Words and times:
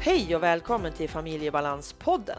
Hej 0.00 0.36
och 0.36 0.42
välkommen 0.42 0.92
till 0.92 1.08
Familjebalanspodden. 1.08 2.38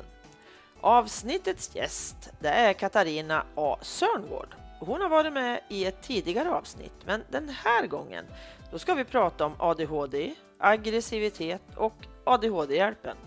Avsnittets 0.81 1.75
gäst 1.75 2.31
det 2.39 2.49
är 2.49 2.73
Katarina 2.73 3.43
A 3.55 3.77
Sörngård. 3.81 4.55
Hon 4.79 5.01
har 5.01 5.09
varit 5.09 5.33
med 5.33 5.61
i 5.69 5.85
ett 5.85 6.01
tidigare 6.01 6.51
avsnitt, 6.51 6.93
men 7.05 7.23
den 7.29 7.49
här 7.49 7.87
gången 7.87 8.25
då 8.71 8.79
ska 8.79 8.93
vi 8.93 9.03
prata 9.03 9.45
om 9.45 9.53
ADHD, 9.59 10.33
aggressivitet 10.59 11.61
och 11.75 11.93
ADHD-hjälpen. 12.23 13.17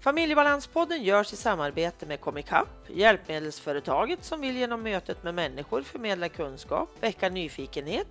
Familjebalanspodden 0.00 1.02
görs 1.02 1.32
i 1.32 1.36
samarbete 1.36 2.06
med 2.06 2.20
Comicap, 2.20 2.68
hjälpmedelsföretaget 2.88 4.24
som 4.24 4.40
vill 4.40 4.56
genom 4.56 4.82
mötet 4.82 5.22
med 5.22 5.34
människor 5.34 5.82
förmedla 5.82 6.28
kunskap, 6.28 6.88
väcka 7.00 7.28
nyfikenhet 7.28 8.08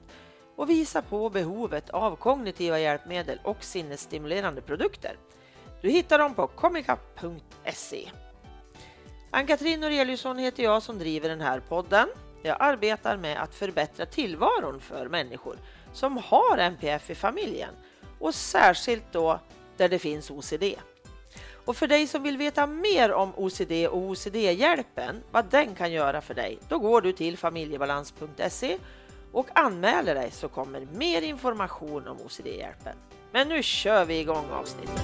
och 0.57 0.69
visa 0.69 1.01
på 1.01 1.29
behovet 1.29 1.89
av 1.89 2.15
kognitiva 2.15 2.79
hjälpmedel 2.79 3.39
och 3.43 3.63
sinnesstimulerande 3.63 4.61
produkter. 4.61 5.17
Du 5.81 5.89
hittar 5.89 6.19
dem 6.19 6.33
på 6.33 6.47
comicap.se. 6.47 8.09
Ann-Katrin 9.31 9.79
Noreliusson 9.79 10.37
heter 10.37 10.63
jag 10.63 10.83
som 10.83 10.99
driver 10.99 11.29
den 11.29 11.41
här 11.41 11.59
podden. 11.59 12.07
Jag 12.43 12.57
arbetar 12.59 13.17
med 13.17 13.41
att 13.41 13.55
förbättra 13.55 14.05
tillvaron 14.05 14.79
för 14.79 15.09
människor 15.09 15.57
som 15.93 16.17
har 16.17 16.57
NPF 16.57 17.09
i 17.09 17.15
familjen 17.15 17.73
och 18.19 18.35
särskilt 18.35 19.11
då 19.11 19.39
där 19.77 19.89
det 19.89 19.99
finns 19.99 20.31
OCD. 20.31 20.63
Och 21.65 21.77
för 21.77 21.87
dig 21.87 22.07
som 22.07 22.23
vill 22.23 22.37
veta 22.37 22.67
mer 22.67 23.11
om 23.11 23.33
OCD 23.35 23.87
och 23.89 23.97
OCD-hjälpen, 23.97 25.23
vad 25.31 25.45
den 25.45 25.75
kan 25.75 25.91
göra 25.91 26.21
för 26.21 26.33
dig, 26.33 26.59
då 26.69 26.79
går 26.79 27.01
du 27.01 27.11
till 27.11 27.37
familjebalans.se 27.37 28.77
och 29.37 29.47
anmäler 29.53 30.15
dig 30.15 30.31
så 30.31 30.47
kommer 30.47 30.87
mer 30.93 31.21
information 31.21 32.07
om 32.07 32.17
OCD-hjälpen. 32.25 32.97
Men 33.31 33.47
nu 33.49 33.63
kör 33.63 34.05
vi 34.05 34.19
igång 34.19 34.45
avsnittet. 34.51 35.01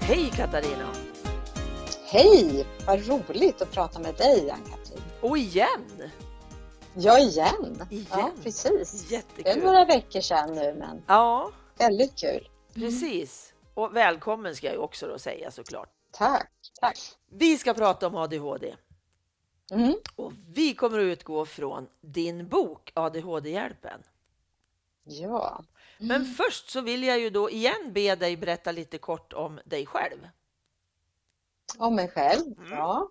Hej 0.00 0.30
Katarina! 0.36 0.88
Hej! 2.04 2.66
Vad 2.86 3.06
roligt 3.08 3.62
att 3.62 3.72
prata 3.72 3.98
med 3.98 4.14
dig, 4.14 4.50
Ann-Katrin. 4.50 5.02
Och 5.20 5.38
igen! 5.38 6.02
Ja, 6.94 7.18
igen. 7.18 7.86
Igen. 7.90 8.06
Ja, 8.10 8.30
precis. 8.42 9.10
Jättekul. 9.10 9.44
Det 9.44 9.50
är 9.50 9.64
några 9.64 9.84
veckor 9.84 10.20
sedan 10.20 10.54
nu, 10.54 10.74
men 10.78 11.02
Ja, 11.06 11.50
väldigt 11.78 12.18
kul. 12.18 12.48
precis. 12.74 13.51
Och 13.74 13.96
välkommen 13.96 14.56
ska 14.56 14.72
jag 14.72 14.84
också 14.84 15.06
då 15.06 15.18
säga 15.18 15.50
såklart. 15.50 15.88
Tack, 16.10 16.50
tack. 16.80 16.98
Vi 17.30 17.58
ska 17.58 17.74
prata 17.74 18.06
om 18.06 18.16
ADHD 18.16 18.76
Mm. 19.72 19.94
och 20.16 20.32
vi 20.48 20.74
kommer 20.74 20.98
att 20.98 21.02
utgå 21.02 21.46
från 21.46 21.88
din 22.00 22.48
bok 22.48 22.92
ADHD-hjälpen. 22.94 24.02
Ja. 25.04 25.64
Men 25.98 26.24
först 26.24 26.70
så 26.70 26.80
vill 26.80 27.02
jag 27.02 27.18
ju 27.18 27.30
då 27.30 27.50
igen 27.50 27.92
be 27.92 28.14
dig 28.14 28.36
berätta 28.36 28.72
lite 28.72 28.98
kort 28.98 29.32
om 29.32 29.60
dig 29.64 29.86
själv. 29.86 30.28
Om 31.78 31.94
mig 31.94 32.08
själv? 32.08 32.58
Mm. 32.58 32.70
Ja. 32.70 33.08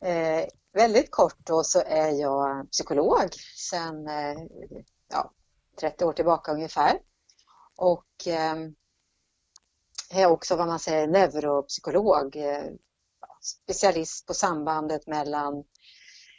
Eh, 0.00 0.46
väldigt 0.72 1.10
kort 1.10 1.38
då 1.38 1.64
så 1.64 1.82
är 1.86 2.10
jag 2.10 2.70
psykolog 2.70 3.34
sedan 3.56 4.08
eh, 4.08 4.36
ja, 5.08 5.32
30 5.80 6.04
år 6.04 6.12
tillbaka 6.12 6.52
ungefär. 6.52 6.98
Och 7.76 8.26
eh, 8.26 8.56
är 10.10 10.26
också 10.26 10.56
vad 10.56 10.66
man 10.66 10.78
säger 10.78 11.06
neuropsykolog, 11.06 12.36
eh, 12.36 12.64
specialist 13.42 14.26
på 14.26 14.34
sambandet 14.34 15.06
mellan 15.06 15.64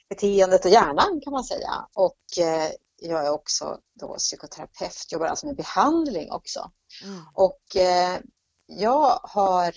beteendet 0.09 0.65
och 0.65 0.71
hjärnan 0.71 1.21
kan 1.23 1.33
man 1.33 1.43
säga. 1.43 1.87
Och 1.93 2.39
eh, 2.39 2.71
jag 3.01 3.25
är 3.25 3.31
också 3.31 3.79
då 3.93 4.15
psykoterapeut, 4.17 5.11
jobbar 5.11 5.25
alltså 5.25 5.45
med 5.45 5.55
behandling 5.55 6.31
också. 6.31 6.71
Mm. 7.03 7.21
Och 7.33 7.75
eh, 7.75 8.19
jag 8.65 9.19
har 9.23 9.73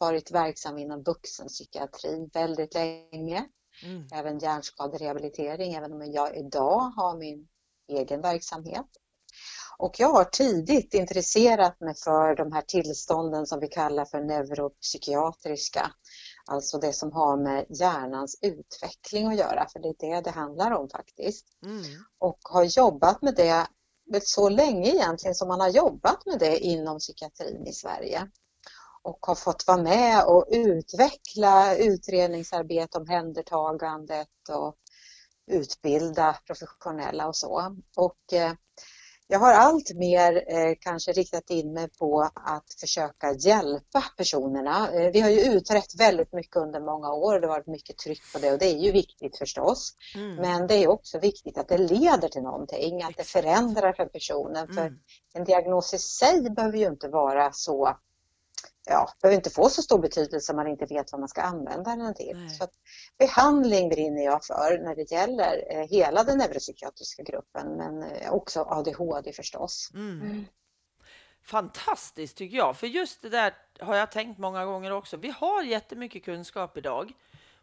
varit 0.00 0.30
verksam 0.30 0.78
inom 0.78 1.02
vuxenpsykiatrin 1.02 2.30
väldigt 2.32 2.74
länge. 2.74 3.48
Mm. 3.84 4.06
Även 4.12 4.38
hjärnskaderehabilitering, 4.38 5.74
även 5.74 5.92
om 5.92 6.12
jag 6.12 6.36
idag 6.36 6.80
har 6.80 7.18
min 7.18 7.48
egen 7.88 8.20
verksamhet. 8.20 8.86
Och 9.78 10.00
jag 10.00 10.08
har 10.08 10.24
tidigt 10.24 10.94
intresserat 10.94 11.80
mig 11.80 11.94
för 11.94 12.36
de 12.36 12.52
här 12.52 12.62
tillstånden 12.62 13.46
som 13.46 13.60
vi 13.60 13.68
kallar 13.68 14.04
för 14.04 14.20
neuropsykiatriska. 14.20 15.92
Alltså 16.46 16.78
det 16.78 16.92
som 16.92 17.12
har 17.12 17.36
med 17.36 17.66
hjärnans 17.68 18.38
utveckling 18.42 19.26
att 19.26 19.38
göra, 19.38 19.66
för 19.72 19.80
det 19.80 19.88
är 19.88 19.94
det 19.98 20.20
det 20.20 20.30
handlar 20.30 20.70
om 20.70 20.88
faktiskt 20.88 21.46
Mm. 21.64 21.82
och 22.18 22.38
har 22.42 22.64
jobbat 22.64 23.22
med 23.22 23.34
det 23.34 23.66
så 24.22 24.48
länge 24.48 24.90
egentligen 24.90 25.34
som 25.34 25.48
man 25.48 25.60
har 25.60 25.68
jobbat 25.68 26.26
med 26.26 26.38
det 26.38 26.58
inom 26.58 26.98
psykiatrin 26.98 27.66
i 27.66 27.72
Sverige. 27.72 28.30
Och 29.02 29.26
har 29.26 29.34
fått 29.34 29.66
vara 29.66 29.82
med 29.82 30.24
och 30.24 30.46
utveckla 30.50 31.76
utredningsarbete, 31.76 32.98
omhändertagandet 32.98 34.28
och 34.50 34.76
utbilda 35.50 36.36
professionella 36.46 37.28
och 37.28 37.36
så. 37.36 37.76
Och 37.96 38.32
eh, 38.32 38.52
jag 39.30 39.38
har 39.38 39.52
allt 39.52 39.94
mer 39.94 40.44
eh, 40.48 40.74
kanske 40.80 41.12
riktat 41.12 41.50
in 41.50 41.72
mig 41.72 41.88
på 41.98 42.30
att 42.34 42.74
försöka 42.80 43.32
hjälpa 43.32 44.04
personerna. 44.16 44.92
Eh, 44.92 45.10
vi 45.12 45.20
har 45.20 45.30
ju 45.30 45.40
utrett 45.40 46.00
väldigt 46.00 46.32
mycket 46.32 46.56
under 46.56 46.80
många 46.80 47.12
år 47.12 47.34
och 47.34 47.40
det 47.40 47.46
har 47.46 47.54
varit 47.54 47.66
mycket 47.66 47.98
tryck 47.98 48.32
på 48.32 48.38
det 48.38 48.52
och 48.52 48.58
det 48.58 48.66
är 48.66 48.78
ju 48.78 48.92
viktigt 48.92 49.38
förstås. 49.38 49.94
Mm. 50.14 50.36
Men 50.36 50.66
det 50.66 50.74
är 50.74 50.88
också 50.88 51.18
viktigt 51.18 51.58
att 51.58 51.68
det 51.68 51.78
leder 51.78 52.28
till 52.28 52.42
någonting, 52.42 53.02
att 53.02 53.16
det 53.16 53.24
förändrar 53.24 53.92
för 53.92 54.06
personen. 54.06 54.66
För 54.74 54.80
Mm. 54.80 54.98
en 55.34 55.44
diagnos 55.44 55.94
i 55.94 55.98
sig 55.98 56.50
behöver 56.50 56.78
ju 56.78 56.86
inte 56.86 57.08
vara 57.08 57.52
så, 57.52 57.96
ja, 58.88 59.12
behöver 59.22 59.36
inte 59.36 59.50
få 59.50 59.68
så 59.68 59.82
stor 59.82 59.98
betydelse 59.98 60.52
om 60.52 60.56
man 60.56 60.66
inte 60.66 60.86
vet 60.86 61.12
vad 61.12 61.20
man 61.20 61.28
ska 61.28 61.42
använda 61.42 61.96
den 61.96 62.14
till. 62.14 62.36
Nej. 62.36 62.50
Så 62.50 62.64
att 62.64 62.72
behandling 63.18 63.88
brinner 63.88 64.24
jag 64.24 64.44
för 64.44 64.78
när 64.84 64.94
det 64.94 65.10
gäller 65.10 65.64
eh, 65.70 65.88
hela 65.88 66.24
den 66.24 66.38
neuropsykiatriska 66.38 67.22
gruppen, 67.22 67.76
men 67.76 68.02
eh, 68.02 68.32
också 68.32 68.60
ADHD 68.62 69.32
förstås. 69.32 69.90
Mm. 69.94 70.44
Fantastiskt 71.42 72.36
tycker 72.36 72.56
jag, 72.56 72.76
för 72.76 72.86
just 72.86 73.22
det 73.22 73.28
där 73.28 73.54
har 73.80 73.96
jag 73.96 74.10
tänkt 74.12 74.38
många 74.38 74.64
gånger 74.64 74.90
också. 74.92 75.16
Vi 75.16 75.30
har 75.30 75.62
jättemycket 75.62 76.24
kunskap 76.24 76.76
idag 76.76 77.12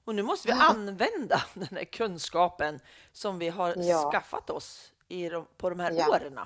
och 0.06 0.16
nu 0.16 0.24
måste 0.24 0.48
vi 0.48 0.54
Ja. 0.54 0.64
använda 0.70 1.44
den 1.54 1.68
här 1.78 1.84
kunskapen 1.84 2.80
som 3.12 3.40
vi 3.40 3.50
har 3.50 3.74
Ja. 3.78 4.12
skaffat 4.12 4.50
oss 4.50 4.92
i 5.08 5.30
de, 5.30 5.46
på 5.58 5.70
de 5.70 5.80
här 5.80 5.92
Ja. 5.92 6.10
åren. 6.10 6.40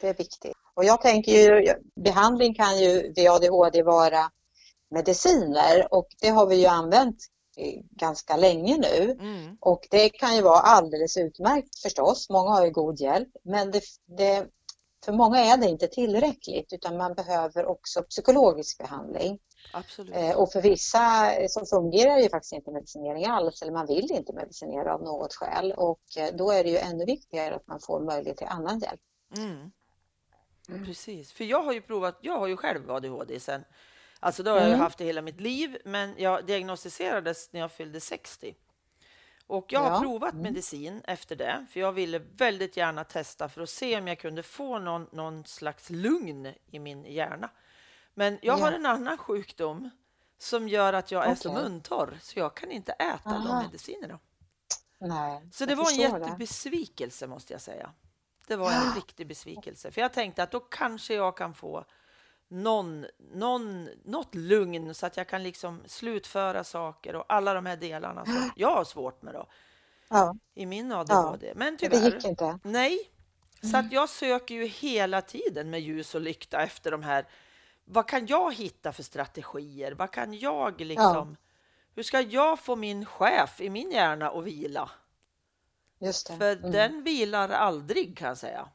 Det 0.00 0.08
är 0.08 0.14
viktigt. 0.14 0.56
Och 0.74 0.84
jag 0.84 1.00
tänker 1.00 1.32
ju, 1.32 1.74
behandling 1.96 2.54
kan 2.54 2.78
ju 2.78 3.12
vid 3.12 3.30
ADHD 3.30 3.82
vara 3.82 4.30
mediciner 4.90 5.94
och 5.94 6.06
det 6.20 6.28
har 6.28 6.46
vi 6.46 6.56
ju 6.56 6.66
använt 6.66 7.16
eh, 7.56 7.80
ganska 7.90 8.36
länge 8.36 8.76
nu. 8.76 9.10
Mm. 9.20 9.56
Och 9.60 9.86
det 9.90 10.08
kan 10.08 10.36
ju 10.36 10.42
vara 10.42 10.60
alldeles 10.60 11.16
utmärkt 11.16 11.78
förstås. 11.82 12.30
Många 12.30 12.50
har 12.50 12.64
ju 12.64 12.70
god 12.70 13.00
hjälp, 13.00 13.28
men 13.44 13.70
det, 13.70 13.82
det, 14.16 14.46
för 15.04 15.12
många 15.12 15.38
är 15.38 15.56
det 15.56 15.66
inte 15.66 15.86
tillräckligt 15.86 16.72
utan 16.72 16.96
man 16.96 17.14
behöver 17.14 17.66
också 17.66 18.02
psykologisk 18.02 18.78
behandling. 18.78 19.38
Absolut. 19.72 20.16
Eh, 20.16 20.36
och 20.36 20.52
för 20.52 20.62
vissa 20.62 21.34
eh, 21.34 21.46
så 21.48 21.66
fungerar 21.66 22.18
ju 22.18 22.28
faktiskt 22.28 22.52
inte 22.52 22.70
medicinering 22.70 23.24
alls 23.24 23.62
eller 23.62 23.72
man 23.72 23.86
vill 23.86 24.12
inte 24.12 24.32
medicinera 24.32 24.94
av 24.94 25.02
något 25.02 25.34
skäl 25.34 25.72
och 25.72 26.02
då 26.34 26.50
är 26.50 26.64
det 26.64 26.70
ju 26.70 26.78
ännu 26.78 27.04
viktigare 27.04 27.54
att 27.54 27.66
man 27.66 27.80
får 27.80 28.00
möjlighet 28.00 28.36
till 28.36 28.46
annan 28.46 28.78
hjälp. 28.78 29.00
Mm. 29.36 29.70
Mm. 30.68 30.84
Precis, 30.86 31.32
för 31.32 31.44
jag 31.44 31.62
har 31.62 31.72
ju 31.72 31.80
provat, 31.80 32.18
jag 32.20 32.38
har 32.38 32.46
ju 32.46 32.56
själv 32.56 32.90
ADHD 32.90 33.40
sen, 33.40 33.64
alltså 34.20 34.42
då 34.42 34.50
har 34.50 34.58
jag 34.58 34.66
ju 34.66 34.72
Mm. 34.74 34.80
haft 34.80 34.98
det 34.98 35.04
hela 35.04 35.22
mitt 35.22 35.40
liv, 35.40 35.78
men 35.84 36.14
jag 36.18 36.46
diagnostiserades 36.46 37.52
när 37.52 37.60
jag 37.60 37.72
fyllde 37.72 38.00
60. 38.00 38.54
Och 39.46 39.72
jag 39.72 39.80
har 39.80 39.90
Ja. 39.90 40.00
provat 40.00 40.32
Mm. 40.32 40.42
medicin 40.42 41.00
efter 41.04 41.36
det, 41.36 41.66
för 41.70 41.80
jag 41.80 41.92
ville 41.92 42.18
väldigt 42.18 42.76
gärna 42.76 43.04
testa 43.04 43.48
för 43.48 43.60
att 43.60 43.70
se 43.70 43.98
om 43.98 44.08
jag 44.08 44.18
kunde 44.18 44.42
få 44.42 44.78
någon, 44.78 45.06
någon 45.12 45.44
slags 45.44 45.90
lugn 45.90 46.54
i 46.70 46.78
min 46.78 47.04
hjärna. 47.04 47.50
Men 48.14 48.38
jag 48.42 48.54
har 48.56 48.70
Ja. 48.70 48.76
en 48.76 48.86
annan 48.86 49.18
sjukdom 49.18 49.90
som 50.38 50.68
gör 50.68 50.92
att 50.92 51.10
jag 51.12 51.26
är 51.26 51.34
så 51.34 51.52
muntorr, 51.52 52.18
så 52.22 52.38
jag 52.38 52.54
kan 52.56 52.70
inte 52.70 52.92
äta 52.92 53.20
de 53.30 53.34
Aha. 53.46 53.62
medicinerna. 53.62 54.18
Nej, 54.98 55.48
Så 55.52 55.62
jag 55.62 55.68
det 55.68 55.74
var 55.74 55.82
en 55.84 55.96
förstår 55.96 56.18
det. 56.18 56.24
jättebesvikelse 56.26 57.26
måste 57.26 57.52
jag 57.52 57.60
säga. 57.60 57.92
Det 58.46 58.56
var 58.56 58.72
en 58.72 58.94
riktig 58.94 59.26
besvikelse, 59.26 59.90
för 59.90 60.00
jag 60.00 60.12
tänkte 60.12 60.42
att 60.42 60.50
då 60.50 60.60
kanske 60.60 61.14
jag 61.14 61.36
kan 61.36 61.54
få 61.54 61.84
någon, 62.48 63.06
någon, 63.34 63.88
något 64.04 64.34
lugn 64.34 64.94
så 64.94 65.06
att 65.06 65.16
jag 65.16 65.28
kan 65.28 65.42
liksom 65.42 65.82
slutföra 65.86 66.64
saker 66.64 67.16
och 67.16 67.24
alla 67.28 67.54
de 67.54 67.66
här 67.66 67.76
delarna 67.76 68.24
som 68.24 68.50
jag 68.56 68.74
har 68.74 68.84
svårt 68.84 69.22
med 69.22 69.34
då 69.34 69.46
Ja, 70.08 70.34
i 70.54 70.66
min 70.66 70.92
ADHD. 70.92 71.52
Men 71.54 71.58
men 71.58 71.76
det 71.76 71.88
tyvärr, 71.88 72.14
gick 72.14 72.24
inte. 72.24 72.58
nej. 72.62 72.98
Så 73.70 73.76
att 73.76 73.92
jag 73.92 74.08
söker 74.08 74.54
ju 74.54 74.66
hela 74.66 75.22
tiden 75.22 75.70
med 75.70 75.80
ljus 75.80 76.14
och 76.14 76.20
lykta 76.20 76.62
efter 76.62 76.90
de 76.90 77.02
här. 77.02 77.26
Vad 77.84 78.08
kan 78.08 78.26
jag 78.26 78.54
hitta 78.54 78.92
för 78.92 79.02
strategier? 79.02 79.92
Vad 79.92 80.10
kan 80.10 80.34
jag 80.34 80.80
liksom 80.80 81.36
hur 81.94 82.02
ska 82.02 82.20
jag 82.20 82.58
få 82.60 82.76
min 82.76 83.06
chef 83.06 83.60
i 83.60 83.70
min 83.70 83.90
hjärna 83.90 84.30
att 84.30 84.44
vila? 84.44 84.90
Just 86.02 86.26
det. 86.26 86.36
För 86.36 86.56
Mm. 86.56 86.70
den 86.70 87.02
vilar 87.04 87.48
aldrig 87.48 88.18
kan 88.18 88.28
jag 88.28 88.38
säga. 88.38 88.68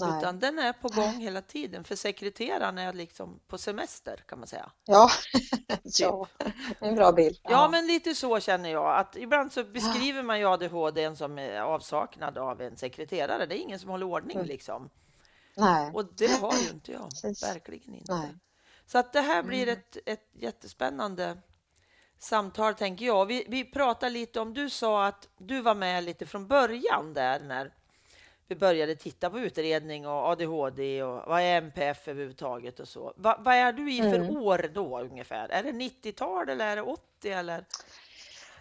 Nej. 0.00 0.18
Utan 0.18 0.38
den 0.38 0.58
är 0.58 0.72
på 0.72 0.88
gång 0.88 1.12
hela 1.20 1.42
tiden. 1.42 1.84
För 1.84 1.96
sekreteraren 1.96 2.78
är 2.78 2.92
liksom 2.92 3.40
på 3.46 3.58
semester 3.58 4.24
kan 4.26 4.38
man 4.38 4.48
säga. 4.48 4.72
Ja, 4.84 5.10
ja, 5.82 6.26
är 6.80 6.88
en 6.88 6.94
bra 6.94 7.12
bild. 7.12 7.38
Ja, 7.42 7.68
men 7.68 7.86
lite 7.86 8.14
så 8.14 8.40
känner 8.40 8.70
jag. 8.70 8.98
Att 8.98 9.16
ibland 9.16 9.52
så 9.52 9.64
beskriver 9.64 10.22
man 10.22 10.38
ju 10.38 10.46
ADHD 10.48 11.16
som 11.16 11.38
avsaknad 11.62 12.38
av 12.38 12.60
en 12.62 12.76
sekreterare. 12.76 13.46
Det 13.46 13.58
är 13.58 13.60
ingen 13.62 13.78
som 13.78 13.90
håller 13.90 14.06
ordning 14.06 14.36
Mm. 14.36 14.48
liksom. 14.48 14.90
Nej. 15.56 15.90
Och 15.94 16.14
det 16.14 16.40
har 16.40 16.54
ju 16.56 16.68
inte 16.70 16.92
jag. 16.92 17.10
Precis. 17.22 17.42
Verkligen 17.42 17.94
inte. 17.94 18.14
Nej. 18.14 18.34
Så 18.86 18.98
att 18.98 19.12
det 19.12 19.20
här 19.20 19.42
blir 19.42 19.62
Mm. 19.62 19.72
ett, 19.78 19.96
ett 20.06 20.28
jättespännande 20.32 21.38
samtal 22.24 22.74
tänker 22.74 23.06
jag. 23.06 23.26
Vi, 23.26 23.44
vi 23.48 23.64
pratar 23.64 24.10
lite 24.10 24.40
om, 24.40 24.54
du 24.54 24.70
sa 24.70 25.06
att 25.06 25.28
du 25.38 25.60
var 25.60 25.74
med 25.74 26.04
lite 26.04 26.26
från 26.26 26.46
början 26.46 27.14
där 27.14 27.40
när 27.40 27.70
vi 28.48 28.56
började 28.56 28.96
titta 28.96 29.30
på 29.30 29.38
utredning 29.40 30.06
och 30.06 30.28
ADHD 30.28 31.02
och 31.02 31.28
vad 31.28 31.40
är 31.40 31.56
MPF 31.56 32.08
överhuvudtaget 32.08 32.80
och 32.80 32.88
så. 32.88 33.12
Va, 33.16 33.36
vad 33.40 33.54
är 33.54 33.72
du 33.72 33.92
i 33.92 34.02
för 34.02 34.14
Mm. 34.14 34.36
år 34.36 34.70
då 34.74 35.00
ungefär? 35.00 35.48
Är 35.48 35.62
det 35.62 35.72
90-tal 35.72 36.48
eller 36.48 36.66
är 36.66 36.76
det 36.76 36.82
80 36.82 37.30
eller? 37.30 37.64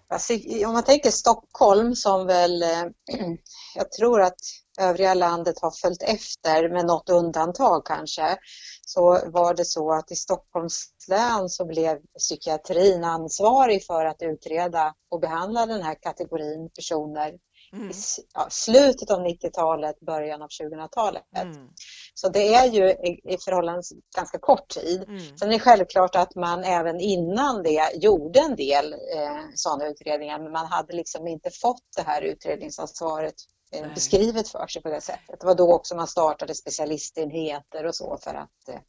Alltså, 0.10 0.34
om 0.68 0.74
man 0.74 0.84
tänker 0.84 1.12
Stockholm 1.12 1.96
som 1.96 2.28
väl, 2.28 2.64
eh, 2.64 2.70
jag 3.76 3.92
tror 3.92 4.22
att 4.22 4.40
övriga 4.80 5.14
landet 5.14 5.56
har 5.62 5.72
följt 5.72 6.04
efter 6.04 6.70
med 6.70 6.86
något 6.86 7.10
undantag 7.10 7.86
kanske, 7.86 8.38
så 8.86 9.20
var 9.26 9.54
det 9.54 9.66
så 9.66 9.94
att 9.94 10.12
i 10.12 10.16
Stockholms 10.16 10.86
län 11.08 11.50
så 11.50 11.66
blev 11.66 11.98
psykiatrin 12.20 13.04
ansvarig 13.04 13.86
för 13.86 14.06
att 14.06 14.22
utreda 14.22 14.94
och 15.12 15.20
behandla 15.20 15.66
den 15.66 15.82
här 15.82 15.96
kategorin 16.02 16.70
personer 16.76 17.34
Mm. 17.74 17.90
i 17.90 17.94
ja, 18.34 18.48
slutet 18.50 19.12
av 19.12 19.20
90-talet, 19.20 20.00
början 20.00 20.42
av 20.42 20.48
2000-talet. 20.48 21.24
Mm. 21.36 21.70
Så 22.14 22.30
det 22.30 22.54
är 22.54 22.66
ju 22.66 22.90
i, 22.90 23.22
i 23.24 23.38
förhållandevis 23.38 23.94
ganska 24.16 24.40
kort 24.40 24.68
tid. 24.68 25.04
Mm. 25.08 25.38
Sen 25.38 25.50
är 25.50 25.54
det 25.54 25.60
självklart 25.60 26.16
att 26.16 26.36
man 26.36 26.64
även 26.64 27.00
innan 27.00 27.64
det 27.64 27.92
gjorde 27.96 28.40
en 28.40 28.56
del 28.56 28.94
eh, 28.94 29.42
sådana 29.56 29.88
utredningar 29.88 30.40
men 30.40 30.52
man 30.52 30.66
hade 30.66 30.94
liksom 30.94 31.28
inte 31.28 31.50
fått 31.50 31.84
det 31.96 32.02
här 32.02 32.22
utredningsansvaret 32.22 33.36
eh, 33.72 33.94
beskrivet 33.94 34.48
för 34.48 34.68
sig 34.68 34.82
på 34.82 34.90
det 34.90 35.02
sättet. 35.02 35.40
Det 35.40 35.46
var 35.46 35.56
då 35.56 35.74
också 35.74 35.96
man 35.96 36.08
startade 36.08 36.56
specialistenheter 36.56 37.86
och 37.86 37.96
så 37.96 38.18
för 38.18 38.34
att 38.34 38.70
eh, 38.70 38.80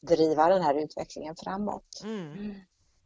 driva 0.00 0.48
den 0.48 0.62
här 0.62 0.74
utvecklingen 0.74 1.36
framåt. 1.36 2.00
Mm. 2.04 2.54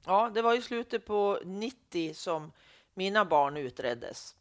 Ja, 0.07 0.31
det 0.35 0.43
var 0.43 0.55
ju 0.55 0.63
slutet 0.63 1.07
på 1.07 1.41
90 1.45 2.15
som 2.15 2.53
mina 2.95 3.25
barn 3.25 3.57
utreddes. 3.57 4.35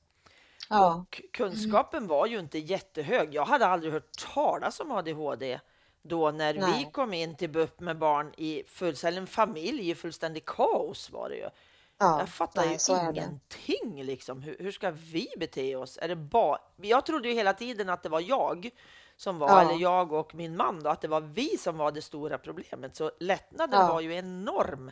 Ja, 0.71 0.95
Och 0.95 1.21
kunskapen 1.33 2.07
var 2.07 2.25
ju 2.25 2.39
inte 2.39 2.59
jättehög. 2.59 3.33
Jag 3.35 3.45
hade 3.45 3.65
aldrig 3.67 3.93
hört 3.93 4.11
talas 4.33 4.79
om 4.79 4.91
ADHD 4.91 5.59
då 6.01 6.31
när 6.31 6.53
vi 6.53 6.59
Nej. 6.59 6.89
kom 6.93 7.13
in 7.13 7.35
till 7.35 7.49
BUP 7.49 7.79
med 7.79 7.97
barn 7.97 8.33
i 8.37 8.63
fullständig 8.67 9.29
familj 9.29 9.89
i 9.89 9.95
fullständig 9.95 10.45
kaos 10.45 11.09
var 11.09 11.29
det 11.29 11.35
ju. 11.35 11.49
ja 11.97 12.19
Jag 12.19 12.29
fattar 12.29 12.65
nej, 12.65 12.77
ju 12.89 13.09
ingenting 13.11 14.03
liksom. 14.03 14.41
Hur, 14.41 14.55
hur 14.59 14.71
ska 14.71 14.91
vi 14.91 15.27
bete 15.37 15.75
oss? 15.75 15.97
Är 16.01 16.07
det 16.07 16.15
ba 16.15 16.57
jag 16.81 17.05
trodde 17.05 17.27
ju 17.27 17.33
hela 17.33 17.53
tiden 17.53 17.89
att 17.89 18.03
det 18.03 18.09
var 18.09 18.19
jag 18.19 18.69
som 19.17 19.39
var, 19.39 19.49
Ja. 19.49 19.61
eller 19.61 19.81
jag 19.81 20.13
och 20.13 20.35
min 20.35 20.57
man 20.57 20.83
då, 20.83 20.89
att 20.89 21.01
det 21.01 21.07
var 21.07 21.21
vi 21.21 21.57
som 21.57 21.77
var 21.77 21.91
det 21.91 22.01
stora 22.01 22.37
problemet. 22.37 22.95
Så 22.95 23.11
lättnaden 23.19 23.79
Ja. 23.81 23.93
var 23.93 24.01
ju 24.01 24.13
enorm 24.15 24.91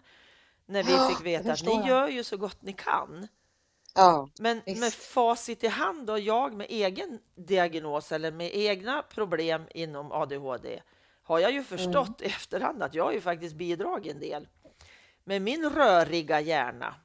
när 0.66 0.84
vi 0.84 1.14
fick 1.16 1.26
veta 1.26 1.52
att 1.52 1.66
ni 1.66 1.88
gör 1.88 2.08
ju 2.08 2.24
så 2.24 2.38
gott 2.38 2.62
ni 2.62 2.74
kan. 2.74 3.28
Ja, 4.00 4.30
Men 4.40 4.62
Visst. 4.66 4.80
med 4.82 4.94
facit 4.94 5.64
i 5.64 5.68
hand 5.68 6.10
och 6.10 6.20
jag 6.20 6.54
med 6.54 6.68
egen 6.70 7.20
diagnos 7.36 8.12
eller 8.12 8.32
med 8.32 8.52
egna 8.54 9.02
problem 9.02 9.68
inom 9.72 10.12
ADHD 10.12 10.82
har 11.24 11.40
jag 11.40 11.52
ju 11.52 11.64
förstått 11.64 12.22
i 12.22 12.26
efterhand 12.26 12.84
att 12.84 12.94
jag 12.96 13.04
har 13.04 13.12
ju 13.12 13.22
faktiskt 13.22 13.56
bidragit 13.56 14.14
en 14.14 14.20
del 14.20 14.48
med 15.24 15.42
min 15.42 15.70
röriga 15.70 16.40
hjärna. 16.42 16.96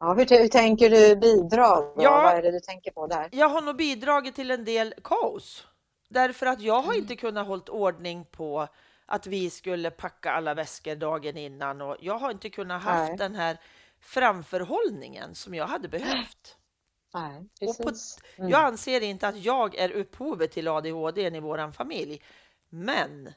ja 0.00 0.14
hur, 0.14 0.38
hur 0.40 0.48
tänker 0.48 0.90
du 0.90 1.16
bidra? 1.16 1.66
Då? 1.76 1.94
Ja. 1.96 2.22
Vad 2.22 2.34
är 2.34 2.42
det 2.42 2.50
du 2.50 2.60
tänker 2.60 2.90
på 2.90 3.06
där? 3.06 3.28
Jag 3.32 3.48
har 3.48 3.60
nog 3.62 3.76
bidragit 3.76 4.34
till 4.34 4.50
en 4.50 4.64
del 4.64 4.94
kaos 5.04 5.66
därför 6.08 6.46
att 6.46 6.60
jag 6.60 6.76
Mm. 6.76 6.86
har 6.86 6.94
inte 6.94 7.16
kunnat 7.16 7.46
hålla 7.46 7.62
ordning 7.68 8.24
på 8.24 8.68
att 9.06 9.26
vi 9.26 9.50
skulle 9.50 9.90
packa 9.90 10.30
alla 10.32 10.54
väskor 10.54 10.94
dagen 10.94 11.36
innan 11.36 11.80
och 11.80 11.96
jag 12.00 12.18
har 12.18 12.30
inte 12.30 12.50
kunnat 12.50 12.82
haft 12.82 13.08
Nej. 13.08 13.16
den 13.18 13.34
här 13.34 13.58
framförhållningen 14.08 15.34
som 15.34 15.54
jag 15.54 15.66
hade 15.66 15.88
behövt. 15.88 16.56
Nej, 17.14 17.48
Och 17.60 17.76
på- 17.76 17.82
precis. 17.82 18.18
Mm. 18.36 18.50
Jag 18.50 18.64
anser 18.64 19.00
inte 19.00 19.28
att 19.28 19.36
jag 19.44 19.74
är 19.74 19.90
upphovet 19.90 20.52
till 20.52 20.68
ADHD 20.68 21.22
i 21.26 21.40
vår 21.40 21.72
familj, 21.72 22.22
men 22.68 23.32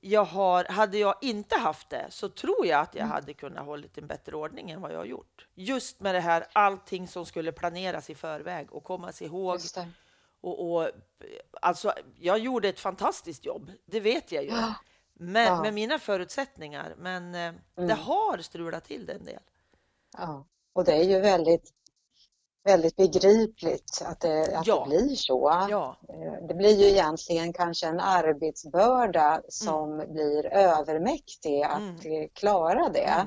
jag 0.00 0.24
har, 0.24 0.64
hade 0.64 0.98
jag 0.98 1.14
inte 1.20 1.56
haft 1.58 1.90
det 1.90 2.06
så 2.10 2.28
tror 2.28 2.66
jag 2.66 2.80
att 2.80 2.94
jag 2.94 3.06
hade 3.06 3.34
kunnat 3.34 3.64
hålla 3.64 3.86
en 3.94 4.06
bättre 4.06 4.36
ordning 4.36 4.70
än 4.70 4.80
vad 4.80 4.92
jag 4.92 4.98
har 4.98 5.04
gjort. 5.04 5.48
Just 5.54 6.00
med 6.00 6.14
det 6.14 6.20
här 6.20 6.46
allting 6.52 7.08
som 7.08 7.26
skulle 7.26 7.52
planeras 7.52 8.10
i 8.10 8.14
förväg 8.14 8.72
och 8.72 8.84
kommas 8.84 9.22
ihåg. 9.22 9.58
Det. 9.74 9.88
Och, 10.40 10.72
och, 10.74 10.90
alltså, 11.62 11.92
jag 12.18 12.38
gjorde 12.38 12.68
ett 12.68 12.80
fantastiskt 12.80 13.44
jobb, 13.44 13.70
det 13.86 14.00
vet 14.00 14.32
jag 14.32 14.44
ju. 14.44 14.50
Ja. 14.50 14.74
Med, 15.16 15.46
Ja. 15.48 15.62
med 15.62 15.74
mina 15.74 15.98
förutsättningar, 15.98 16.94
men 16.98 17.34
eh, 17.34 17.52
det 17.74 17.82
Mm. 17.82 17.98
har 17.98 18.38
strulat 18.38 18.84
till 18.84 19.06
det 19.06 19.12
en 19.12 19.24
del. 19.24 19.40
Ja, 20.18 20.46
och 20.72 20.84
det 20.84 20.92
är 20.92 21.02
ju 21.04 21.20
väldigt, 21.20 21.70
väldigt 22.64 22.96
begripligt 22.96 24.02
att 24.04 24.20
det, 24.20 24.56
att 24.56 24.66
Ja. 24.66 24.84
det 24.84 24.88
blir 24.88 25.14
så. 25.16 25.66
Ja, 25.70 25.96
Eh, 26.08 26.46
Det 26.48 26.54
blir 26.54 26.76
ju 26.76 26.86
egentligen 26.86 27.52
kanske 27.52 27.86
en 27.86 28.00
arbetsbörda 28.00 29.42
som 29.48 29.96
blir 30.08 30.46
övermäktig 30.46 31.62
att 31.62 31.78
Mm. 31.78 32.22
eh, 32.22 32.28
klara 32.32 32.88
det. 32.88 33.26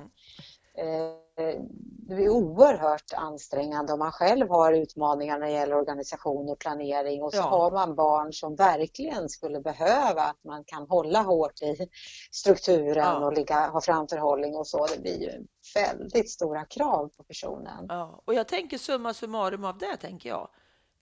mm. 0.79 1.17
Eh, 1.37 1.61
Det 2.09 2.23
är 2.23 2.29
oerhört 2.29 3.13
ansträngande 3.13 3.93
om 3.93 3.99
man 3.99 4.11
själv 4.11 4.49
har 4.49 4.73
utmaningar 4.73 5.39
när 5.39 5.45
det 5.47 5.53
gäller 5.53 5.75
organisation 5.75 6.49
och 6.49 6.59
planering 6.59 7.23
och 7.23 7.31
så 7.33 7.37
Ja. 7.37 7.41
har 7.43 7.71
man 7.71 7.95
barn 7.95 8.33
som 8.33 8.55
verkligen 8.55 9.29
skulle 9.29 9.59
behöva 9.61 10.21
att 10.21 10.43
man 10.43 10.63
kan 10.63 10.87
hålla 10.87 11.21
hårt 11.21 11.61
i 11.61 11.89
strukturen 12.31 12.95
Ja. 12.97 13.25
och 13.25 13.33
ligga, 13.33 13.67
ha 13.67 13.81
framförhållning 13.81 14.55
och 14.55 14.67
så. 14.67 14.85
Det 14.87 14.99
blir 15.01 15.21
ju 15.21 15.45
väldigt 15.75 16.29
stora 16.31 16.65
krav 16.65 17.07
på 17.17 17.23
personen. 17.23 17.85
Ja, 17.89 18.21
och 18.25 18.33
jag 18.33 18.47
tänker 18.47 18.77
summa 18.77 19.13
summarum 19.13 19.63
av 19.65 19.77
det, 19.77 19.97
tänker 19.97 20.29
jag. 20.29 20.49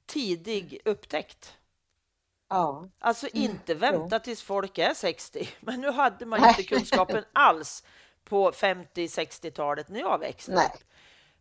Tidig 0.08 0.82
upptäckt. 0.86 1.54
Ja, 2.50 2.90
Alltså 3.00 3.28
inte 3.34 3.74
vänta 3.74 4.20
tills 4.20 4.42
folk 4.42 4.78
är 4.78 4.94
60, 4.94 5.48
men 5.62 5.82
nu 5.82 5.92
hade 5.92 6.26
man 6.26 6.48
inte 6.50 6.64
kunskapen 6.64 7.24
alls 7.34 7.84
på 8.26 8.52
50-60-talet 8.52 9.90
när 9.90 10.00
jag 10.00 10.20
växte 10.20 10.52
nej, 10.52 10.66
upp. 10.74 10.82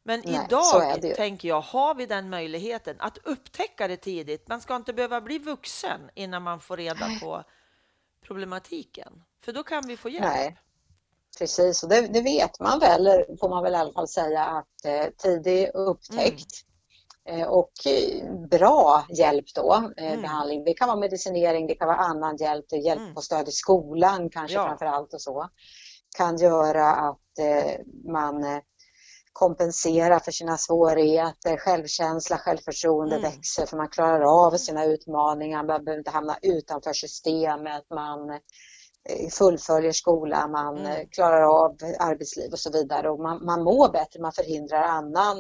Men 0.03 0.23
Nej, 0.25 0.41
idag 0.47 1.03
tänker 1.17 1.49
jag, 1.49 1.61
har 1.61 1.95
vi 1.95 2.07
den 2.07 2.31
möjligheten 2.31 2.97
att 2.99 3.19
upptäcka 3.19 3.89
det 3.89 3.97
tidigt? 3.97 4.49
Man 4.49 4.61
ska 4.61 4.77
inte 4.77 4.93
behöva 4.93 5.21
bli 5.21 5.39
vuxen 5.39 6.01
innan 6.15 6.43
man 6.43 6.61
får 6.61 6.77
reda 6.77 7.09
på 7.23 7.45
problematiken, 8.27 9.23
för 9.45 9.53
då 9.53 9.63
kan 9.63 9.83
vi 9.87 9.97
få 9.97 10.09
hjälp. 10.09 10.25
nej. 10.25 10.59
Precis, 11.39 11.83
och 11.83 11.89
det, 11.89 12.01
det 12.01 12.21
vet 12.21 12.61
man 12.61 12.79
väl, 12.79 13.25
får 13.41 13.49
man 13.49 13.63
väl 13.63 13.73
i 13.73 13.77
alla 13.77 13.93
fall 13.93 14.09
säga, 14.09 14.45
att 14.45 14.85
eh, 14.85 15.07
tidig 15.19 15.71
upptäckt 15.75 16.51
eh, 17.29 17.47
och 17.47 17.73
eh, 17.87 18.33
bra 18.51 19.07
hjälp 19.19 19.45
då, 19.55 19.91
eh, 19.97 20.07
Mm. 20.07 20.23
behandling. 20.23 20.65
Det 20.65 20.75
kan 20.75 20.89
vara 20.89 20.99
medicinering, 20.99 21.67
det 21.67 21.75
kan 21.75 21.89
vara 21.89 21.97
annan 21.97 22.37
hjälp, 22.37 22.65
det 22.69 22.77
hjälp 22.77 23.01
Mm. 23.01 23.17
och 23.17 23.25
stöd 23.25 23.49
i 23.49 23.53
skolan 23.53 24.31
kanske 24.31 24.55
Ja. 24.57 24.65
framför 24.67 24.87
allt 24.87 25.15
och 25.15 25.21
så. 25.21 25.49
Kan 26.17 26.37
göra 26.37 26.91
att 26.91 27.39
eh, 27.39 27.81
man 28.13 28.45
eh, 28.45 28.59
kompenserar 29.33 30.19
för 30.19 30.33
sina 30.33 30.57
svårigheter, 30.59 31.57
självkänsla, 31.57 32.39
självförtroende 32.39 33.17
Mm. 33.17 33.31
växer 33.31 33.67
för 33.67 33.77
man 33.77 33.89
klarar 33.89 34.47
av 34.47 34.57
sina 34.57 34.85
utmaningar, 34.85 35.65
man 35.65 35.85
behöver 35.85 35.99
inte 35.99 36.11
hamna 36.11 36.37
utanför 36.43 36.93
systemet, 36.93 37.85
man 37.91 38.31
eh, 38.31 39.29
fullföljer 39.31 39.93
skolan, 39.93 40.51
man 40.51 40.79
Mm. 40.79 41.07
klarar 41.11 41.43
av 41.65 41.77
arbetsliv 41.99 42.53
och 42.53 42.59
så 42.59 42.73
vidare 42.73 43.11
och 43.11 43.21
man, 43.21 43.45
man 43.45 43.63
mår 43.65 43.93
bättre, 43.93 44.21
man 44.21 44.33
förhindrar 44.33 44.83
annan, 44.83 45.37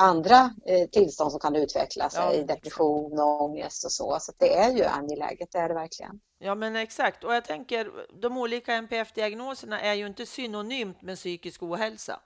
andra 0.00 0.50
eh, 0.66 0.88
tillstånd 0.88 1.30
som 1.30 1.40
kan 1.40 1.56
utveckla 1.56 2.10
sig, 2.10 2.20
Ja, 2.22 2.32
exakt. 2.32 2.48
depression, 2.48 3.18
och 3.20 3.42
ångest 3.42 3.84
och 3.84 3.92
så. 3.92 4.16
Så 4.20 4.32
det 4.38 4.56
är 4.56 4.70
ju 4.72 4.84
angeläget, 4.84 5.48
det 5.52 5.58
är 5.58 5.68
det 5.68 5.74
verkligen. 5.74 6.20
Ja, 6.38 6.54
men 6.54 6.76
exakt. 6.76 7.24
Och 7.24 7.34
jag 7.34 7.44
tänker, 7.44 7.90
de 8.22 8.38
olika 8.38 8.72
NPF-diagnoserna 8.74 9.80
är 9.80 9.94
ju 9.94 10.06
inte 10.06 10.26
synonymt 10.26 11.02
med 11.02 11.16
psykisk 11.16 11.62
ohälsa, 11.62 12.20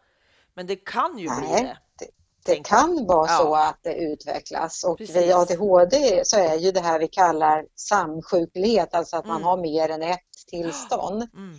men 0.54 0.66
det 0.66 0.76
kan 0.76 1.18
ju 1.18 1.28
bli 1.40 1.48
Nej, 1.50 1.62
det. 1.62 1.76
Det 1.98 2.52
tänker 2.54 2.74
jag. 2.74 2.80
kan 2.84 3.06
vara 3.06 3.26
Ja. 3.30 3.36
så 3.38 3.54
att 3.54 3.78
det 3.82 3.94
utvecklas 3.94 4.84
och 4.84 4.98
Precis. 4.98 5.16
vid 5.16 5.32
ADHD 5.32 6.22
så 6.24 6.36
är 6.38 6.54
ju 6.54 6.70
det 6.72 6.80
här 6.80 6.98
vi 6.98 7.08
kallar 7.08 7.66
samsjuklighet, 7.74 8.94
alltså 8.94 9.16
att 9.16 9.26
man 9.26 9.36
Mm. 9.36 9.46
har 9.46 9.56
mer 9.56 9.88
än 9.88 10.02
ett 10.02 10.20
tillstånd. 10.50 11.28
Mm. 11.34 11.54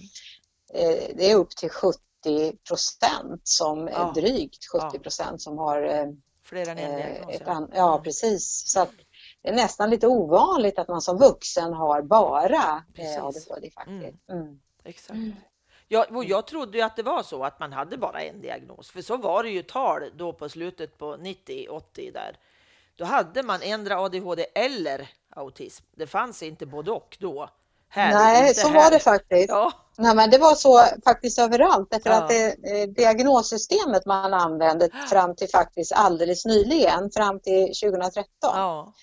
Eh, 0.74 1.16
Det 1.16 1.32
är 1.32 1.36
upp 1.36 1.50
till 1.56 1.70
70 1.70 2.00
70 2.26 2.58
procent 2.68 3.42
som, 3.44 3.88
ja. 3.88 4.12
drygt 4.16 4.66
70 4.66 5.00
procent 5.00 5.42
som 5.42 5.58
har 5.58 6.16
Fler 6.44 6.70
än 6.70 6.78
en 6.78 6.96
diagnos? 6.96 7.42
Ja, 7.46 7.68
ja 7.74 8.02
precis. 8.04 8.64
Så 8.68 8.80
att, 8.80 8.92
det 9.42 9.50
är 9.50 9.54
nästan 9.54 9.90
lite 9.90 10.08
ovanligt 10.08 10.80
att 10.80 10.88
man 10.88 11.02
som 11.02 11.18
vuxen 11.18 11.74
har 11.74 12.02
bara 12.02 12.84
Precis. 12.96 13.18
ADHD 13.18 13.72
faktiskt. 13.72 13.78
Mm. 13.88 14.18
Mm. 14.32 14.60
Exakt. 14.84 15.10
Mm. 15.10 15.34
Ja, 15.88 16.06
och 16.10 16.26
jag 16.26 16.48
trodde 16.48 16.78
ju 16.78 16.84
att 16.84 16.96
det 16.96 17.04
var 17.04 17.24
så 17.24 17.44
att 17.44 17.60
man 17.60 17.74
hade 17.74 17.98
bara 17.98 18.22
en 18.22 18.42
diagnos, 18.42 18.92
för 18.92 19.02
så 19.02 19.18
var 19.18 19.44
det 19.44 19.50
ju 19.50 19.64
tal 19.64 20.02
då 20.16 20.34
på 20.34 20.50
slutet 20.50 20.98
på 20.98 21.18
90-80 21.18 22.14
där. 22.14 22.38
Då 22.96 23.06
hade 23.06 23.44
man 23.44 23.62
ändra 23.62 24.00
ADHD 24.00 24.46
eller 24.56 25.10
autism. 25.30 25.86
Det 25.92 26.08
fanns 26.08 26.44
inte 26.44 26.66
både 26.66 26.92
och 26.92 27.18
då. 27.20 27.50
Här, 27.88 28.14
Nej, 28.14 28.56
så 28.56 28.68
här. 28.68 28.76
var 28.76 28.92
det 28.92 29.00
faktiskt. 29.00 29.50
Ja. 29.50 29.72
Nej, 29.98 30.16
men 30.16 30.30
det 30.30 30.38
var 30.38 30.56
så 30.56 30.84
faktiskt 31.04 31.40
överallt 31.40 31.88
därför 31.92 32.10
ja. 32.10 32.16
att 32.16 32.30
det, 32.30 32.46
eh, 32.46 32.88
diagnossystemet 32.88 34.06
man 34.06 34.34
använde 34.34 34.90
fram 35.10 35.36
till 35.36 35.50
faktiskt 35.50 35.92
alldeles 35.92 36.46
nyligen, 36.46 37.12
fram 37.12 37.40
till 37.40 37.66
2013. 37.66 38.26
Ja 38.42 38.94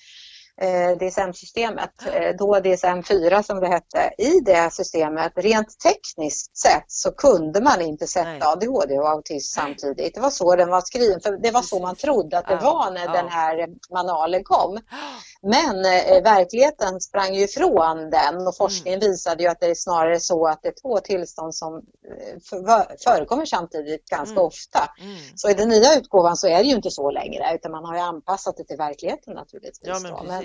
DSM-systemet, 1.01 1.91
eh, 2.07 2.37
då 2.39 2.55
DSM-4 2.55 3.43
som 3.43 3.61
det 3.61 3.69
hette. 3.69 4.15
I 4.19 4.41
det 4.41 4.73
systemet, 4.73 5.33
rent 5.37 5.79
tekniskt 5.79 6.57
sett, 6.57 6.85
så 6.87 7.13
kunde 7.13 7.61
man 7.61 7.81
inte 7.81 8.07
sätta 8.07 8.29
Nej. 8.29 8.43
ADHD 8.43 8.99
och 8.99 9.09
autism 9.09 9.61
samtidigt. 9.61 10.15
Det 10.15 10.21
var 10.21 10.31
så 10.31 10.57
den 10.57 10.69
var 10.69 10.81
skriven, 10.81 11.21
för 11.21 11.33
det 11.43 11.51
var 11.51 11.63
så 11.63 11.79
man 11.79 11.97
trodde 11.97 12.39
att 12.39 12.49
det 12.49 12.57
var 12.57 12.91
när 12.91 13.07
ja. 13.07 13.13
den 13.13 13.29
här 13.29 13.69
manualen 13.93 14.45
kom. 14.45 14.79
Men 15.43 15.77
eh, 15.85 16.23
verkligheten 16.23 17.01
sprang 17.01 17.35
ju 17.35 17.45
ifrån 17.45 18.11
den 18.11 18.47
och 18.47 18.57
forskningen 18.57 18.99
mm. 18.99 19.11
visade 19.11 19.43
ju 19.43 19.49
att 19.49 19.61
det 19.61 19.67
är 19.67 19.75
snarare 19.75 20.21
så 20.21 20.47
att 20.47 20.63
det 20.63 20.69
är 20.69 20.75
två 20.83 20.99
tillstånd 20.99 21.55
som 21.55 21.75
eh, 21.75 22.93
förekommer 23.05 23.45
samtidigt 23.45 24.09
ganska 24.09 24.33
mm. 24.33 24.45
ofta. 24.45 24.91
Mm. 25.01 25.17
Så 25.37 25.51
i 25.51 25.55
den 25.55 25.69
nya 25.69 25.99
utgåvan 25.99 26.37
så 26.37 26.49
är 26.49 26.59
det 26.59 26.69
ju 26.69 26.75
inte 26.75 26.91
så 26.91 27.11
längre 27.11 27.55
utan 27.55 27.73
man 27.73 27.85
har 27.85 27.95
ju 27.95 28.01
anpassat 28.01 28.57
det 28.57 28.65
till 28.65 28.77
verkligheten 28.77 29.35
naturligtvis. 29.35 29.81
Ja, 29.83 29.99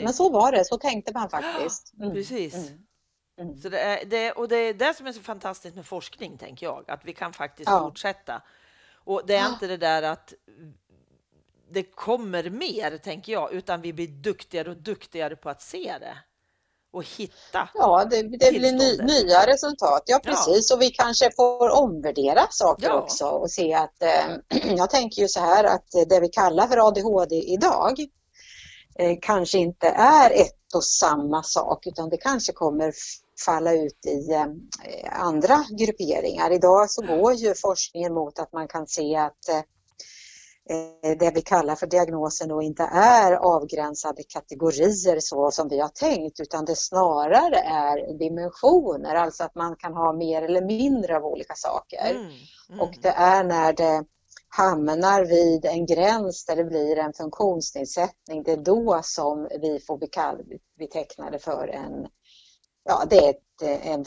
men, 0.04 0.07
men, 0.08 0.14
så 0.14 0.30
var 0.30 0.52
det, 0.52 0.66
så 0.66 0.78
tänkte 0.78 1.14
man 1.14 1.30
faktiskt. 1.30 1.94
Mm. 2.00 2.14
Precis. 2.14 2.54
Mm. 2.56 2.80
Mm. 3.42 3.62
Så 3.62 3.70
det 3.70 3.80
är, 3.80 4.06
det, 4.06 4.32
och 4.32 4.48
det 4.48 4.56
är 4.56 4.74
det 4.74 4.94
som 4.94 5.08
är 5.08 5.12
så 5.12 5.22
fantastiskt 5.22 5.76
med 5.76 5.86
forskning, 5.86 6.38
tänker 6.38 6.66
jag, 6.66 6.86
att 6.88 7.06
vi 7.06 7.14
kan 7.14 7.34
faktiskt 7.34 7.70
ja. 7.70 7.80
fortsätta. 7.80 8.42
Och 8.94 9.22
det 9.26 9.36
är 9.36 9.42
ja. 9.42 9.50
inte 9.50 9.68
det 9.68 9.78
där 9.78 10.04
att 10.04 10.34
det 11.70 11.84
kommer 11.84 12.50
mer, 12.50 12.98
tänker 12.98 13.34
jag, 13.34 13.54
utan 13.54 13.82
vi 13.82 13.94
blir 13.94 14.08
duktigare 14.08 14.70
och 14.70 14.78
duktigare 14.78 15.36
på 15.36 15.50
att 15.50 15.62
se 15.62 15.98
det 16.00 16.18
och 16.92 17.04
hitta 17.04 17.70
Ja, 17.74 18.06
det, 18.10 18.22
det 18.22 18.52
blir 18.52 18.72
ny, 18.72 18.98
nya 18.98 19.48
resultat. 19.48 20.04
Ja, 20.06 20.20
precis. 20.24 20.70
Ja. 20.70 20.76
Och 20.76 20.82
vi 20.82 20.90
kanske 20.90 21.32
får 21.36 21.70
omvärdera 21.70 22.48
saker 22.50 22.88
ja. 22.88 22.94
också 22.94 23.26
och 23.26 23.52
se 23.52 23.74
att 23.74 24.04
eh, 24.04 24.74
jag 24.78 24.90
tänker 24.90 25.22
ju 25.22 25.28
så 25.28 25.40
här 25.40 25.64
att 25.64 25.92
det 26.10 26.20
vi 26.20 26.30
kallar 26.30 26.68
för 26.68 26.88
ADHD 26.88 27.36
idag 27.36 28.08
eh, 29.00 29.18
kanske 29.22 29.58
inte 29.58 29.88
är 29.88 30.32
ett 30.32 30.76
och 30.76 30.84
samma 30.84 31.44
sak 31.44 31.88
utan 31.88 32.10
det 32.10 32.18
kanske 32.18 32.54
kommer 32.54 32.94
falla 33.46 33.74
ut 33.74 34.06
i 34.06 34.32
eh, 34.34 34.48
andra 35.12 35.66
grupperingar. 35.80 36.52
Idag 36.52 36.92
så 36.92 37.02
går 37.02 37.34
ju 37.34 37.54
forskningen 37.56 38.14
mot 38.14 38.40
att 38.40 38.54
man 38.54 38.68
kan 38.68 38.88
se 38.88 39.16
att 39.16 39.50
eh, 39.50 39.62
Eh, 40.70 41.18
det 41.18 41.32
vi 41.36 41.42
kallar 41.42 41.76
för 41.76 41.88
diagnosen 41.88 42.48
då 42.50 42.62
inte 42.62 42.84
är 42.94 43.32
avgränsade 43.32 44.24
kategorier 44.24 45.20
så 45.20 45.52
som 45.52 45.68
vi 45.70 45.80
har 45.80 45.90
tänkt 45.90 46.40
utan 46.40 46.66
det 46.66 46.76
snarare 46.76 47.60
är 47.60 48.18
dimensioner, 48.18 49.16
alltså 49.16 49.44
att 49.44 49.56
man 49.56 49.76
kan 49.76 49.94
ha 49.94 50.14
mer 50.14 50.42
eller 50.42 50.62
mindre 50.62 51.18
av 51.18 51.26
olika 51.26 51.54
saker. 51.56 52.12
Mm, 52.12 52.32
mm. 52.70 52.82
Och 52.82 52.94
det 53.02 53.10
är 53.10 53.44
när 53.44 53.74
det 53.74 54.04
hamnar 54.50 55.26
vid 55.26 55.66
en 55.66 55.86
gräns 55.86 56.46
där 56.46 56.56
det 56.56 56.64
blir 56.64 56.98
en 56.98 57.14
funktionsnedsättning, 57.14 58.44
det 58.44 58.52
är 58.52 58.58
då 58.58 59.00
som 59.04 59.48
vi 59.62 59.80
får 59.80 59.98
beteckna 60.78 61.30
det 61.30 61.40
för 61.40 61.68
en 61.68 62.08
ja, 62.88 63.06
det 63.10 63.18
är 63.18 63.30
ett, 63.30 63.62
eh, 63.62 63.88
en 63.88 64.06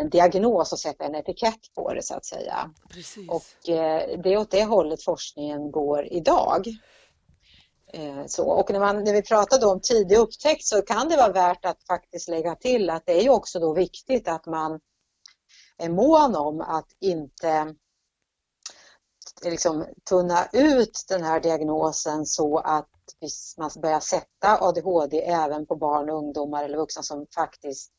en 0.00 0.10
diagnos 0.10 0.72
och 0.72 0.78
sätta 0.78 1.04
en 1.04 1.14
etikett 1.14 1.74
på 1.74 1.94
det 1.94 2.02
så 2.02 2.14
att 2.14 2.24
säga. 2.24 2.70
Precis. 2.90 3.28
Och 3.28 3.68
eh, 3.68 4.20
det 4.22 4.32
är 4.32 4.36
åt 4.36 4.50
det 4.50 4.64
hållet 4.64 5.02
forskningen 5.02 5.70
går 5.70 6.12
idag. 6.12 6.66
Eh, 7.92 8.26
så, 8.26 8.44
och 8.44 8.70
när, 8.70 8.80
man, 8.80 9.04
när 9.04 9.12
vi 9.12 9.22
pratar 9.22 9.72
om 9.72 9.80
tidig 9.80 10.16
upptäckt 10.16 10.64
så 10.64 10.82
kan 10.82 11.08
det 11.08 11.16
vara 11.16 11.32
värt 11.32 11.64
att 11.64 11.86
faktiskt 11.86 12.28
lägga 12.28 12.54
till 12.54 12.90
att 12.90 13.06
det 13.06 13.12
är 13.12 13.22
ju 13.22 13.30
också 13.30 13.58
då 13.58 13.74
viktigt 13.74 14.28
att 14.28 14.46
man 14.46 14.80
är 15.78 15.88
mån 15.88 16.36
om 16.36 16.60
att 16.60 16.88
inte 17.00 17.74
liksom 19.50 19.86
tunna 20.08 20.48
ut 20.52 21.04
den 21.08 21.22
här 21.22 21.40
diagnosen 21.40 22.26
så 22.26 22.58
att 22.58 22.88
man 23.58 23.70
börjar 23.82 24.00
sätta 24.00 24.58
ADHD 24.60 25.20
även 25.20 25.66
på 25.66 25.76
barn 25.76 26.10
och 26.10 26.18
ungdomar 26.18 26.64
eller 26.64 26.78
vuxna 26.78 27.02
som 27.02 27.26
faktiskt 27.34 27.90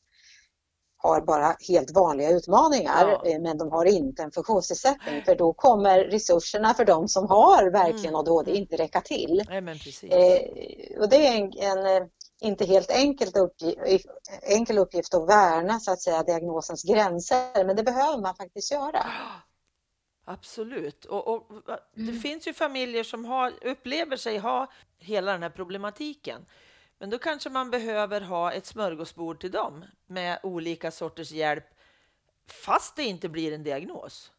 har 0.96 1.20
bara 1.20 1.56
helt 1.68 1.90
vanliga 1.90 2.30
utmaningar 2.30 3.08
ja. 3.08 3.30
Eh, 3.30 3.40
men 3.40 3.58
de 3.58 3.72
har 3.72 3.84
inte 3.84 4.22
en 4.22 4.30
funktionsnedsättning 4.30 5.24
för 5.24 5.34
då 5.34 5.52
kommer 5.52 5.98
resurserna 5.98 6.74
för 6.74 6.84
de 6.84 7.08
som 7.08 7.28
har 7.28 7.70
verkligen 7.70 8.14
mm. 8.14 8.16
ADHD 8.16 8.50
mm. 8.50 8.62
inte 8.62 8.76
räcka 8.76 9.00
till. 9.00 9.42
Nej. 9.48 9.62
Eh, 10.92 11.00
och 11.00 11.08
det 11.08 11.26
är 11.26 11.36
en, 11.36 11.52
en 11.58 11.96
eh, 11.96 12.08
inte 12.40 12.64
helt 12.64 12.90
enkelt 12.90 13.36
uppgift, 13.36 14.06
enkel 14.42 14.78
uppgift 14.78 15.14
att 15.14 15.28
värna 15.28 15.80
så 15.80 15.92
att 15.92 16.00
säga 16.00 16.22
diagnosens 16.22 16.82
gränser 16.82 17.64
men 17.64 17.76
det 17.76 17.82
behöver 17.82 18.18
man 18.22 18.34
faktiskt 18.34 18.72
göra. 18.72 19.06
Absolut. 20.28 21.04
Och, 21.04 21.28
och 21.28 21.62
det 21.94 22.02
mm. 22.02 22.20
finns 22.20 22.48
ju 22.48 22.52
familjer 22.52 23.04
som 23.04 23.24
har, 23.24 23.54
upplever 23.62 24.16
sig 24.16 24.38
ha 24.38 24.66
hela 24.98 25.32
den 25.32 25.42
här 25.42 25.50
problematiken. 25.50 26.46
Men 26.98 27.10
då 27.10 27.18
kanske 27.18 27.50
man 27.50 27.70
behöver 27.70 28.20
ha 28.20 28.52
ett 28.52 28.66
smörgåsbord 28.66 29.40
till 29.40 29.50
dem 29.50 29.84
med 30.06 30.38
olika 30.42 30.90
sorters 30.90 31.30
hjälp 31.30 31.64
fast 32.46 32.96
det 32.96 33.02
inte 33.02 33.28
blir 33.28 33.52
en 33.52 33.62
diagnos. 33.62 34.32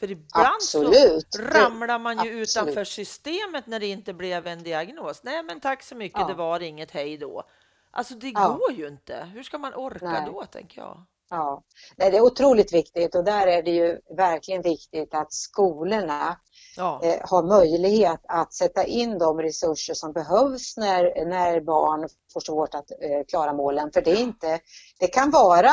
För 0.00 0.10
ibland 0.10 0.54
Absolut. 0.54 1.26
så 1.30 1.42
ramlar 1.42 1.98
man 1.98 2.14
ju 2.14 2.20
Absolut. 2.20 2.48
utanför 2.48 2.84
systemet 2.84 3.66
när 3.66 3.80
det 3.80 3.86
inte 3.86 4.12
blev 4.12 4.46
en 4.46 4.62
diagnos. 4.62 5.22
Nej, 5.22 5.42
men 5.42 5.60
tack 5.60 5.82
så 5.82 5.94
mycket, 5.94 6.20
ja. 6.20 6.26
det 6.26 6.34
var 6.34 6.60
inget, 6.60 6.90
hej 6.90 7.18
då. 7.18 7.42
Alltså 7.90 8.14
det 8.14 8.28
ja. 8.28 8.48
går 8.48 8.72
ju 8.72 8.88
inte. 8.88 9.24
Hur 9.24 9.42
ska 9.42 9.58
man 9.58 9.74
orka 9.74 10.04
Nej. 10.04 10.22
då, 10.26 10.44
tänker 10.44 10.80
jag? 10.80 11.04
Ja, 11.34 11.62
det 11.96 12.16
är 12.16 12.20
otroligt 12.20 12.72
viktigt 12.72 13.14
och 13.14 13.24
där 13.24 13.46
är 13.46 13.62
det 13.62 13.70
ju 13.70 14.00
verkligen 14.16 14.62
viktigt 14.62 15.14
att 15.14 15.32
skolorna 15.32 16.38
ja. 16.76 17.00
eh, 17.02 17.20
har 17.30 17.42
möjlighet 17.42 18.20
att 18.28 18.54
sätta 18.54 18.84
in 18.84 19.18
de 19.18 19.40
resurser 19.40 19.94
som 19.94 20.12
behövs 20.12 20.76
när, 20.76 21.24
när 21.24 21.60
barn 21.60 22.08
får 22.32 22.40
svårt 22.40 22.74
att 22.74 22.90
eh, 22.90 23.24
klara 23.28 23.52
målen. 23.52 23.90
För 23.92 24.02
det, 24.02 24.10
är 24.10 24.20
inte, 24.20 24.60
det 25.00 25.06
kan 25.06 25.30
vara 25.30 25.70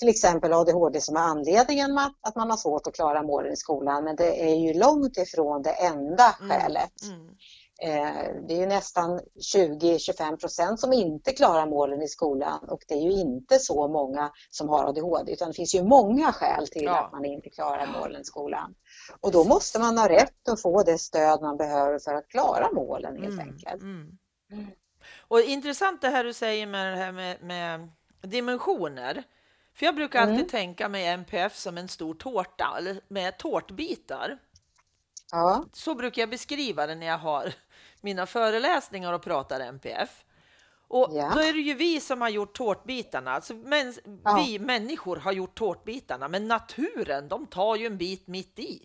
till 0.00 0.08
exempel 0.08 0.52
ADHD 0.52 1.00
som 1.00 1.16
är 1.16 1.20
anledningen 1.20 1.94
med 1.94 2.14
att 2.20 2.36
man 2.36 2.50
har 2.50 2.56
svårt 2.56 2.86
att 2.86 2.94
klara 2.94 3.22
målen 3.22 3.52
i 3.52 3.56
skolan 3.56 4.04
men 4.04 4.16
det 4.16 4.50
är 4.50 4.54
ju 4.54 4.74
långt 4.74 5.16
ifrån 5.16 5.62
det 5.62 5.70
enda 5.70 6.36
mm. 6.40 6.50
skälet. 6.50 6.92
Mm. 7.02 7.28
Eh, 7.28 7.34
det 8.48 8.54
är 8.54 8.60
ju 8.60 8.66
nästan 8.66 9.20
20-25 9.54 10.36
procent 10.36 10.80
som 10.80 10.92
inte 10.92 11.32
klarar 11.32 11.66
målen 11.66 12.02
i 12.02 12.08
skolan 12.08 12.58
och 12.68 12.84
det 12.88 12.94
är 12.94 13.02
ju 13.02 13.12
inte 13.12 13.58
så 13.58 13.88
många 13.88 14.32
som 14.50 14.68
har 14.68 14.84
ADHD 14.84 15.32
utan 15.32 15.48
det 15.48 15.54
finns 15.54 15.74
ju 15.74 15.82
många 15.82 16.32
skäl 16.32 16.68
till 16.68 16.84
ja. 16.84 17.04
att 17.04 17.12
man 17.12 17.24
inte 17.24 17.50
klarar 17.50 17.86
målen 18.00 18.20
i 18.20 18.24
skolan. 18.24 18.74
Och 19.20 19.32
då 19.32 19.44
måste 19.44 19.78
man 19.78 19.98
ha 19.98 20.08
rätt 20.08 20.48
att 20.48 20.62
få 20.62 20.82
det 20.82 20.98
stöd 20.98 21.42
man 21.42 21.56
behöver 21.56 21.98
för 21.98 22.14
att 22.14 22.28
klara 22.28 22.72
målen 22.72 23.22
helt 23.22 23.40
mm. 23.40 23.48
enkelt. 23.48 23.82
Mm. 23.82 24.18
Mm. 24.52 24.66
Och 25.28 25.40
intressant 25.40 26.00
det 26.00 26.08
här 26.08 26.24
du 26.24 26.32
säger 26.32 26.66
med 26.66 26.92
det 26.92 26.98
här 26.98 27.12
med, 27.12 27.42
med 27.42 27.88
dimensioner. 28.22 29.22
För 29.74 29.86
jag 29.86 29.94
brukar 29.94 30.20
alltid 30.20 30.34
mm. 30.34 30.48
tänka 30.48 30.88
mig 30.88 31.06
NPF 31.06 31.56
som 31.56 31.78
en 31.78 31.88
stor 31.88 32.14
tårta 32.14 32.78
med 33.08 33.38
tårtbitar. 33.38 34.38
Ja. 35.34 35.64
Så 35.72 35.94
brukar 35.94 36.22
jag 36.22 36.30
beskriva 36.30 36.86
det 36.86 36.94
när 36.94 37.06
jag 37.06 37.18
har 37.18 37.54
mina 38.00 38.26
föreläsningar 38.26 39.12
och 39.12 39.22
pratar 39.22 39.60
NPF. 39.60 40.24
Och 40.88 41.08
ja. 41.12 41.30
då 41.34 41.40
är 41.40 41.52
det 41.52 41.58
ju 41.58 41.74
vi 41.74 42.00
som 42.00 42.20
har 42.20 42.28
gjort 42.28 42.56
tårtbitarna. 42.56 43.32
Alltså, 43.32 43.54
men, 43.54 43.94
ja. 44.24 44.44
Vi 44.46 44.58
människor 44.58 45.16
har 45.16 45.32
gjort 45.32 45.54
tårtbitarna, 45.54 46.28
men 46.28 46.48
naturen, 46.48 47.28
de 47.28 47.46
tar 47.46 47.76
ju 47.76 47.86
en 47.86 47.98
bit 47.98 48.26
mitt 48.26 48.58
i. 48.58 48.82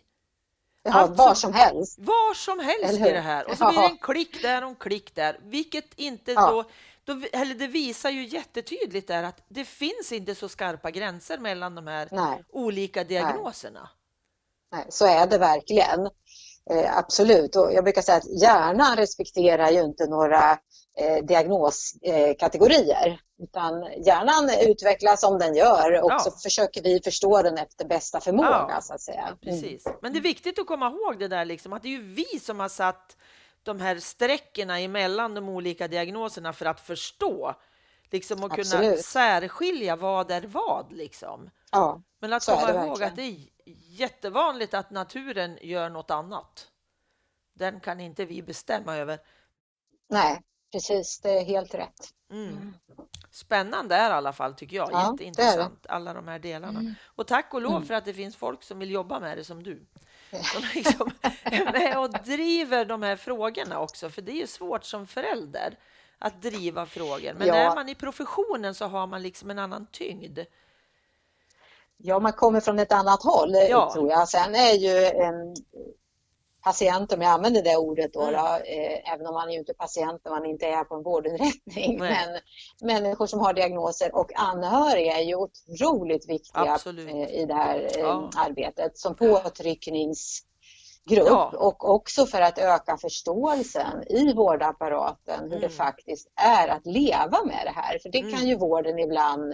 Ja, 0.84 0.94
alltså, 0.94 1.24
var 1.24 1.34
som 1.34 1.54
helst. 1.54 2.00
Var 2.00 2.34
som 2.34 2.60
helst 2.60 3.00
i 3.00 3.12
det 3.12 3.20
här. 3.20 3.50
Och 3.50 3.58
så 3.58 3.70
blir 3.70 3.82
det 3.82 3.88
en 3.88 3.98
klick 3.98 4.42
där 4.42 4.64
och 4.64 4.70
en 4.70 4.76
klick 4.76 5.16
där, 5.16 5.40
vilket 5.44 5.94
inte 5.96 6.34
då, 6.34 6.64
då 7.04 7.22
eller 7.32 7.56
det 7.56 7.68
visar 7.68 8.10
ju 8.10 8.28
jättetydligt 8.28 9.08
där 9.08 9.24
att 9.24 9.44
det 9.48 9.66
finns 9.66 10.12
inte 10.12 10.36
så 10.36 10.50
skarpa 10.50 10.92
gränser 10.92 11.38
mellan 11.38 11.76
de 11.76 11.88
här 11.88 12.08
Nej. 12.12 12.44
olika 12.50 13.04
diagnoserna. 13.04 13.80
Nej. 13.80 13.90
Nej, 14.72 14.86
så 14.90 15.06
är 15.06 15.28
det 15.28 15.38
verkligen. 15.38 16.10
Eh, 16.70 16.98
absolut, 16.98 17.56
och 17.56 17.74
jag 17.74 17.84
brukar 17.84 18.02
säga 18.02 18.18
att 18.18 18.42
hjärnan 18.42 18.96
respekterar 18.98 19.70
ju 19.70 19.82
inte 19.82 20.06
några 20.06 20.52
eh, 21.00 21.26
diagnoskategorier. 21.26 23.20
Utan 23.44 23.88
hjärnan 24.06 24.50
utvecklas 24.68 25.22
som 25.22 25.40
den 25.40 25.56
gör 25.56 26.04
och 26.04 26.12
Ja. 26.12 26.20
så 26.20 26.32
försöker 26.32 26.84
vi 26.84 27.02
förstå 27.04 27.42
den 27.42 27.58
efter 27.58 27.86
bästa 27.86 28.20
förmåga 28.20 28.66
Ja, 28.70 28.82
så 28.82 28.94
att 28.94 29.02
säga. 29.02 29.22
Mm. 29.22 29.38
Precis. 29.38 29.84
Men 30.02 30.14
det 30.14 30.20
är 30.20 30.24
viktigt 30.24 30.60
att 30.60 30.68
komma 30.68 30.88
ihåg 30.88 31.20
det 31.20 31.28
där 31.28 31.46
liksom, 31.46 31.74
att 31.74 31.84
det 31.84 31.88
är 31.88 31.92
ju 31.92 32.14
vi 32.14 32.40
som 32.40 32.60
har 32.60 32.70
satt 32.70 33.18
de 33.64 33.82
här 33.82 34.00
sträckorna 34.00 34.80
emellan 34.80 35.34
de 35.34 35.50
olika 35.50 35.88
diagnoserna 35.88 36.54
för 36.54 36.66
att 36.66 36.80
förstå 36.80 37.56
liksom 38.12 38.44
och 38.44 38.52
kunna 38.52 38.96
särskilja 38.98 39.96
vad 39.96 40.32
är 40.32 40.42
vad 40.42 40.92
liksom. 40.92 41.50
Ja, 41.72 42.02
Men 42.22 42.34
att 42.34 42.46
komma 42.46 42.86
ihåg 42.86 43.04
att 43.04 43.16
det 43.16 43.22
är 43.22 43.36
jättevanligt 44.00 44.74
att 44.74 44.92
naturen 44.92 45.58
gör 45.62 45.90
något 45.90 46.12
annat. 46.12 46.68
Den 47.54 47.80
kan 47.80 48.00
inte 48.00 48.26
vi 48.26 48.42
bestämma 48.42 48.96
över. 48.98 49.20
nej, 50.10 50.42
precis, 50.72 51.20
det 51.20 51.30
är 51.40 51.44
helt 51.44 51.74
rätt. 51.74 52.14
Mm. 52.32 52.74
Spännande 53.32 53.96
är 53.96 54.10
i 54.10 54.14
alla 54.14 54.34
fall 54.34 54.54
tycker 54.54 54.76
jag. 54.78 54.90
Ja, 54.92 54.98
det 54.98 55.04
är 55.04 55.18
det. 55.18 55.24
Jätteintressant 55.24 55.86
alla 55.90 56.14
de 56.14 56.28
här 56.28 56.40
delarna. 56.40 56.80
Mm. 56.80 56.94
Och 57.06 57.28
tack 57.28 57.54
och 57.54 57.62
lov 57.62 57.76
Mm. 57.76 57.86
för 57.88 57.94
att 57.94 58.06
det 58.06 58.14
finns 58.14 58.36
folk 58.36 58.64
som 58.64 58.80
vill 58.80 58.92
jobba 58.92 59.20
med 59.20 59.38
det 59.38 59.44
som 59.44 59.64
du. 59.64 59.86
Som 60.54 60.64
liksom 60.76 61.12
är 61.44 61.72
med 61.72 62.00
och 62.00 62.12
driver 62.24 62.86
de 62.86 63.02
här 63.02 63.16
frågorna 63.16 63.80
också. 63.80 64.10
För 64.10 64.22
det 64.22 64.32
är 64.32 64.36
ju 64.36 64.48
svårt 64.48 64.84
som 64.84 65.08
förälder 65.08 65.78
att 66.18 66.42
driva 66.42 66.86
frågor. 66.86 67.34
Men 67.34 67.48
Ja. 67.48 67.56
är 67.56 67.76
man 67.76 67.90
i 67.90 67.96
professionen 67.96 68.76
så 68.76 68.86
har 68.86 69.08
man 69.08 69.22
liksom 69.22 69.50
en 69.50 69.60
annan 69.60 69.88
tyngd. 69.92 70.40
Ja, 72.02 72.20
man 72.20 72.34
kommer 72.34 72.60
från 72.60 72.80
ett 72.80 72.92
annat 72.92 73.24
håll 73.24 73.56
Ja. 73.70 73.92
tror 73.94 74.10
jag. 74.10 74.30
Sen 74.30 74.56
är 74.56 74.74
ju 74.74 75.06
en 75.06 75.56
patient, 76.64 77.14
om 77.14 77.22
jag 77.22 77.32
använder 77.32 77.62
det 77.64 77.78
ordet 77.78 78.14
då, 78.14 78.22
Mm. 78.22 78.34
då 78.34 78.46
eh, 78.48 79.14
även 79.14 79.28
om 79.28 79.34
man 79.34 79.48
är 79.50 79.54
ju 79.54 79.60
inte 79.60 79.74
patient 79.74 80.22
när 80.26 80.32
man 80.32 80.46
inte 80.46 80.66
är 80.66 80.84
på 80.84 80.96
en 80.96 81.04
vårdinrättning, 81.04 81.98
Nej. 82.00 82.00
men 82.00 82.40
människor 82.88 83.28
som 83.28 83.40
har 83.40 83.54
diagnoser 83.54 84.16
och 84.16 84.32
anhöriga 84.36 85.18
är 85.18 85.24
ju 85.24 85.36
otroligt 85.36 86.30
viktiga 86.30 86.72
Absolut. 86.74 87.10
eh, 87.10 87.30
i 87.42 87.46
det 87.46 87.54
här 87.54 87.80
eh, 87.80 88.00
Ja. 88.00 88.30
arbetet 88.38 88.98
som 88.98 89.16
påtryckningsgrupp 89.16 90.44
Ja. 91.28 91.52
och 91.58 91.90
också 91.90 92.26
för 92.26 92.42
att 92.42 92.58
öka 92.58 92.98
förståelsen 92.98 94.04
i 94.10 94.34
vårdapparaten 94.34 95.44
hur 95.44 95.50
det 95.50 95.56
Mm. 95.66 95.70
faktiskt 95.70 96.28
är 96.36 96.68
att 96.68 96.86
leva 96.86 97.44
med 97.46 97.62
det 97.66 97.74
här. 97.76 98.00
För 98.00 98.10
det 98.10 98.20
Mm. 98.20 98.34
kan 98.34 98.48
ju 98.48 98.56
vården 98.58 99.00
ibland 99.00 99.54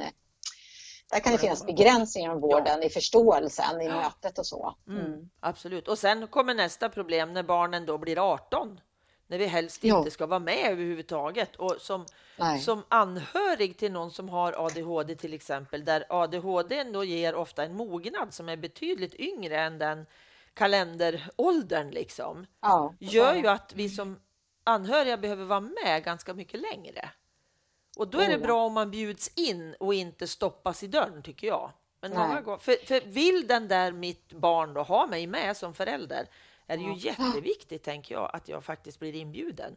där 1.11 1.19
kan 1.19 1.31
det 1.31 1.35
Ja, 1.35 1.37
finnas 1.41 1.59
ja. 1.59 1.65
begränsningar 1.65 2.29
inom 2.29 2.41
vården 2.41 2.83
i 2.83 2.89
förståelsen 2.89 3.81
i 3.81 3.85
Ja. 3.85 3.95
mötet 3.95 4.39
och 4.39 4.45
så. 4.47 4.75
Mm, 4.87 5.29
absolut. 5.39 5.87
Och 5.87 5.97
sen 5.99 6.27
kommer 6.27 6.53
nästa 6.53 6.89
problem 6.89 7.33
när 7.33 7.43
barnen 7.43 7.85
då 7.85 7.97
blir 7.97 8.33
18. 8.33 8.79
När 9.27 9.37
vi 9.37 9.45
helst 9.45 9.83
Ja. 9.83 9.97
inte 9.97 10.11
ska 10.11 10.25
vara 10.25 10.39
med 10.39 10.71
överhuvudtaget. 10.71 11.55
Och 11.55 11.75
som, 11.79 12.05
Nej. 12.39 12.59
som 12.59 12.83
anhörig 12.87 13.77
till 13.77 13.91
någon 13.91 14.11
som 14.11 14.29
har 14.29 14.65
ADHD 14.65 15.15
till 15.15 15.33
exempel, 15.33 15.85
där 15.85 16.05
ADHD 16.09 16.83
då 16.83 17.03
ger 17.03 17.35
ofta 17.35 17.63
en 17.63 17.75
mognad 17.75 18.33
som 18.33 18.49
är 18.49 18.57
betydligt 18.57 19.15
yngre 19.15 19.59
än 19.61 19.77
den 19.77 20.05
kalenderåldern 20.53 21.89
liksom, 21.89 22.45
Ja, 22.61 22.93
gör 22.99 23.35
ju 23.35 23.47
att 23.47 23.73
vi 23.75 23.89
som 23.89 24.19
anhöriga 24.63 25.17
behöver 25.17 25.45
vara 25.45 25.59
med 25.59 26.03
ganska 26.03 26.33
mycket 26.33 26.59
längre. 26.59 27.09
Och 27.95 28.07
då 28.07 28.19
är 28.19 28.29
det 28.29 28.37
bra 28.37 28.65
om 28.65 28.73
man 28.73 28.91
bjuds 28.91 29.31
in 29.35 29.75
och 29.79 29.93
inte 29.93 30.27
stoppas 30.27 30.83
i 30.83 30.87
dörren 30.87 31.23
tycker 31.23 31.47
jag. 31.47 31.71
Men 32.01 32.11
Nej. 32.11 32.19
många 32.27 32.41
gånger, 32.41 32.57
för, 32.59 32.85
för 32.85 33.01
vill 33.01 33.47
den 33.47 33.67
där 33.67 33.91
mitt 33.91 34.33
barn 34.33 34.73
då 34.73 34.81
ha 34.83 35.07
mig 35.07 35.27
med 35.27 35.57
som 35.57 35.73
förälder 35.73 36.27
är 36.67 36.77
det 36.77 36.83
ju 36.83 36.97
jätteviktigt 36.97 37.83
tänker 37.83 38.15
jag 38.15 38.29
att 38.33 38.47
jag 38.49 38.63
faktiskt 38.63 38.99
blir 38.99 39.15
inbjuden. 39.15 39.75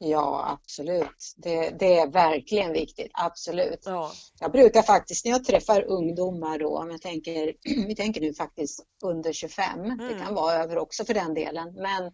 Ja, 0.00 0.58
absolut. 0.62 1.34
Det, 1.36 1.70
det 1.70 1.98
är 1.98 2.06
verkligen 2.06 2.72
viktigt, 2.72 3.10
absolut. 3.14 3.82
Ja, 3.84 4.12
Jag 4.40 4.52
brukar 4.52 4.82
faktiskt 4.82 5.24
när 5.24 5.32
jag 5.32 5.44
träffar 5.44 5.82
ungdomar 5.82 6.58
då, 6.58 6.78
om 6.78 6.90
jag 6.90 7.02
tänker, 7.02 7.52
vi 7.86 7.96
tänker 7.96 8.20
nu 8.20 8.34
faktiskt 8.34 8.86
under 9.02 9.32
25, 9.32 9.98
det 9.98 10.04
Mm. 10.04 10.20
kan 10.24 10.34
vara 10.34 10.54
över 10.54 10.78
också 10.78 11.04
för 11.04 11.14
den 11.14 11.34
delen, 11.34 11.74
men 11.74 12.12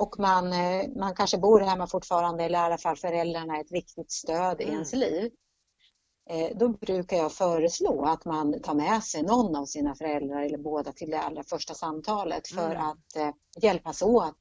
och 0.00 0.18
man, 0.18 0.52
eh, 0.52 0.88
man 0.96 1.14
kanske 1.14 1.38
bor 1.38 1.60
hemma 1.60 1.86
fortfarande 1.86 2.44
eller 2.44 2.58
i 2.58 2.62
alla 2.62 2.78
fall 2.78 2.96
föräldrarna 2.96 3.56
är 3.56 3.60
ett 3.60 3.72
viktigt 3.72 4.10
stöd 4.12 4.60
i 4.60 4.64
Mm. 4.64 4.74
ens 4.74 4.92
liv. 4.92 5.32
Eh, 6.30 6.56
Då 6.56 6.68
brukar 6.68 7.16
jag 7.16 7.32
föreslå 7.32 8.04
att 8.04 8.24
man 8.24 8.62
tar 8.62 8.74
med 8.74 9.04
sig 9.04 9.22
någon 9.22 9.56
av 9.56 9.64
sina 9.66 9.94
föräldrar 9.94 10.42
eller 10.42 10.58
båda 10.58 10.92
till 10.92 11.10
det 11.10 11.20
allra 11.20 11.42
första 11.42 11.74
samtalet 11.74 12.48
för 12.48 12.70
Mm. 12.70 12.86
att 12.88 13.16
eh, 13.16 13.30
hjälpas 13.62 14.02
åt 14.02 14.38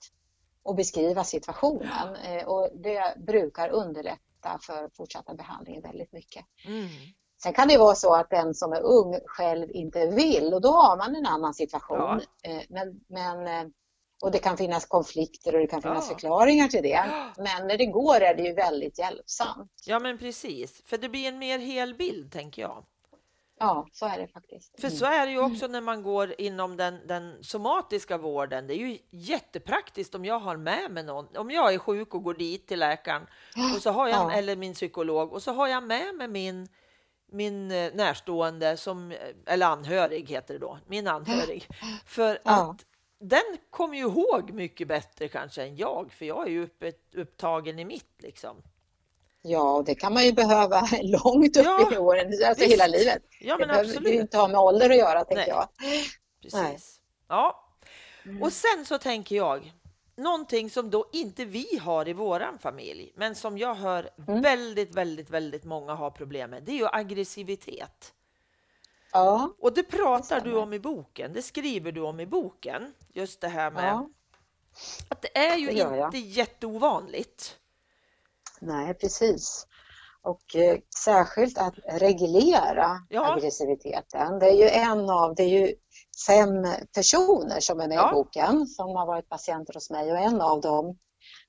och 0.63 0.75
beskriva 0.75 1.23
situationen. 1.23 2.15
Och 2.47 2.69
det 2.73 3.15
brukar 3.27 3.69
underlätta 3.69 4.59
för 4.61 4.89
fortsatta 4.97 5.33
behandling 5.33 5.81
väldigt 5.81 6.11
mycket. 6.13 6.45
mm. 6.67 6.87
Sen 7.43 7.53
kan 7.53 7.67
det 7.67 7.77
vara 7.77 7.95
så 7.95 8.13
att 8.15 8.29
den 8.29 8.53
som 8.53 8.73
är 8.73 8.81
ung 8.81 9.19
själv 9.25 9.71
inte 9.71 10.07
vill 10.07 10.53
och 10.53 10.61
då 10.61 10.71
har 10.71 10.97
man 10.97 11.15
en 11.15 11.25
annan 11.25 11.53
situation. 11.53 12.21
Eh, 12.43 12.61
Men, 12.69 12.99
men, 13.07 13.73
och 14.21 14.31
det 14.31 14.39
kan 14.39 14.57
finnas 14.57 14.85
konflikter 14.85 15.53
och 15.55 15.59
det 15.61 15.67
kan 15.67 15.81
finnas 15.81 16.07
Ja. 16.09 16.13
förklaringar 16.15 16.67
till 16.67 16.83
det. 16.83 17.05
Men 17.37 17.67
när 17.67 17.77
det 17.77 17.85
går 17.85 18.15
är 18.21 18.35
det 18.35 18.43
ju 18.43 18.53
väldigt 18.53 18.99
hjälpsamt. 18.99 19.71
ja 19.85 19.99
men 19.99 20.17
precis. 20.17 20.81
För 20.85 20.97
det 20.97 21.09
blir 21.09 21.27
en 21.27 21.39
mer 21.39 21.59
hel 21.59 21.95
bild 21.95 22.31
tänker 22.31 22.61
jag. 22.61 22.85
Ja, 23.61 23.87
så 23.91 24.05
är 24.05 24.17
det 24.17 24.27
faktiskt. 24.27 24.81
För 24.81 24.87
Mm. 24.87 24.97
så 24.99 25.05
är 25.05 25.25
det 25.25 25.31
ju 25.31 25.39
också 25.39 25.67
när 25.67 25.81
man 25.81 26.03
går 26.03 26.33
inom 26.41 26.77
den, 26.77 27.07
den 27.07 27.43
somatiska 27.43 28.17
vården. 28.17 28.67
Det 28.67 28.73
är 28.73 28.87
ju 28.87 28.97
jättepraktiskt 29.11 30.15
om 30.15 30.25
jag 30.25 30.39
har 30.39 30.57
med 30.57 30.91
mig 30.91 31.03
någon. 31.03 31.37
Om 31.37 31.51
jag 31.51 31.73
är 31.73 31.77
sjuk 31.77 32.13
och 32.13 32.23
går 32.23 32.33
dit 32.33 32.67
till 32.67 32.79
läkaren 32.79 33.27
och 33.75 33.81
så 33.81 33.91
har 33.91 34.07
jag, 34.07 34.17
Ja. 34.17 34.31
eller 34.31 34.55
min 34.55 34.73
psykolog 34.73 35.33
och 35.33 35.43
så 35.43 35.51
har 35.51 35.67
jag 35.67 35.83
med 35.83 36.15
mig 36.15 36.27
min, 36.27 36.67
min 37.31 37.71
eh, 37.71 37.93
närstående 37.93 38.77
som, 38.77 39.13
eller 39.45 39.65
anhörig 39.65 40.29
heter 40.29 40.53
det 40.53 40.59
då, 40.59 40.79
min 40.87 41.07
anhörig. 41.07 41.67
För 42.05 42.39
Ja. 42.43 42.51
att 42.71 42.85
den 43.19 43.57
kommer 43.69 43.95
ju 43.95 44.01
ihåg 44.01 44.51
mycket 44.51 44.87
bättre 44.87 45.27
kanske 45.27 45.63
än 45.63 45.75
jag, 45.75 46.11
för 46.11 46.25
jag 46.25 46.47
är 46.47 46.51
ju 46.51 46.63
uppe, 46.63 46.91
upptagen 47.15 47.79
i 47.79 47.85
mitt 47.85 48.13
liksom. 48.17 48.57
Ja, 49.41 49.71
och 49.73 49.83
det 49.85 49.95
kan 49.95 50.13
man 50.13 50.25
ju 50.25 50.31
behöva 50.31 50.81
långt 51.01 51.57
upp 51.57 51.65
Ja, 51.65 51.93
i 51.93 51.97
åren, 51.97 52.27
alltså 52.27 52.63
visst. 52.63 52.73
hela 52.73 52.87
livet. 52.87 53.23
Ja, 53.41 53.53
det 53.53 53.59
men 53.59 53.67
behöver 53.67 53.89
ju 53.89 53.95
absolut. 53.97 54.13
inte 54.21 54.37
ha 54.37 54.47
med 54.47 54.59
ålder 54.59 54.89
att 54.89 54.97
göra, 54.97 55.25
tänker 55.25 55.35
Nej. 55.35 55.49
jag. 55.49 55.67
Precis. 56.41 57.01
Ja, 57.27 57.65
Mm. 58.25 58.43
och 58.43 58.53
sen 58.53 58.85
så 58.85 58.97
tänker 58.97 59.35
jag 59.35 59.73
någonting 60.17 60.69
som 60.69 60.89
då 60.89 61.09
inte 61.13 61.45
vi 61.45 61.77
har 61.81 62.07
i 62.07 62.13
våran 62.13 62.59
familj, 62.59 63.13
men 63.15 63.35
som 63.35 63.57
jag 63.57 63.75
hör 63.75 64.09
Mm. 64.27 64.41
väldigt, 64.41 64.95
väldigt, 64.95 65.29
väldigt 65.29 65.63
många 65.63 65.93
har 65.93 66.11
problem 66.11 66.49
med. 66.49 66.63
Det 66.63 66.71
är 66.71 66.75
ju 66.75 66.87
aggressivitet. 66.91 68.13
Ja, 69.11 69.53
Och 69.59 69.73
det 69.73 69.83
pratar 69.83 70.41
Det 70.41 70.49
du 70.49 70.55
om 70.57 70.73
i 70.73 70.79
boken. 70.79 71.33
Det 71.33 71.41
skriver 71.41 71.91
du 71.91 72.01
om 72.01 72.19
i 72.19 72.25
boken. 72.25 72.93
Just 73.13 73.41
det 73.41 73.47
här 73.47 73.71
med 73.71 73.83
ja. 73.89 74.09
att 75.09 75.21
det 75.21 75.37
är 75.37 75.57
ju 75.57 75.67
det 75.67 75.73
gör 75.73 75.95
jag. 75.95 76.07
inte 76.07 76.17
jätteovanligt. 76.17 77.55
Nej, 78.61 78.93
precis. 78.93 79.67
Och 80.21 80.55
eh, 80.55 80.77
särskilt 81.03 81.57
att 81.57 81.73
reglera 81.87 83.01
Ja. 83.09 83.33
aggressiviteten. 83.33 84.39
Det 84.39 84.45
är 84.49 84.53
ju 84.55 84.69
en 84.69 85.09
av, 85.09 85.35
det 85.35 85.43
är 85.43 85.47
ju 85.59 85.73
fem 86.27 86.67
personer 86.95 87.59
som 87.59 87.79
är 87.79 87.87
med 87.87 87.97
Ja. 87.97 88.09
i 88.09 88.13
boken 88.13 88.67
som 88.67 88.95
har 88.95 89.05
varit 89.05 89.29
patienter 89.29 89.73
hos 89.73 89.89
mig 89.89 90.11
och 90.11 90.17
en 90.19 90.41
av 90.41 90.61
dem, 90.61 90.97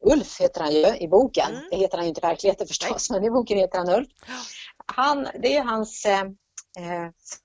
Ulf 0.04 0.40
heter 0.40 0.60
han 0.60 0.72
ju 0.72 0.96
i 0.96 1.08
boken. 1.08 1.50
Mm. 1.50 1.62
Det 1.70 1.76
heter 1.76 1.96
han 1.96 2.04
ju 2.04 2.08
inte 2.08 2.20
i 2.20 2.26
verkligheten 2.28 2.66
förstås, 2.66 3.10
men 3.10 3.24
i 3.24 3.30
boken 3.30 3.58
heter 3.58 3.78
han 3.78 3.90
Ulf. 3.90 4.08
Han, 4.86 5.28
det 5.42 5.56
är 5.56 5.62
hans 5.64 6.04
eh, 6.04 6.24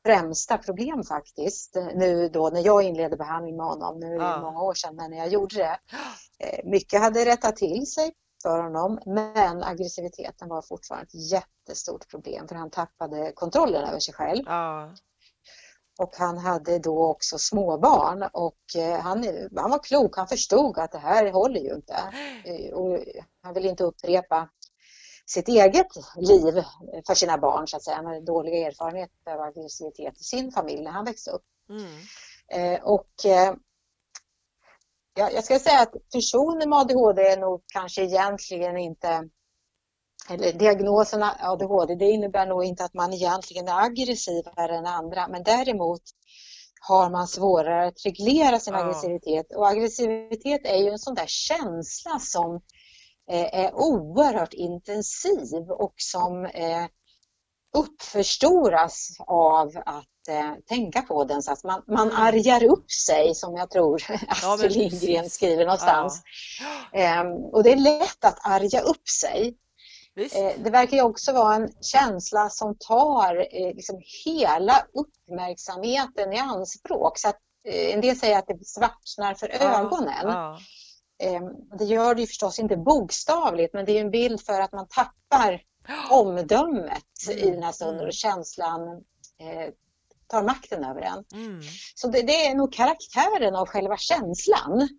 främsta 0.06 0.58
problem 0.58 1.04
faktiskt. 1.04 1.76
eh, 1.76 1.88
Nu 1.96 2.30
då 2.30 2.50
när 2.50 2.66
jag 2.66 2.84
inledde 2.84 3.18
behandling 3.18 3.56
med 3.58 3.66
honom, 3.66 4.00
nu 4.00 4.06
är 4.16 4.20
det 4.20 4.26
Ja. 4.26 4.42
många 4.42 4.62
år 4.62 4.74
sedan, 4.74 4.96
men 4.96 5.12
när 5.12 5.18
jag 5.18 5.28
gjorde 5.28 5.56
det. 5.56 5.78
Eh, 6.40 6.60
mycket 6.70 7.02
hade 7.02 7.26
rättat 7.26 7.56
till 7.56 7.86
sig 7.88 8.14
för 8.44 8.60
honom, 8.64 9.00
men 9.06 9.64
aggressiviteten 9.64 10.50
var 10.50 10.62
fortfarande 10.62 11.06
ett 11.08 11.32
jättestort 11.32 12.10
problem 12.10 12.48
för 12.48 12.56
han 12.56 12.70
tappade 12.70 13.32
kontrollen 13.36 13.84
över 13.84 14.00
sig 14.00 14.14
själv. 14.14 14.44
Ja, 14.46 14.94
Och 16.00 16.16
han 16.18 16.38
hade 16.38 16.80
då 16.80 17.06
också 17.08 17.38
småbarn 17.38 18.24
och 18.34 18.60
eh, 18.78 19.00
han, 19.00 19.24
han 19.56 19.72
var 19.72 19.84
klok, 19.84 20.18
han 20.18 20.28
förstod 20.28 20.78
att 20.80 20.92
det 20.92 20.98
här 20.98 21.32
håller 21.32 21.60
ju 21.60 21.76
inte. 21.76 21.96
Eh, 22.46 22.74
Och 22.74 23.00
han 23.42 23.54
ville 23.54 23.70
inte 23.70 23.84
upprepa 23.84 24.50
sitt 25.26 25.48
eget 25.48 25.88
liv 26.18 26.64
för 27.08 27.14
sina 27.14 27.38
barn 27.38 27.68
så 27.68 27.78
att 27.78 27.84
säga. 27.84 27.96
Han 27.98 28.06
hade 28.06 28.26
dåliga 28.26 28.68
erfarenheter 28.68 29.32
av 29.32 29.42
aggressivitet 29.42 30.22
i 30.22 30.24
sin 30.24 30.52
familj 30.52 30.84
när 30.84 30.92
han 30.92 31.06
växte 31.06 31.32
upp. 31.32 31.44
mm. 31.70 32.00
Eh, 32.48 32.84
Och 32.84 33.26
eh, 33.26 33.54
ja, 35.18 35.30
jag 35.32 35.44
ska 35.44 35.60
säga 35.60 35.80
att 35.82 35.94
personer 36.14 36.68
med 36.68 36.80
ADHD 36.80 37.22
är 37.22 37.38
nog 37.38 37.64
kanske 37.74 38.04
egentligen 38.04 38.78
inte 38.78 39.30
eller 40.30 40.54
diagnosen 40.54 41.24
ADHD, 41.24 41.96
det 41.96 42.06
innebär 42.06 42.46
nog 42.46 42.64
inte 42.64 42.84
att 42.86 42.94
man 42.94 43.14
egentligen 43.14 43.68
är 43.68 43.86
aggressivare 43.86 44.78
än 44.78 44.86
andra, 44.86 45.28
men 45.28 45.44
däremot 45.44 46.02
har 46.88 47.10
man 47.10 47.28
svårare 47.28 47.88
att 47.88 48.06
reglera 48.06 48.60
sin 48.60 48.74
Ja. 48.74 48.80
aggressivitet. 48.80 49.56
Och 49.56 49.68
aggressivitet 49.68 50.62
är 50.66 50.78
ju 50.78 50.90
en 50.90 51.00
sån 51.00 51.16
där 51.16 51.26
känsla 51.28 52.20
som 52.20 52.62
är 53.28 53.76
oerhört 53.76 54.54
intensiv 54.54 55.72
och 55.72 55.94
som 55.98 56.50
uppförstoras 57.78 59.10
av 59.28 59.72
att 59.86 60.06
tänka 60.70 61.02
på 61.02 61.24
den. 61.24 61.44
Så 61.44 61.52
att 61.52 61.64
man, 61.64 61.84
man 61.88 62.12
argar 62.12 62.64
upp 62.64 62.92
sig 62.92 63.36
som 63.36 63.56
jag 63.56 63.70
tror 63.70 64.04
Astrid 64.28 64.72
ja, 64.72 64.76
Lindgren 64.76 65.30
skriver 65.30 65.66
någonstans. 65.66 66.22
Ja. 66.92 67.00
Ehm, 67.00 67.28
och 67.28 67.64
det 67.64 67.72
är 67.72 67.76
lätt 67.76 68.26
att 68.26 68.40
arga 68.46 68.82
upp 68.82 69.10
sig. 69.10 69.58
Visst. 70.16 70.36
Eh, 70.36 70.52
det 70.58 70.70
verkar 70.70 71.02
också 71.02 71.34
vara 71.34 71.56
en 71.56 71.70
känsla 71.82 72.50
som 72.50 72.76
tar 72.78 73.36
eh, 73.36 73.76
liksom 73.76 74.02
hela 74.26 74.86
uppmärksamheten 74.94 76.34
i 76.34 76.38
anspråk. 76.38 77.18
Så 77.18 77.30
att, 77.30 77.40
eh, 77.68 77.94
en 77.94 78.02
del 78.02 78.16
säger 78.16 78.40
att 78.40 78.48
det 78.48 78.66
svartnar 78.66 79.34
för 79.34 79.50
ja, 79.50 79.80
ögonen. 79.80 80.58
Ehm, 81.24 81.78
det 81.78 81.86
gör 81.86 82.16
det 82.16 82.22
ju 82.22 82.28
förstås 82.28 82.60
inte 82.60 82.78
bokstavligt 82.78 83.74
men 83.74 83.86
det 83.86 83.98
är 83.98 84.02
en 84.02 84.12
bild 84.12 84.42
för 84.42 84.62
att 84.62 84.72
man 84.72 84.88
tappar 84.88 85.62
omdömet 86.12 87.30
i 87.30 87.52
den 87.52 87.64
här 87.64 87.72
stunden 87.72 87.96
mm. 87.96 88.08
och 88.08 88.14
känslan 88.14 89.04
tar 90.28 90.44
makten 90.44 90.84
över 90.84 91.02
en. 91.02 91.24
Mm. 91.34 91.62
Så 91.96 92.08
det, 92.08 92.22
det, 92.22 92.46
är 92.46 92.56
nog 92.56 92.74
karaktären 92.74 93.56
av 93.56 93.68
själva 93.68 93.98
känslan 93.98 94.90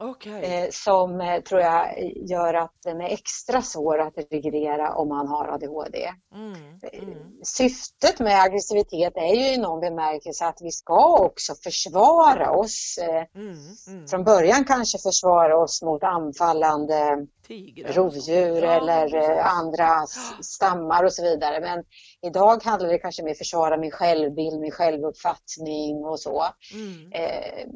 Okay. 0.00 0.42
Eh, 0.42 0.68
som 0.70 1.20
eh, 1.20 1.40
tror 1.40 1.60
jag 1.60 2.12
gör 2.16 2.54
att 2.54 2.74
den 2.84 3.00
är 3.00 3.08
extra 3.08 3.62
svår 3.62 3.98
att 3.98 4.14
reglera 4.30 4.94
om 4.94 5.08
man 5.08 5.28
har 5.28 5.48
ADHD. 5.48 6.12
Mm. 6.34 6.54
Mm. 6.92 7.18
Syftet 7.42 8.20
med 8.20 8.42
aggressivitet 8.42 9.12
är 9.16 9.34
ju 9.34 9.46
i 9.46 9.58
någon 9.58 9.80
bemärkelse 9.80 10.46
att 10.46 10.58
vi 10.60 10.70
ska 10.70 11.18
också 11.18 11.54
försvara 11.54 12.50
oss. 12.50 12.98
Mm. 13.34 13.56
mm. 13.88 14.06
Från 14.06 14.24
början 14.24 14.64
kanske 14.64 14.98
försvara 14.98 15.56
oss 15.58 15.82
mot 15.82 16.02
anfallande 16.02 17.26
Tigrar. 17.50 17.92
rovdjur 17.92 18.62
ja, 18.62 18.70
eller 18.70 19.08
precis. 19.08 19.44
andra 19.44 20.06
stammar 20.40 21.04
och 21.04 21.12
så 21.12 21.22
vidare. 21.22 21.60
Men 21.60 21.84
idag 22.22 22.64
handlar 22.64 22.88
det 22.88 22.98
kanske 22.98 23.22
mer 23.22 23.28
om 23.28 23.32
att 23.32 23.38
försvara 23.38 23.76
min 23.76 23.90
självbild, 23.90 24.60
min 24.60 24.70
självuppfattning 24.70 26.04
och 26.04 26.20
så. 26.20 26.44
Mm. 26.74 27.12
Eh, 27.12 27.66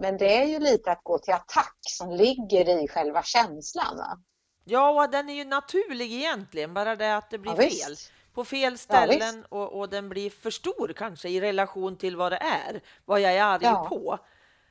men 0.00 0.16
det 0.16 0.42
är 0.42 0.44
ju 0.44 0.58
lite 0.58 0.92
att 0.92 1.00
gå 1.02 1.18
till 1.18 1.34
attack 1.34 1.76
som 1.80 2.10
ligger 2.10 2.84
i 2.84 2.88
själva 2.88 3.22
känslan. 3.22 3.96
Va? 3.96 4.18
Ja, 4.64 5.04
och 5.04 5.10
den 5.10 5.28
är 5.28 5.34
ju 5.34 5.44
naturlig 5.44 6.12
egentligen, 6.12 6.74
bara 6.74 6.96
det 6.96 7.16
att 7.16 7.30
det 7.30 7.38
blir 7.38 7.52
ja, 7.52 7.56
fel 7.56 7.96
på 8.34 8.44
fel 8.44 8.78
ställen 8.78 9.44
ja, 9.50 9.58
och, 9.58 9.78
och, 9.78 9.88
den 9.88 10.08
blir 10.08 10.30
för 10.30 10.50
stor 10.50 10.92
kanske 10.96 11.28
i 11.28 11.40
relation 11.40 11.96
till 11.96 12.16
vad 12.16 12.32
det 12.32 12.38
är, 12.38 12.80
vad 13.04 13.20
jag 13.20 13.32
är 13.32 13.42
arg 13.42 13.64
ja. 13.64 13.86
på. 13.88 14.18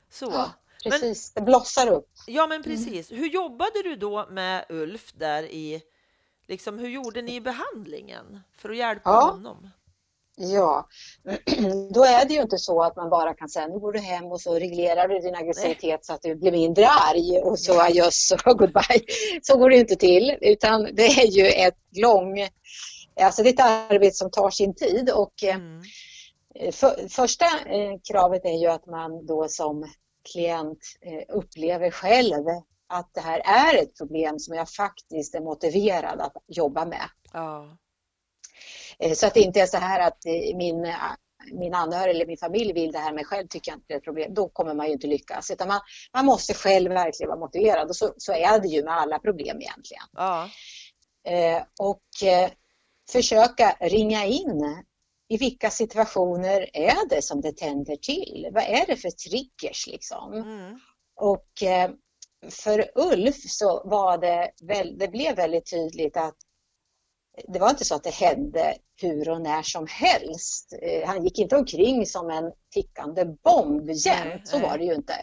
Så. 0.10 0.26
Ja, 0.26 0.49
precis, 0.84 1.32
men, 1.36 1.43
det 1.43 1.52
blossar 1.52 1.91
upp. 1.91 2.10
Ja, 2.28 2.48
men 2.48 2.62
mm. 2.62 2.63
precis. 2.63 3.12
Mm. 3.12 3.24
Hur 3.24 3.30
jobbade 3.30 3.84
du 3.84 3.96
då 3.96 4.28
med 4.30 4.65
Ulf 4.69 5.13
där 5.13 5.43
i, 5.43 5.82
liksom, 6.48 6.80
hur 6.80 6.89
gjorde 6.89 7.22
ni 7.22 7.41
behandlingen 7.41 8.39
för 8.58 8.69
att 8.69 8.78
hjälpa 8.78 9.10
honom? 9.10 9.69
Ja, 10.36 10.88
då 11.93 12.04
är 12.04 12.26
det 12.26 12.34
ju 12.34 12.41
inte 12.41 12.58
så 12.58 12.84
att 12.84 12.96
man 12.96 13.10
bara 13.10 13.34
kan 13.34 13.50
säga 13.50 13.67
nu 13.67 13.80
går 13.80 13.91
du 13.91 14.00
hem 14.00 14.26
och 14.26 14.41
så 14.41 14.56
reglerar 14.56 15.08
du 15.08 15.19
din 15.19 15.36
aggressivitet 15.36 16.06
så 16.06 16.13
att 16.13 16.22
du 16.22 16.36
blir 16.36 16.52
mindre 16.52 16.88
arg 16.88 17.41
och 17.43 17.60
så 17.60 17.82
adjöss 17.82 18.32
och 18.46 18.58
goodbye. 18.58 19.02
Så 19.41 19.58
går 19.58 19.69
det 19.69 19.78
inte 19.78 19.96
till 19.96 20.38
utan 20.41 20.89
det 20.93 21.06
är 21.06 21.28
ju 21.28 21.48
ett 21.48 21.78
lång, 21.96 22.48
alltså 23.22 23.43
det 23.43 23.50
är 23.50 23.54
ett 23.54 23.91
arbete 23.91 24.15
som 24.15 24.32
tar 24.32 24.50
sin 24.50 24.76
tid 24.76 25.10
och 25.10 25.43
eh, 25.43 25.56
mm. 25.56 25.82
för, 26.72 27.10
första 27.10 27.46
eh, 27.46 28.00
kravet 28.12 28.46
är 28.46 28.62
ju 28.62 28.67
att 28.67 28.86
man 28.86 29.26
då 29.26 29.48
som 29.48 29.86
klient 30.32 30.80
eh, 31.02 31.36
upplever 31.36 31.92
själv 31.92 32.46
att 32.90 33.14
det 33.14 33.22
här 33.22 33.40
är 33.40 33.84
ett 33.84 33.98
problem 33.98 34.40
som 34.40 34.56
jag 34.56 34.70
faktiskt 34.70 35.36
är 35.36 35.42
motiverad 35.42 36.22
att 36.22 36.34
jobba 36.48 36.86
med. 36.86 37.10
Ja. 37.34 37.78
Eh, 39.00 39.14
så 39.14 39.28
att 39.28 39.34
det 39.34 39.40
inte 39.40 39.62
är 39.62 39.66
så 39.66 39.78
här 39.78 40.08
att 40.08 40.26
eh, 40.26 40.58
min, 40.58 40.94
min 41.54 41.74
anhörig 41.74 42.16
eller 42.16 42.26
min 42.26 42.38
familj 42.38 42.74
vill 42.74 42.92
det 42.92 43.00
här 43.00 43.14
men 43.14 43.24
själv 43.24 43.48
tycker 43.48 43.72
jag 43.72 43.78
inte 43.78 43.86
det 43.88 43.94
är 43.94 43.98
ett 43.98 44.04
problem. 44.04 44.34
Då 44.34 44.50
kommer 44.50 44.74
man 44.74 44.86
ju 44.86 44.94
inte 44.94 45.08
lyckas. 45.08 45.52
Utan 45.52 45.68
man, 45.68 45.82
man 46.14 46.26
måste 46.26 46.54
själv 46.54 46.92
verkligen 46.92 47.30
vara 47.30 47.40
motiverad 47.40 47.90
och 47.90 47.96
så, 47.96 48.14
så 48.18 48.34
är 48.34 48.60
det 48.60 48.68
ju 48.68 48.84
med 48.84 48.94
alla 48.94 49.20
problem 49.20 49.62
egentligen. 49.62 50.04
Ja. 50.12 50.50
Och 51.80 52.04
försöka 53.12 53.78
ringa 53.80 54.26
in 54.26 54.84
i 55.34 55.38
vilka 55.38 55.69
situationer 55.69 56.69
är 56.74 57.10
det 57.10 57.22
som 57.22 57.41
det 57.41 57.58
tänder 57.58 57.96
till? 57.96 58.50
Vad 58.52 58.63
är 58.63 58.86
det 58.86 58.96
för 58.96 59.10
triggers 59.10 59.88
liksom? 59.88 60.34
Mm. 60.34 60.80
Och 61.15 61.63
eh, 61.63 61.91
för 62.50 62.91
Ulf 62.96 63.36
så 63.36 63.82
var 63.86 64.17
det, 64.17 64.52
väl, 64.63 64.98
det 64.98 65.08
blev 65.08 65.36
väldigt 65.36 65.69
tydligt 65.69 66.17
att 66.17 66.36
det 67.48 67.60
var 67.60 67.69
inte 67.69 67.86
så 67.86 67.96
att 67.96 68.04
det 68.04 68.13
hände 68.13 68.76
hur 69.02 69.30
och 69.30 69.41
när 69.41 69.62
som 69.62 69.88
helst. 69.89 70.74
Eh, 70.82 71.08
han 71.08 71.24
gick 71.24 71.39
inte 71.39 71.56
omkring 71.56 72.06
som 72.06 72.30
en 72.30 72.52
tickande 72.74 73.26
bomb 73.26 73.89
jämt, 73.89 74.48
så 74.48 74.60
var 74.60 74.78
det 74.78 74.84
ju 74.84 74.93
inte. 74.93 75.13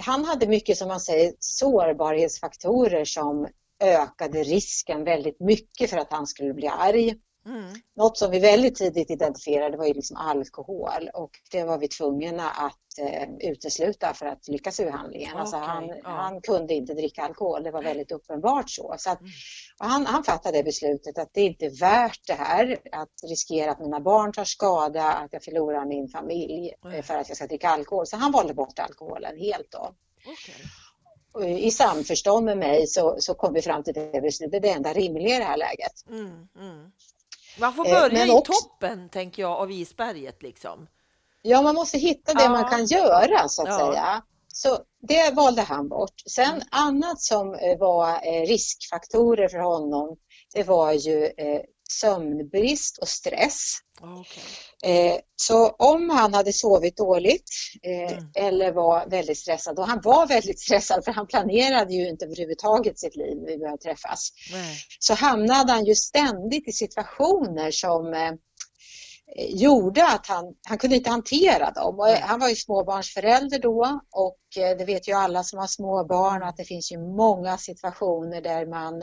Han 0.00 0.24
hade 0.24 0.46
mycket 0.46 0.78
som 0.78 0.88
man 0.88 1.00
säger 1.00 1.32
sårbarhetsfaktorer 1.38 3.04
som 3.04 3.48
ökade 3.82 4.42
risken 4.42 5.04
väldigt 5.04 5.40
mycket 5.40 5.90
för 5.90 5.96
att 5.96 6.12
han 6.12 6.26
skulle 6.26 6.54
bli 6.54 6.66
arg. 6.66 7.14
Mm. 7.46 7.74
Något 7.96 8.18
som 8.18 8.30
vi 8.30 8.38
väldigt 8.38 8.74
tidigt 8.74 9.10
identifierade 9.10 9.76
var 9.76 9.86
ju 9.86 9.94
liksom 9.94 10.16
alkohol 10.16 11.10
och 11.14 11.30
det 11.50 11.64
var 11.64 11.78
vi 11.78 11.88
tvungna 11.88 12.50
att 12.50 12.98
eh, 12.98 13.28
utesluta 13.50 14.14
för 14.14 14.26
att 14.26 14.48
lyckas 14.48 14.80
i 14.80 14.84
behandlingen. 14.84 15.30
Okay. 15.30 15.40
Alltså 15.40 15.56
han, 15.56 15.88
ja. 15.88 16.00
han, 16.04 16.40
kunde 16.40 16.74
inte 16.74 16.94
dricka 16.94 17.22
alkohol, 17.22 17.62
det 17.62 17.70
var 17.70 17.82
väldigt 17.82 18.12
uppenbart 18.12 18.70
så. 18.70 18.94
så 18.98 19.10
att, 19.10 19.20
mm. 19.20 19.32
han, 19.78 20.06
han 20.06 20.24
fattade 20.24 20.62
beslutet 20.62 21.18
att 21.18 21.30
det 21.32 21.40
inte 21.40 21.66
är 21.66 21.80
värt 21.80 22.20
det 22.26 22.34
här 22.34 22.78
att 22.92 23.30
riskera 23.30 23.70
att 23.70 23.80
mina 23.80 24.00
barn 24.00 24.32
tar 24.32 24.44
skada, 24.44 25.12
att 25.12 25.32
jag 25.32 25.44
förlorar 25.44 25.84
min 25.84 26.08
familj 26.08 26.74
mm. 26.84 27.02
för 27.02 27.14
att 27.14 27.28
jag 27.28 27.36
ska 27.36 27.46
dricka 27.46 27.68
alkohol. 27.68 28.06
Så 28.06 28.16
han 28.16 28.32
valde 28.32 28.54
bort 28.54 28.78
alkoholen 28.78 29.38
helt 29.38 29.70
då. 29.70 29.94
Okay. 30.26 30.64
I 31.42 31.70
samförstånd 31.70 32.44
med 32.44 32.58
mig 32.58 32.86
så, 32.86 33.16
så 33.18 33.34
kom 33.34 33.54
vi 33.54 33.62
fram 33.62 33.82
till 33.82 33.94
det 33.94 34.20
beslutet, 34.22 34.62
det 34.62 34.70
enda 34.70 34.92
rimliga 34.92 35.36
i 35.36 35.38
det 35.38 35.44
här 35.44 35.56
läget. 35.56 36.08
Mm, 36.08 36.48
mm. 36.58 36.92
Man 37.58 37.74
får 37.74 37.86
eh, 37.86 37.92
börja 37.92 38.26
i 38.26 38.30
också, 38.30 38.52
toppen, 38.52 39.08
tänker 39.08 39.42
jag, 39.42 39.52
av 39.52 39.70
isberget 39.70 40.42
liksom. 40.42 40.86
Ja, 41.42 41.62
man 41.62 41.74
måste 41.74 41.98
hitta 41.98 42.34
det 42.34 42.42
ja. 42.42 42.48
man 42.48 42.70
kan 42.70 42.86
göra 42.86 43.48
så 43.48 43.62
att 43.62 43.68
ja. 43.68 43.78
säga. 43.78 44.22
Så 44.48 44.78
det 45.02 45.34
valde 45.34 45.62
han 45.62 45.88
bort. 45.88 46.22
Sen 46.26 46.50
mm. 46.50 46.62
annat 46.70 47.20
som 47.20 47.54
eh, 47.54 47.78
var 47.78 48.08
eh, 48.08 48.46
riskfaktorer 48.46 49.48
för 49.48 49.58
honom, 49.58 50.16
det 50.54 50.62
var 50.62 50.92
ju 50.92 51.30
sömnbrist 51.90 52.98
och 52.98 53.08
stress. 53.08 53.72
Okay. 54.20 55.20
Så 55.36 55.68
om 55.68 56.10
han 56.10 56.34
hade 56.34 56.52
sovit 56.52 56.96
dåligt 56.96 57.50
mm. 57.82 58.30
eller 58.34 58.72
var 58.72 59.06
väldigt 59.06 59.38
stressad, 59.38 59.78
och 59.78 59.86
han 59.86 60.00
var 60.04 60.26
väldigt 60.26 60.60
stressad 60.60 61.04
för 61.04 61.12
han 61.12 61.26
planerade 61.26 61.94
ju 61.94 62.08
inte 62.08 62.24
överhuvudtaget 62.24 62.98
sitt 62.98 63.16
liv 63.16 63.36
när 63.36 63.46
vi 63.46 63.58
började 63.58 63.82
träffas, 63.82 64.28
Nej. 64.52 64.76
så 64.98 65.14
hamnade 65.14 65.72
han 65.72 65.84
ju 65.84 65.94
ständigt 65.94 66.68
i 66.68 66.72
situationer 66.72 67.70
som 67.70 68.36
gjorde 69.36 70.06
att 70.06 70.26
han, 70.26 70.44
han 70.68 70.78
kunde 70.78 70.96
inte 70.96 71.10
hantera 71.10 71.70
dem. 71.70 71.98
Och 71.98 72.06
han 72.06 72.40
var 72.40 72.48
ju 72.48 72.56
småbarnsförälder 72.56 73.58
då 73.58 74.00
och 74.10 74.38
det 74.54 74.84
vet 74.84 75.08
ju 75.08 75.12
alla 75.12 75.44
som 75.44 75.58
har 75.58 75.66
småbarn 75.66 76.42
att 76.42 76.56
det 76.56 76.64
finns 76.64 76.92
ju 76.92 76.98
många 76.98 77.58
situationer 77.58 78.40
där 78.40 78.66
man 78.66 79.02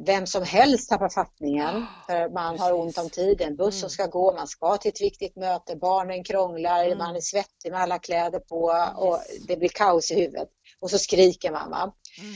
vem 0.00 0.26
som 0.26 0.42
helst 0.42 0.88
tappar 0.88 1.08
fattningen 1.08 1.86
för 2.06 2.28
man 2.28 2.58
har 2.58 2.72
ont 2.72 2.98
om 2.98 3.10
tid. 3.10 3.40
En 3.40 3.56
buss 3.56 3.82
mm. 3.82 3.90
ska 3.90 4.06
gå, 4.06 4.32
man 4.32 4.46
ska 4.46 4.76
till 4.76 4.88
ett 4.88 5.00
viktigt 5.00 5.36
möte, 5.36 5.76
barnen 5.76 6.24
krånglar, 6.24 6.84
mm. 6.84 6.98
man 6.98 7.16
är 7.16 7.20
svettig 7.20 7.70
med 7.70 7.80
alla 7.80 7.98
kläder 7.98 8.38
på 8.38 8.64
och 8.96 9.18
det 9.48 9.56
blir 9.56 9.68
kaos 9.68 10.10
i 10.10 10.14
huvudet. 10.14 10.48
Och 10.80 10.90
så 10.90 10.98
skriker 10.98 11.50
man. 11.50 11.70
Va? 11.70 11.94
Mm. 12.18 12.34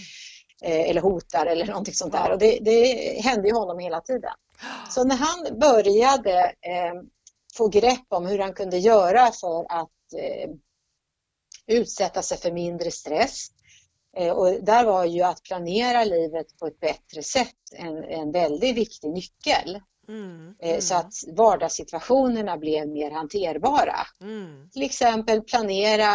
Eh, 0.63 0.91
eller 0.91 1.01
hotar 1.01 1.47
eller 1.47 1.67
någonting 1.67 1.95
sånt 1.95 2.13
där. 2.13 2.33
Och 2.33 2.39
det, 2.39 2.59
det 2.61 2.85
hände 3.23 3.49
ju 3.49 3.55
honom 3.55 3.79
hela 3.79 4.01
tiden. 4.01 4.33
Så 4.91 5.05
när 5.05 5.17
han 5.17 5.59
började 5.61 6.41
eh, 6.45 6.95
få 7.57 7.69
grepp 7.69 8.07
om 8.09 8.27
hur 8.27 8.39
han 8.39 8.55
kunde 8.55 8.79
göra 8.79 9.31
för 9.33 9.67
att 9.69 9.91
eh, 10.19 10.51
utsätta 11.67 12.23
sig 12.23 12.39
för 12.39 12.53
mindre 12.53 12.91
stress 12.91 13.51
Eh, 13.64 13.64
och 14.17 14.65
där 14.65 14.85
var 14.85 15.05
ju 15.05 15.23
att 15.23 15.43
planera 15.43 16.05
livet 16.05 16.47
på 16.59 16.67
ett 16.67 16.81
bättre 16.81 17.23
sätt 17.23 17.55
en, 17.77 18.05
en 18.05 18.33
väldigt 18.33 18.77
viktig 18.77 19.11
nyckel. 19.11 19.81
Mm, 20.09 20.55
eh, 20.61 20.69
mm. 20.69 20.81
Så 20.81 20.95
att 20.95 21.13
vardagssituationerna 21.37 22.57
blev 22.57 22.89
mer 22.89 23.11
hanterbara. 23.11 23.97
Mm. 24.21 24.71
Till 24.71 24.83
exempel 24.83 25.43
planera 25.43 26.07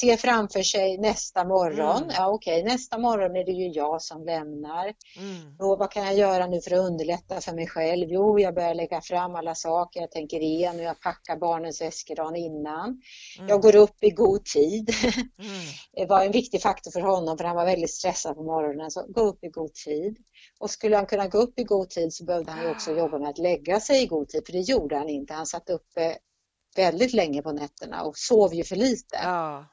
ser 0.00 0.16
framför 0.16 0.62
sig 0.62 0.98
nästa 0.98 1.44
morgon. 1.44 2.02
Mm. 2.02 2.14
Ja, 2.14 2.28
okej, 2.28 2.64
nästa 2.64 2.98
morgon 2.98 3.36
är 3.36 3.44
det 3.44 3.52
ju 3.52 3.68
jag 3.68 4.02
som 4.02 4.24
lämnar. 4.24 4.84
Mm. 5.16 5.56
Och 5.58 5.78
vad 5.78 5.90
kan 5.90 6.04
jag 6.04 6.16
göra 6.16 6.46
nu 6.46 6.60
för 6.60 6.70
att 6.74 6.78
underlätta 6.78 7.40
för 7.40 7.52
mig 7.52 7.66
själv? 7.66 8.06
Jo, 8.10 8.40
jag 8.40 8.54
börjar 8.54 8.74
lägga 8.74 9.00
fram 9.00 9.34
alla 9.34 9.54
saker 9.54 10.00
jag 10.00 10.10
tänker 10.10 10.40
igenom. 10.40 10.82
Jag 10.82 11.00
packar 11.00 11.36
barnens 11.36 11.80
väskor 11.80 12.14
dagen 12.14 12.36
innan. 12.36 13.02
Mm. 13.38 13.48
Jag 13.48 13.62
går 13.62 13.76
upp 13.76 13.96
i 14.00 14.10
god 14.10 14.44
tid. 14.44 14.90
Mm. 15.38 15.62
Det 15.92 16.06
var 16.06 16.24
en 16.24 16.32
viktig 16.32 16.62
faktor 16.62 16.90
för 16.90 17.00
honom 17.00 17.38
för 17.38 17.44
han 17.44 17.56
var 17.56 17.64
väldigt 17.64 17.90
stressad 17.90 18.36
på 18.36 18.42
morgonen. 18.42 18.90
Så 18.90 19.06
gå 19.08 19.20
upp 19.20 19.44
i 19.44 19.48
god 19.48 19.74
tid. 19.74 20.16
Och 20.60 20.70
skulle 20.70 20.96
han 20.96 21.06
kunna 21.06 21.28
gå 21.28 21.38
upp 21.38 21.58
i 21.58 21.64
god 21.64 21.90
tid 21.90 22.14
så 22.14 22.24
behövde 22.24 22.52
han 22.52 22.70
också 22.70 22.96
jobba 22.96 23.18
med 23.18 23.28
att 23.28 23.38
lägga 23.38 23.80
sig 23.80 24.02
i 24.02 24.06
god 24.06 24.28
tid 24.28 24.42
för 24.46 24.52
det 24.52 24.60
gjorde 24.60 24.96
han 24.96 25.08
inte. 25.08 25.34
Han 25.34 25.46
satt 25.46 25.70
uppe 25.70 26.18
väldigt 26.76 27.12
länge 27.12 27.42
på 27.42 27.52
nätterna 27.52 28.02
och 28.02 28.18
sov 28.18 28.54
ju 28.54 28.64
för 28.64 28.76
lite. 28.76 29.16
Ja. 29.22 29.66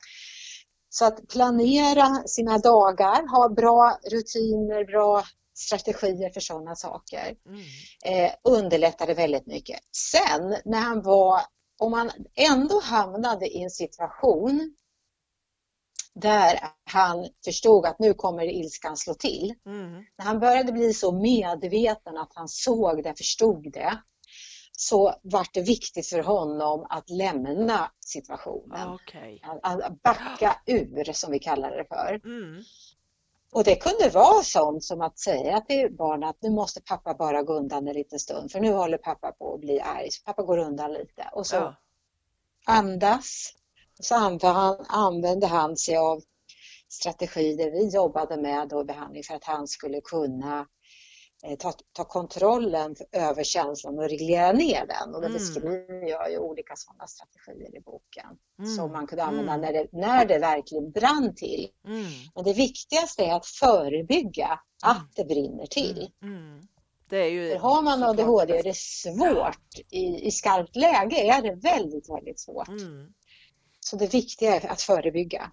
Så 0.90 1.06
att 1.06 1.28
planera 1.28 2.24
sina 2.28 2.58
dagar, 2.58 3.28
ha 3.28 3.50
bra 3.50 4.00
rutiner, 4.12 4.86
bra 4.86 5.24
strategier 5.54 6.30
för 6.30 6.40
sådana 6.40 6.76
saker 6.76 7.36
Mm. 7.46 7.62
eh, 8.06 8.32
underlättade 8.44 9.14
väldigt 9.14 9.46
mycket. 9.46 9.80
Sen 10.12 10.56
när 10.66 10.80
han 10.80 11.02
var, 11.02 11.42
om 11.80 11.94
han 11.94 12.12
ändå 12.36 12.80
hamnade 12.80 13.48
i 13.48 13.64
en 13.64 13.70
situation 13.70 14.76
där 16.16 16.60
han 16.84 17.28
förstod 17.46 17.86
att 17.86 18.00
nu 18.00 18.14
kommer 18.14 18.44
ilskan 18.46 18.98
slå 18.98 19.14
till. 19.14 19.54
Mm. 19.66 19.92
När 20.18 20.26
han 20.26 20.40
började 20.40 20.72
bli 20.72 20.94
så 20.94 21.12
medveten 21.12 22.18
att 22.18 22.32
han 22.36 22.48
såg 22.48 23.04
det, 23.04 23.18
förstod 23.18 23.72
det, 23.74 24.02
så 24.78 25.16
var 25.22 25.48
det 25.54 25.62
viktigt 25.62 26.08
för 26.08 26.20
honom 26.20 26.88
att 26.90 27.10
lämna 27.10 27.92
situationen. 28.00 28.90
Okej. 28.94 29.42
Att 29.62 29.84
att 29.84 30.02
backa 30.02 30.56
ur, 30.66 31.14
som 31.14 31.32
vi 31.32 31.40
kallar 31.40 31.72
det 31.72 31.86
för. 31.86 32.22
Mm. 32.26 32.64
Och 33.52 33.64
det 33.64 33.76
kunde 33.76 34.10
vara 34.10 34.44
sånt 34.44 34.84
som 34.84 35.02
att 35.02 35.20
säga 35.20 35.62
till 35.62 35.96
barnen 35.96 36.30
att 36.30 36.42
nu 36.42 36.50
måste 36.50 36.82
pappa 36.82 37.14
bara 37.14 37.44
gå 37.44 37.54
undan 37.54 37.88
en 37.88 37.94
liten 37.94 38.20
stund 38.20 38.52
för 38.52 38.60
nu 38.60 38.72
håller 38.72 38.98
pappa 38.98 39.32
på 39.32 39.54
att 39.54 39.60
bli 39.62 39.80
arg. 39.80 40.12
Så 40.12 40.24
pappa 40.24 40.44
går 40.44 40.58
undan 40.58 40.94
lite 40.94 41.30
och 41.34 41.48
så 41.48 41.56
Ja. 41.56 41.76
andas. 42.66 43.54
Och 44.00 44.06
så 44.06 44.16
använde 44.88 45.48
han, 45.48 45.78
sig 45.78 45.98
av 45.98 46.22
strategier 46.90 47.72
vi 47.72 47.88
jobbade 47.90 48.38
med 48.38 48.70
då 48.70 48.82
i 48.82 48.86
behandling 48.86 49.24
för 49.24 49.36
att 49.36 49.44
han 49.44 49.68
skulle 49.68 50.02
kunna 50.02 50.68
ta, 51.60 51.74
ta 51.94 52.04
kontrollen 52.04 52.96
över 53.12 53.44
känslan 53.44 53.98
och 54.00 54.10
reglera 54.10 54.52
ner 54.52 54.86
den. 54.88 55.16
Och 55.16 55.22
då 55.22 55.28
Mm. 55.28 55.34
beskriver 55.34 56.10
jag 56.10 56.32
ju 56.32 56.38
olika 56.38 56.74
sådana 56.76 57.08
strategier 57.08 57.76
i 57.78 57.80
boken 57.82 58.26
Mm. 58.60 58.76
som 58.76 58.92
man 58.92 59.08
kunde 59.08 59.24
använda 59.24 59.54
Mm. 59.54 59.62
när, 59.62 59.74
det, 59.74 59.88
när 59.92 60.26
det 60.26 60.40
verkligen 60.40 60.92
brann 60.92 61.36
till. 61.36 61.70
Mm. 61.88 62.04
Men 62.36 62.44
det 62.44 62.54
viktigaste 62.54 63.24
är 63.26 63.34
att 63.34 63.46
förebygga 63.46 64.60
att 64.84 65.16
det 65.16 65.24
brinner 65.26 65.66
till. 65.66 66.10
Mm. 66.22 66.62
Det 67.10 67.18
är 67.18 67.30
ju 67.30 67.50
För 67.52 67.60
har 67.60 67.82
man 67.82 68.04
ADHD 68.04 68.58
är 68.58 68.64
det 68.64 68.76
svårt. 68.78 69.60
I, 69.90 70.28
I 70.28 70.32
skarpt 70.32 70.76
läge 70.76 71.16
är 71.16 71.42
det 71.42 71.56
väldigt, 71.56 72.10
väldigt 72.10 72.40
svårt. 72.40 72.68
Mm. 72.68 73.14
Så 73.80 73.96
det 73.96 74.14
viktiga 74.14 74.56
är 74.56 74.72
att 74.72 74.82
förebygga. 74.82 75.52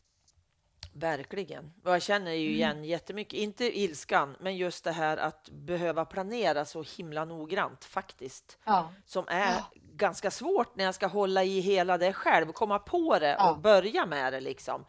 Verkligen. 0.93 1.73
Och 1.85 1.91
jag 1.95 2.03
känner 2.03 2.33
ju 2.33 2.51
igen 2.51 2.85
jättemycket, 2.85 3.33
inte 3.39 3.79
ilskan, 3.81 4.37
men 4.41 4.57
just 4.57 4.85
det 4.85 4.93
här 4.93 5.17
att 5.17 5.49
behöva 5.51 6.05
planera 6.05 6.65
så 6.65 6.83
himla 6.97 7.25
noggrant 7.25 7.85
faktiskt. 7.85 8.59
Ja, 8.65 8.93
Som 9.07 9.25
är 9.29 9.55
ganska 9.75 10.31
svårt 10.31 10.77
när 10.77 10.85
jag 10.85 10.95
ska 10.95 11.07
hålla 11.07 11.45
i 11.45 11.61
hela 11.61 11.99
det 11.99 12.13
själv, 12.13 12.53
komma 12.53 12.79
på 12.79 13.19
det 13.19 13.37
Ja. 13.39 13.51
och 13.51 13.59
börja 13.61 14.07
med 14.07 14.33
det 14.33 14.41
liksom. 14.41 14.85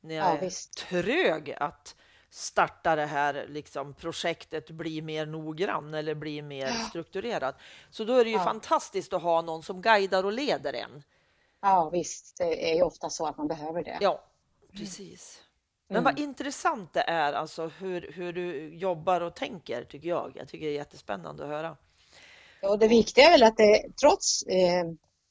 När 0.00 0.14
jag 0.14 0.26
Ja, 0.26 0.36
är 0.36 0.40
visst. 0.40 0.76
trög 0.76 1.52
att 1.60 1.96
starta 2.30 2.96
det 2.96 3.06
här 3.06 3.46
liksom, 3.48 3.94
projektet, 3.94 4.70
bli 4.70 5.02
mer 5.02 5.26
noggrann 5.26 5.94
eller 5.94 6.14
bli 6.14 6.42
mer 6.42 6.66
strukturerad. 6.72 7.54
Så 7.90 8.04
då 8.04 8.12
är 8.16 8.24
det 8.24 8.30
ju 8.30 8.36
Ja. 8.36 8.44
fantastiskt 8.44 9.12
att 9.12 9.22
ha 9.22 9.42
någon 9.42 9.62
som 9.62 9.82
guidar 9.82 10.24
och 10.24 10.32
leder 10.32 10.72
en. 10.72 11.02
ja, 11.60 11.90
visst. 11.90 12.36
Det 12.38 12.70
är 12.70 12.74
ju 12.74 12.82
ofta 12.82 13.10
så 13.10 13.26
att 13.26 13.36
man 13.38 13.48
behöver 13.48 13.84
det. 13.84 13.98
Ja, 14.00 14.24
precis. 14.72 15.42
Men 15.88 16.02
Mm. 16.02 16.04
vad 16.04 16.18
intressant 16.18 16.92
det 16.92 17.00
är, 17.00 17.32
alltså 17.32 17.66
hur, 17.66 18.12
hur 18.12 18.32
du 18.32 18.74
jobbar 18.76 19.20
och 19.20 19.34
tänker, 19.36 19.84
tycker 19.84 20.08
jag. 20.08 20.32
Jag 20.36 20.48
tycker 20.48 20.66
det 20.66 20.72
är 20.72 20.76
jättespännande 20.76 21.42
att 21.44 21.48
höra. 21.50 21.76
Och 22.62 22.78
det 22.78 22.88
viktiga 22.88 23.24
är 23.26 23.30
väl 23.30 23.42
att 23.42 23.56
det 23.56 23.84
trots, 24.00 24.42
eh, 24.42 24.84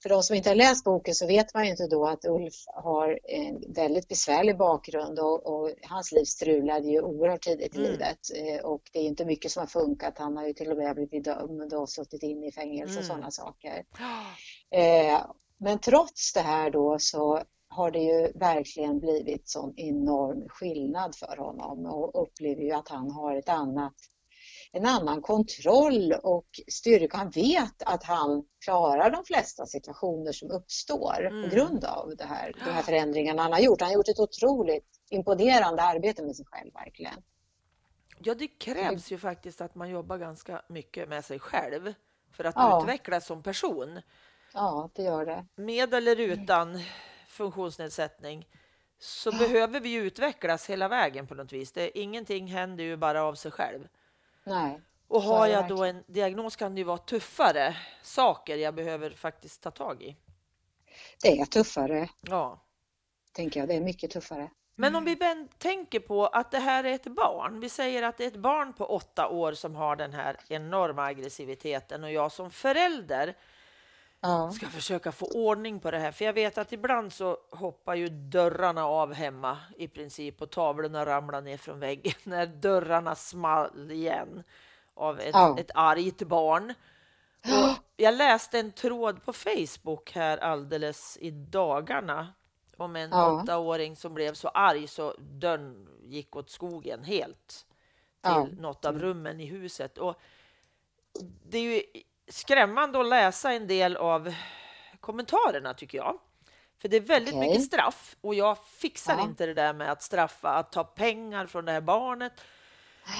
för 0.03 0.09
de 0.09 0.23
som 0.23 0.35
inte 0.35 0.49
har 0.49 0.55
läst 0.55 0.83
boken 0.83 1.15
så 1.15 1.27
vet 1.27 1.53
man 1.53 1.63
ju 1.65 1.71
inte 1.71 1.87
då 1.87 2.07
att 2.07 2.25
Ulf 2.25 2.53
har 2.67 3.19
en 3.23 3.73
väldigt 3.73 4.07
besvärlig 4.07 4.57
bakgrund 4.57 5.19
och, 5.19 5.45
och 5.45 5.71
hans 5.81 6.11
liv 6.11 6.25
strulade 6.25 6.87
ju 6.87 7.01
oerhört 7.01 7.41
tidigt 7.41 7.75
i 7.75 7.79
Mm. 7.79 7.91
livet. 7.91 8.17
Eh, 8.35 8.65
och 8.65 8.81
det 8.93 8.99
är 8.99 9.03
inte 9.03 9.25
mycket 9.25 9.51
som 9.51 9.59
har 9.59 9.67
funkat. 9.67 10.17
Han 10.17 10.37
har 10.37 10.47
ju 10.47 10.53
till 10.53 10.71
och 10.71 10.77
med 10.77 10.95
blivit 10.95 11.23
dömd 11.23 11.73
och 11.73 11.89
suttit 11.89 12.23
inne 12.23 12.47
i 12.47 12.51
fängelse 12.51 12.99
och 12.99 13.03
Mm. 13.05 13.07
sådana 13.15 13.31
saker. 13.31 13.83
Eh, 14.71 15.25
men 15.57 15.79
trots 15.79 16.33
det 16.33 16.41
här 16.41 16.69
då 16.71 16.99
så 16.99 17.43
har 17.75 17.91
det 17.91 17.99
ju 17.99 18.31
verkligen 18.35 18.99
blivit 18.99 19.49
sån 19.49 19.73
enorm 19.77 20.49
skillnad 20.49 21.15
för 21.15 21.37
honom 21.37 21.85
och 21.85 22.23
upplever 22.23 22.61
ju 22.61 22.71
att 22.71 22.89
han 22.89 23.11
har 23.11 23.35
ett 23.35 23.49
annat, 23.49 23.93
en 24.71 24.85
annan 24.85 25.21
kontroll 25.21 26.13
och 26.23 26.47
styrka. 26.71 27.17
Han 27.17 27.29
vet 27.29 27.83
att 27.85 28.03
han 28.03 28.43
klarar 28.65 29.11
de 29.11 29.23
flesta 29.25 29.65
situationer 29.65 30.31
som 30.31 30.51
uppstår 30.51 31.25
Mm. 31.27 31.49
på 31.49 31.55
grund 31.55 31.85
av 31.85 32.13
det 32.17 32.23
här, 32.25 32.53
de 32.65 32.71
här 32.71 32.81
förändringarna 32.81 33.41
han 33.41 33.53
har 33.53 33.59
gjort. 33.59 33.81
Han 33.81 33.89
har 33.89 33.95
gjort 33.95 34.07
ett 34.09 34.19
otroligt 34.19 34.87
imponerande 35.09 35.81
arbete 35.81 36.23
med 36.23 36.35
sig 36.35 36.45
själv 36.49 36.73
verkligen. 36.73 37.23
Ja, 38.25 38.35
det 38.35 38.47
krävs 38.47 39.11
ju 39.11 39.17
faktiskt 39.17 39.61
att 39.61 39.75
man 39.75 39.89
jobbar 39.89 40.17
ganska 40.17 40.61
mycket 40.69 41.09
med 41.09 41.25
sig 41.25 41.39
själv 41.39 41.93
för 42.31 42.43
att 42.43 42.55
Ja. 42.55 42.81
utvecklas 42.81 43.25
som 43.25 43.43
person. 43.43 44.01
Ja, 44.53 44.89
det 44.95 45.03
gör 45.03 45.25
det. 45.25 45.45
Med 45.55 45.93
eller 45.93 46.19
utan 46.19 46.79
funktionsnedsättning 47.33 48.47
så 48.99 49.31
behöver 49.31 49.79
vi 49.79 49.93
utvecklas 49.93 50.69
hela 50.69 50.87
vägen 50.87 51.27
på 51.27 51.35
något 51.35 51.53
vis. 51.53 51.71
Det, 51.71 51.99
ingenting 51.99 52.47
händer 52.47 52.83
ju 52.83 52.97
bara 52.97 53.23
av 53.23 53.35
sig 53.35 53.51
själv. 53.51 53.87
Nej. 54.43 54.81
Och 55.07 55.21
har 55.21 55.47
jag 55.47 55.67
då 55.67 55.83
en 55.83 56.03
diagnos 56.07 56.55
kan 56.55 56.75
det 56.75 56.79
ju 56.79 56.85
vara 56.85 56.97
tuffare 56.97 57.77
saker 58.01 58.57
jag 58.57 58.75
behöver 58.75 59.09
faktiskt 59.09 59.61
ta 59.61 59.71
tag 59.71 60.01
i. 60.01 60.17
Det 61.21 61.39
är 61.39 61.45
tuffare, 61.45 62.09
Ja. 62.21 62.59
tänker 63.31 63.59
jag. 63.59 63.69
Det 63.69 63.75
är 63.75 63.81
mycket 63.81 64.11
tuffare. 64.11 64.49
Men 64.75 64.95
om 64.95 65.05
vi 65.05 65.15
väl 65.15 65.47
tänker 65.57 65.99
på 65.99 66.27
att 66.27 66.51
det 66.51 66.59
här 66.59 66.83
är 66.83 66.93
ett 66.93 67.07
barn. 67.07 67.59
Vi 67.59 67.69
säger 67.69 68.03
att 68.03 68.17
det 68.17 68.23
är 68.23 68.27
ett 68.27 68.35
barn 68.35 68.73
på 68.73 68.85
åtta 68.85 69.27
år 69.27 69.53
som 69.53 69.75
har 69.75 69.95
den 69.95 70.13
här 70.13 70.37
enorma 70.47 71.05
aggressiviteten 71.05 72.03
och 72.03 72.11
jag 72.11 72.31
som 72.31 72.51
förälder 72.51 73.37
Ja. 74.23 74.51
ska 74.51 74.67
försöka 74.67 75.11
få 75.11 75.25
ordning 75.25 75.79
på 75.79 75.91
det 75.91 75.99
här. 75.99 76.11
För 76.11 76.25
jag 76.25 76.33
vet 76.33 76.57
att 76.57 76.71
ibland 76.73 77.13
så 77.13 77.37
hoppar 77.51 77.95
ju 77.95 78.09
dörrarna 78.09 78.85
av 78.85 79.13
hemma 79.13 79.57
i 79.77 79.87
princip 79.87 80.41
och 80.41 80.49
tavlorna 80.49 81.05
ramlar 81.05 81.41
ner 81.41 81.57
från 81.57 81.79
väggen 81.79 82.13
när 82.23 82.45
dörrarna 82.45 83.15
small 83.15 83.91
igen 83.91 84.43
av 84.93 85.19
ett, 85.19 85.29
Ja. 85.33 85.59
ett 85.59 85.71
argt 85.75 86.21
barn. 86.21 86.73
Och 87.43 87.77
jag 87.97 88.13
läste 88.15 88.59
en 88.59 88.71
tråd 88.71 89.23
på 89.25 89.33
Facebook 89.33 90.11
här 90.11 90.37
alldeles 90.37 91.17
i 91.21 91.31
dagarna 91.31 92.27
om 92.77 92.95
en 92.95 93.09
Ja. 93.09 93.41
åttaåring 93.41 93.95
som 93.95 94.13
blev 94.13 94.33
så 94.33 94.47
arg 94.47 94.87
så 94.87 95.15
dörren 95.19 95.87
gick 96.03 96.35
åt 96.35 96.49
skogen 96.49 97.03
helt 97.03 97.47
till 98.21 98.31
Ja. 98.31 98.47
något 98.59 98.85
av 98.85 98.99
rummen 98.99 99.39
i 99.39 99.45
huset. 99.45 99.97
Och 99.97 100.15
det 101.49 101.57
är 101.57 101.61
ju 101.61 101.83
skrämmande 102.33 102.99
att 102.99 103.07
läsa 103.07 103.53
en 103.53 103.67
del 103.67 103.97
av 103.97 104.33
kommentarerna 104.99 105.73
tycker 105.73 105.97
jag. 105.97 106.19
För 106.81 106.87
det 106.89 106.97
är 106.97 107.01
väldigt 107.01 107.33
Okej. 107.35 107.49
mycket 107.49 107.63
straff 107.65 108.15
och 108.21 108.35
jag 108.35 108.57
fixar 108.65 109.15
Ja. 109.17 109.23
inte 109.23 109.45
det 109.45 109.53
där 109.53 109.73
med 109.73 109.91
att 109.91 110.01
straffa, 110.03 110.49
att 110.49 110.71
ta 110.71 110.83
pengar 110.83 111.45
från 111.47 111.65
det 111.65 111.71
här 111.71 111.81
barnet, 111.81 112.33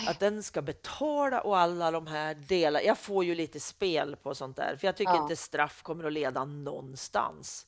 att 0.08 0.20
den 0.20 0.44
ska 0.44 0.62
betala 0.62 1.42
och 1.42 1.58
alla 1.58 1.92
de 1.92 2.08
här 2.08 2.34
delarna. 2.34 2.84
Jag 2.84 2.98
får 2.98 3.24
ju 3.26 3.36
lite 3.36 3.60
spel 3.60 4.16
på 4.16 4.36
sånt 4.36 4.56
där, 4.58 4.76
för 4.80 4.88
jag 4.88 4.96
tycker 4.98 5.14
Ja. 5.14 5.22
inte 5.22 5.36
straff 5.36 5.82
kommer 5.82 6.04
att 6.04 6.14
leda 6.14 6.46
någonstans. 6.46 7.68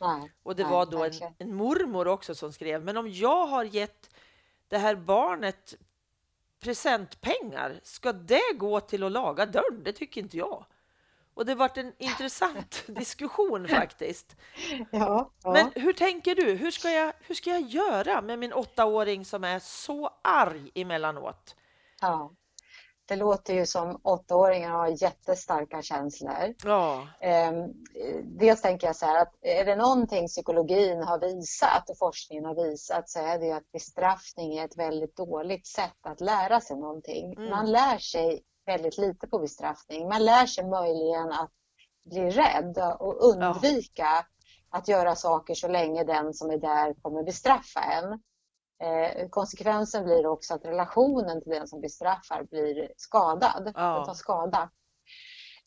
Nej. 0.00 0.32
Och 0.42 0.56
det 0.56 0.62
Nej, 0.62 0.72
var 0.72 0.86
då 0.86 1.04
en, 1.04 1.12
en 1.38 1.54
mormor 1.54 2.08
också 2.08 2.34
som 2.34 2.52
skrev, 2.52 2.84
men 2.84 2.96
om 2.96 3.08
jag 3.12 3.46
har 3.46 3.64
gett 3.64 4.10
det 4.68 4.78
här 4.78 4.94
barnet 4.94 5.74
presentpengar, 6.60 7.80
ska 7.82 8.12
det 8.12 8.52
gå 8.56 8.80
till 8.80 9.02
att 9.02 9.12
laga 9.12 9.46
dörren? 9.46 9.82
Det 9.84 9.92
tycker 9.92 10.20
inte 10.20 10.36
jag. 10.36 10.64
Och 11.34 11.46
det 11.46 11.54
vart 11.54 11.76
en 11.76 11.92
intressant 11.98 12.84
diskussion 12.86 13.68
faktiskt. 13.68 14.36
Ja, 14.90 15.30
ja. 15.42 15.52
Men 15.52 15.70
hur 15.74 15.92
tänker 15.92 16.34
du? 16.34 16.54
Hur 16.54 16.70
ska, 16.70 16.90
jag, 16.90 17.12
hur 17.20 17.34
ska 17.34 17.50
jag 17.50 17.62
göra 17.62 18.22
med 18.22 18.38
min 18.38 18.52
åttaåring 18.52 19.24
som 19.24 19.44
är 19.44 19.58
så 19.58 20.10
arg 20.22 20.70
emellanåt? 20.74 21.56
Ja. 22.00 22.30
Det 23.06 23.16
låter 23.16 23.54
ju 23.54 23.66
som 23.66 24.00
åttaåringar 24.02 24.70
har 24.70 25.02
jättestarka 25.02 25.82
känslor. 25.82 26.54
Ja. 26.64 27.08
Ehm, 27.20 27.72
dels 28.22 28.62
tänker 28.62 28.86
jag 28.86 28.96
så 28.96 29.06
här 29.06 29.22
att 29.22 29.34
är 29.40 29.64
det 29.64 29.76
någonting 29.76 30.26
psykologin 30.26 31.02
har 31.02 31.18
visat 31.18 31.90
och 31.90 31.98
forskningen 31.98 32.44
har 32.44 32.54
visat 32.54 33.10
så 33.10 33.20
är 33.20 33.38
det 33.38 33.52
att 33.52 33.72
bestraffning 33.72 34.56
är 34.56 34.64
ett 34.64 34.78
väldigt 34.78 35.16
dåligt 35.16 35.66
sätt 35.66 35.98
att 36.02 36.20
lära 36.20 36.60
sig 36.60 36.76
någonting. 36.76 37.32
Mm. 37.32 37.50
Man 37.50 37.72
lär 37.72 37.98
sig 37.98 38.42
väldigt 38.66 38.98
lite 38.98 39.26
på 39.26 39.38
bestraffning. 39.38 40.08
Man 40.08 40.24
lär 40.24 40.46
sig 40.46 40.66
möjligen 40.66 41.32
att 41.32 41.50
bli 42.04 42.30
rädd 42.30 42.78
och 42.98 43.24
undvika 43.24 44.26
att 44.70 44.88
göra 44.88 45.14
saker 45.14 45.54
så 45.54 45.68
länge 45.68 46.04
den 46.04 46.34
som 46.34 46.50
är 46.50 46.58
där 46.58 46.94
kommer 47.02 47.22
bestraffa 47.22 47.80
en. 47.80 48.12
Eh, 48.82 49.28
konsekvensen 49.28 50.04
blir 50.04 50.26
också 50.26 50.54
att 50.54 50.64
relationen 50.64 51.42
till 51.42 51.52
den 51.52 51.68
som 51.68 51.80
bestraffar 51.80 52.42
blir 52.50 52.92
skadad. 52.96 53.72
Ja. 53.74 54.04
Tar 54.04 54.14
skada. 54.14 54.70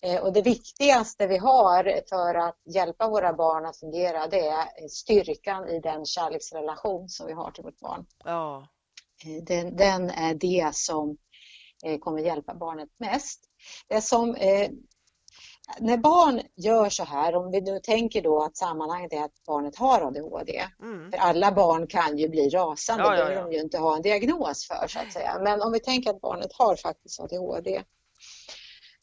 Eh, 0.01 0.21
och 0.23 0.33
det 0.33 0.41
viktigaste 0.41 1.27
vi 1.27 1.37
har 1.37 2.01
för 2.09 2.35
att 2.35 2.57
hjälpa 2.75 3.09
våra 3.09 3.33
barn 3.33 3.65
att 3.65 3.79
fungera 3.79 4.27
det 4.27 4.47
är 4.47 4.87
styrkan 4.89 5.67
i 5.69 5.79
den 5.79 6.05
kärleksrelation 6.05 7.09
som 7.09 7.27
vi 7.27 7.33
har 7.33 7.51
till 7.51 7.63
vårt 7.63 7.79
barn. 7.79 8.05
Ja. 8.23 8.67
Eh, 9.25 9.43
Den, 9.43 9.75
den 9.75 10.09
är 10.09 10.33
det 10.33 10.75
som 10.75 11.17
kommer 11.99 12.21
hjälpa 12.21 12.53
barnet 12.53 12.89
mest. 12.99 13.39
Det 13.87 14.01
som, 14.01 14.35
eh, 14.35 14.69
när 15.79 15.97
barn 15.97 16.41
gör 16.55 16.89
så 16.89 17.03
här, 17.03 17.35
om 17.35 17.51
vi 17.51 17.61
nu 17.61 17.79
tänker 17.79 18.21
då 18.21 18.43
att 18.43 18.57
sammanhanget 18.57 19.13
är 19.13 19.23
att 19.23 19.43
barnet 19.47 19.75
har 19.77 20.01
ADHD, 20.01 20.63
Mm. 20.81 21.11
för 21.11 21.17
alla 21.17 21.51
barn 21.51 21.87
kan 21.87 22.17
ju 22.17 22.29
bli 22.29 22.49
rasande, 22.49 23.03
Ja, 23.03 23.09
det 23.09 23.17
ja, 23.17 23.25
behöver 23.25 23.41
ja. 23.41 23.47
de 23.47 23.53
ju 23.53 23.59
inte 23.61 23.77
ha 23.77 23.95
en 23.95 24.01
diagnos 24.01 24.67
för 24.67 24.87
så 24.87 24.99
att 24.99 25.13
säga. 25.13 25.39
Men 25.43 25.61
om 25.61 25.71
vi 25.71 25.79
tänker 25.79 26.09
att 26.09 26.21
barnet 26.21 26.53
har 26.53 26.75
faktiskt 26.75 27.19
ADHD, 27.19 27.83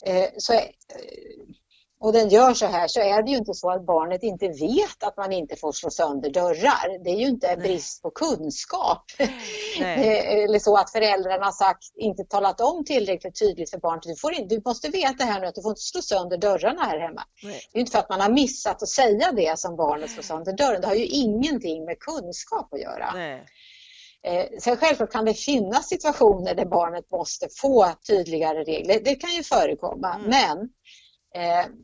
eh, 0.06 0.28
så 0.38 0.52
är, 0.52 0.58
eh, 0.58 1.44
och 2.00 2.12
den 2.12 2.28
gör 2.28 2.54
så 2.54 2.66
här 2.66 2.88
så 2.88 3.00
är 3.00 3.22
det 3.22 3.30
ju 3.30 3.36
inte 3.36 3.54
så 3.54 3.70
att 3.70 3.86
barnet 3.86 4.22
inte 4.22 4.48
vet 4.48 5.02
att 5.02 5.16
man 5.16 5.32
inte 5.32 5.56
får 5.56 5.72
slå 5.72 5.90
sönder 5.90 6.30
dörrar. 6.30 7.04
Det 7.04 7.10
är 7.10 7.16
ju 7.16 7.26
inte 7.26 7.46
Nej. 7.46 7.56
brist 7.56 8.02
på 8.02 8.10
kunskap. 8.10 9.04
Eller 9.80 10.58
så 10.58 10.76
att 10.76 10.90
föräldrarna 10.92 11.52
sagt, 11.52 11.82
inte 11.96 12.24
talat 12.24 12.60
om 12.60 12.84
tillräckligt 12.84 13.38
tydligt 13.38 13.70
för 13.70 13.78
barnet. 13.78 14.02
Du, 14.02 14.16
får 14.16 14.48
du 14.48 14.62
måste 14.64 14.88
veta 14.88 15.24
här 15.24 15.40
nu 15.40 15.46
att 15.46 15.54
du 15.54 15.62
får 15.62 15.70
inte 15.70 15.80
slå 15.80 16.02
sönder 16.02 16.38
dörrarna 16.38 16.82
här 16.82 16.98
hemma. 16.98 17.22
Nej. 17.42 17.60
Det 17.72 17.78
är 17.78 17.80
inte 17.80 17.92
för 17.92 17.98
att 17.98 18.08
man 18.08 18.20
har 18.20 18.30
missat 18.30 18.82
att 18.82 18.88
säga 18.88 19.32
det 19.32 19.58
som 19.58 19.76
barnet 19.76 20.10
slår 20.10 20.22
sönder 20.22 20.52
dörren. 20.52 20.80
Det 20.80 20.86
har 20.86 20.94
ju 20.94 21.06
ingenting 21.06 21.84
med 21.84 21.98
kunskap 21.98 22.74
att 22.74 22.80
göra. 22.80 23.12
Nej. 23.14 23.46
Eh, 24.26 24.46
sen 24.60 24.76
självklart 24.76 25.12
kan 25.12 25.24
det 25.24 25.34
finnas 25.34 25.88
situationer 25.88 26.54
där 26.54 26.64
barnet 26.66 27.10
måste 27.10 27.48
få 27.60 27.86
tydligare 28.08 28.64
regler. 28.64 29.00
Det 29.04 29.14
kan 29.14 29.30
ju 29.30 29.42
förekomma, 29.42 30.14
Mm. 30.14 30.30
men 30.30 30.68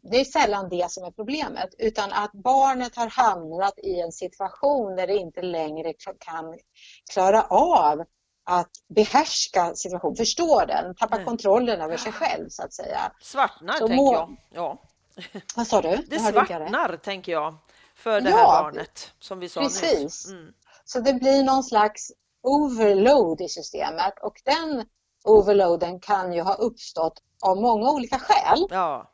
det 0.02 0.20
är 0.20 0.24
sällan 0.24 0.68
det 0.68 0.90
som 0.90 1.04
är 1.04 1.10
problemet, 1.10 1.74
utan 1.78 2.12
att 2.12 2.32
barnet 2.32 2.96
har 2.96 3.10
hamnat 3.10 3.78
i 3.78 4.00
en 4.00 4.12
situation 4.12 4.96
där 4.96 5.06
det 5.06 5.16
inte 5.16 5.42
längre 5.42 5.92
kan 6.18 6.58
klara 7.12 7.42
av 7.42 8.04
att 8.44 8.70
behärska 8.88 9.74
situationen, 9.74 10.16
förstå 10.16 10.64
den, 10.66 10.94
tappa 10.94 11.16
Nej. 11.16 11.24
kontrollen 11.24 11.80
över 11.80 11.96
sig 11.96 12.12
själv 12.12 12.48
så 12.48 12.62
att 12.62 12.72
säga. 12.72 13.12
Svartnar 13.20 13.72
Så 13.72 13.88
tänker 13.88 14.12
jag. 14.12 14.36
Ja. 14.50 14.78
Vad 15.56 15.66
sa 15.66 15.82
du? 15.82 15.96
Det. 15.96 16.18
svartnar 16.18 16.96
tänker 16.96 17.32
jag 17.32 17.54
för 17.94 18.20
det 18.20 18.30
Ja, 18.30 18.36
här 18.36 18.62
barnet 18.62 19.12
som 19.18 19.38
vi 19.38 19.48
sa 19.48 19.60
precis. 19.60 20.02
nyss. 20.02 20.30
Mm. 20.30 20.52
Så 20.84 21.00
det 21.00 21.14
blir 21.14 21.42
någon 21.42 21.64
slags 21.64 22.12
overload 22.42 23.40
i 23.40 23.48
systemet 23.48 24.14
och 24.22 24.34
den 24.44 24.86
overloaden 25.24 26.00
kan 26.00 26.32
ju 26.32 26.42
ha 26.42 26.54
uppstått 26.54 27.22
av 27.42 27.56
många 27.56 27.90
olika 27.90 28.18
skäl. 28.18 28.66
Ja. 28.70 29.10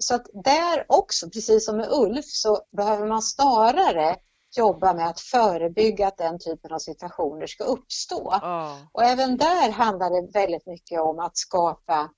Så 0.00 0.14
att 0.14 0.26
där 0.44 0.84
också, 0.88 1.30
precis 1.30 1.64
som 1.66 1.76
med 1.76 1.88
Ulf, 1.90 2.24
så 2.26 2.60
behöver 2.76 3.06
man 3.06 3.22
snarare 3.22 4.16
jobba 4.56 4.94
med 4.94 5.08
att 5.08 5.20
förebygga 5.20 6.06
att 6.08 6.16
den 6.16 6.38
typen 6.38 6.72
av 6.72 6.78
situationer 6.78 7.46
ska 7.46 7.64
uppstå. 7.64 8.38
Ja. 8.42 8.78
Och 8.92 9.04
även 9.04 9.36
där 9.36 9.70
handlar 9.70 10.10
det 10.10 10.32
väldigt 10.32 10.66
mycket 10.66 11.00
om 11.00 11.18
att 11.18 11.36
skapa 11.36 12.10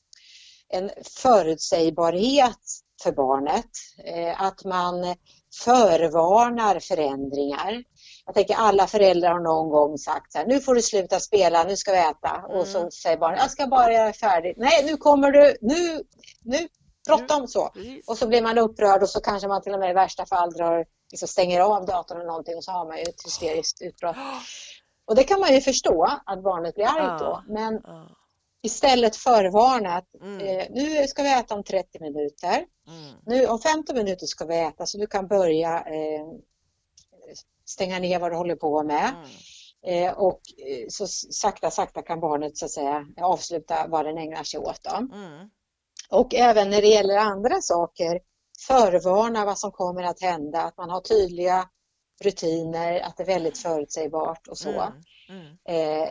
en 0.69 0.91
förutsägbarhet 1.23 2.59
för 3.03 3.13
barnet. 3.13 3.71
Eh, 4.05 4.43
Att 4.43 4.65
man 4.65 5.15
förvarnar 5.65 6.81
förändringar. 6.81 7.85
Jag 8.27 8.35
tänker 8.35 8.55
alla 8.55 8.87
föräldrar 8.87 9.33
har 9.33 9.41
någon 9.41 9.69
gång 9.71 9.99
sagt 9.99 10.33
så 10.33 10.39
här, 10.39 10.47
nu 10.47 10.61
får 10.61 10.75
du 10.75 10.83
sluta 10.83 11.21
spela, 11.21 11.65
nu 11.65 11.77
ska 11.77 11.93
vi 11.93 11.99
äta. 11.99 12.43
Och 12.49 12.67
så 12.67 12.79
Mm. 12.79 12.91
säger 12.91 13.17
barnet, 13.17 13.39
jag 13.41 13.51
ska 13.51 13.67
bara 13.67 13.93
göra 13.93 14.13
färdigt. 14.13 14.57
Nej, 14.57 14.85
nu 14.85 14.97
kommer 14.97 15.31
du, 15.31 15.57
nu, 15.61 16.03
nu, 16.45 16.69
bråttom 17.17 17.49
så. 17.49 17.69
Precis. 17.69 18.09
Och 18.09 18.19
så 18.19 18.27
blir 18.29 18.43
man 18.43 18.59
upprörd 18.59 19.03
och 19.03 19.09
så 19.11 19.21
kanske 19.21 19.49
man 19.49 19.63
till 19.63 19.75
och 19.75 19.81
med 19.81 19.91
i 19.91 19.95
värsta 19.95 20.27
fall 20.27 20.53
drar, 20.53 20.87
liksom 21.11 21.29
stänger 21.29 21.61
av 21.61 21.87
datorn 21.87 22.19
eller 22.19 22.27
någonting 22.29 22.57
och 22.57 22.65
så 22.65 22.73
har 22.73 22.87
man 22.87 22.97
ju 22.97 23.03
ett 23.03 23.25
hysteriskt 23.25 23.83
utbrott. 23.83 24.17
Och 25.05 25.15
det 25.15 25.25
kan 25.25 25.41
man 25.41 25.55
ju 25.55 25.61
förstå 25.61 26.21
att 26.27 26.43
barnet 26.43 26.75
blir 26.75 26.85
argt 26.87 27.21
då. 27.21 27.43
Men 27.49 27.81
istället 28.63 29.17
förvarna 29.17 29.97
att 29.97 30.15
Mm. 30.23 30.41
eh, 30.41 30.67
nu 30.71 31.07
ska 31.07 31.23
vi 31.23 31.33
äta 31.33 31.55
om 31.55 31.65
30 31.65 32.01
minuter. 32.01 32.65
Mm. 32.89 33.15
Nu 33.27 33.47
om 33.47 33.59
15 33.59 33.97
minuter 33.97 34.27
ska 34.27 34.45
vi 34.45 34.59
äta 34.61 34.87
så 34.87 34.99
du 34.99 35.07
kan 35.07 35.27
börja 35.27 35.79
eh, 35.81 36.27
stänga 37.67 37.99
ner 37.99 38.19
vad 38.19 38.33
du 38.33 38.37
håller 38.37 38.57
på 38.57 38.83
med. 38.83 39.15
Mm. 39.85 40.05
Eh, 40.07 40.13
och 40.19 40.41
eh, 40.67 40.87
så 40.89 41.07
sakta, 41.31 41.71
sakta 41.71 42.03
kan 42.03 42.21
barnet 42.21 42.59
så 42.59 42.65
att 42.65 42.71
säga 42.71 43.07
avsluta 43.21 43.87
vad 43.89 44.05
den 44.07 44.19
ägnar 44.19 44.43
sig 44.43 44.61
åt. 44.61 44.81
Då. 44.83 44.97
Mm. 44.97 45.51
Och 46.11 46.35
även 46.35 46.71
när 46.71 46.81
det 46.81 46.89
gäller 46.89 47.17
andra 47.17 47.61
saker, 47.61 48.21
förvarna 48.67 49.45
vad 49.45 49.59
som 49.59 49.73
kommer 49.73 50.03
att 50.03 50.23
hända, 50.23 50.63
att 50.63 50.77
man 50.77 50.91
har 50.91 51.01
tydliga 51.01 51.69
rutiner, 52.25 53.01
att 53.01 53.17
det 53.17 53.23
är 53.23 53.27
väldigt 53.27 53.59
förutsägbart 53.59 54.49
och 54.49 54.59
så. 54.59 54.71
Mm. 54.71 54.93
Mm. 55.29 56.03
Eh, 56.03 56.09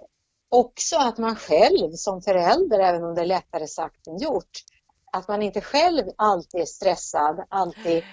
också 0.50 0.98
att 0.98 1.18
man 1.18 1.36
själv 1.36 1.92
som 1.92 2.22
förälder, 2.22 2.80
även 2.80 3.04
om 3.04 3.16
det 3.16 3.22
är 3.22 3.26
lättare 3.26 3.68
sagt 3.68 4.08
än 4.08 4.18
gjort, 4.18 4.64
att 5.12 5.28
man 5.28 5.42
inte 5.42 5.62
själv 5.62 6.04
alltid 6.16 6.62
är 6.62 6.66
stressad, 6.66 7.46
alltid 7.50 8.04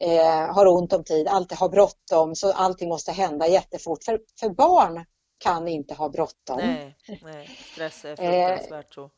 eh, 0.00 0.54
har 0.54 0.66
ont 0.66 0.92
om 0.92 1.04
tid, 1.04 1.28
alltid 1.28 1.58
har 1.58 1.68
bråttom, 1.68 2.34
så 2.34 2.52
allting 2.52 2.88
måste 2.88 3.12
hända 3.12 3.48
jättefort. 3.48 4.04
För, 4.04 4.20
för 4.40 4.48
barn 4.48 5.04
kan 5.38 5.68
inte 5.68 5.94
ha 5.94 6.08
bråttom. 6.08 6.58
Nej, 6.58 6.96
nej, 7.22 7.46
stress 7.72 8.04
Eh, 8.04 8.10
är 8.10 8.56
fruktansvärt 8.56 8.94
så. 8.94 9.10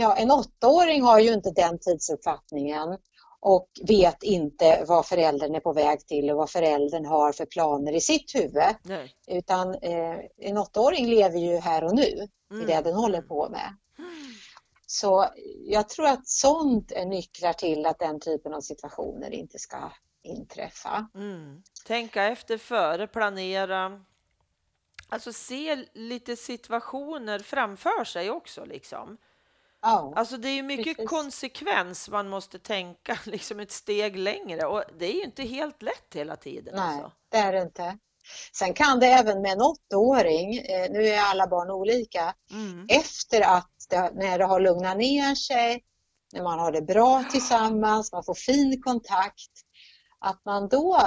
Ja, 0.00 0.16
en 0.16 0.30
åttaåring 0.30 1.02
har 1.02 1.18
ju 1.18 1.32
inte 1.32 1.50
den 1.50 1.78
tidsuppfattningen 1.78 2.98
och 3.40 3.68
vet 3.88 4.22
inte 4.22 4.84
vad 4.88 5.06
föräldern 5.06 5.54
är 5.54 5.60
på 5.60 5.72
väg 5.72 6.06
till 6.06 6.30
och 6.30 6.36
vad 6.36 6.50
föräldern 6.50 7.06
har 7.06 7.32
för 7.32 7.46
planer 7.46 7.92
i 7.92 8.00
sitt 8.00 8.34
huvud. 8.34 8.74
Nej. 8.82 9.14
Utan 9.26 9.74
eh, 9.74 10.18
en 10.38 10.58
åttaåring 10.58 11.06
lever 11.06 11.38
ju 11.38 11.56
här 11.56 11.84
och 11.84 11.94
nu 11.94 12.02
i 12.02 12.28
Mm. 12.50 12.66
det 12.66 12.80
den 12.80 12.94
håller 12.94 13.22
på 13.22 13.48
med. 13.48 13.76
Så 14.86 15.28
jag 15.66 15.88
tror 15.88 16.06
att 16.06 16.28
sånt 16.28 16.92
är 16.92 17.06
nycklar 17.06 17.52
till 17.52 17.86
att 17.86 17.98
den 17.98 18.20
typen 18.20 18.54
av 18.54 18.60
situationer 18.60 19.30
inte 19.30 19.58
ska 19.58 19.92
inträffa. 20.22 21.08
Mm. 21.14 21.62
Tänka 21.86 22.24
efter 22.24 22.58
före, 22.58 23.06
planera. 23.06 24.04
Alltså 25.08 25.32
se 25.32 25.84
lite 25.92 26.36
situationer 26.36 27.38
framför 27.38 28.04
sig 28.04 28.30
också 28.30 28.64
liksom. 28.64 29.18
Ja, 29.82 30.12
Alltså 30.16 30.36
det 30.36 30.48
är 30.48 30.54
ju 30.54 30.62
mycket 30.62 30.96
Precis. 30.96 31.10
konsekvens 31.10 32.08
man 32.08 32.28
måste 32.28 32.58
tänka 32.58 33.18
liksom 33.24 33.60
ett 33.60 33.70
steg 33.72 34.16
längre 34.16 34.66
och 34.66 34.84
det 34.98 35.06
är 35.06 35.12
ju 35.14 35.22
inte 35.24 35.42
helt 35.42 35.82
lätt 35.82 36.14
hela 36.14 36.36
tiden. 36.36 36.74
nej, 36.76 36.84
Alltså. 37.02 37.12
det 37.30 37.36
är 37.38 37.52
det 37.52 37.62
inte. 37.62 37.98
Sen 38.52 38.74
kan 38.74 39.00
det 39.00 39.06
även 39.06 39.42
med 39.42 39.52
en 39.52 39.62
åttaåring, 39.62 40.58
eh, 40.58 40.90
nu 40.90 41.04
är 41.06 41.20
alla 41.22 41.46
barn 41.46 41.70
olika, 41.70 42.34
Mm. 42.50 42.86
efter 42.88 43.40
att 43.40 43.70
det, 43.90 44.10
när 44.14 44.38
det 44.38 44.44
har 44.44 44.60
lugnat 44.60 44.96
ner 44.96 45.34
sig, 45.34 45.84
när 46.32 46.42
man 46.42 46.58
har 46.58 46.72
det 46.72 46.82
bra 46.82 47.24
tillsammans, 47.30 48.12
man 48.12 48.24
får 48.24 48.34
fin 48.34 48.82
kontakt, 48.82 49.50
att 50.20 50.44
man 50.44 50.68
då 50.68 50.98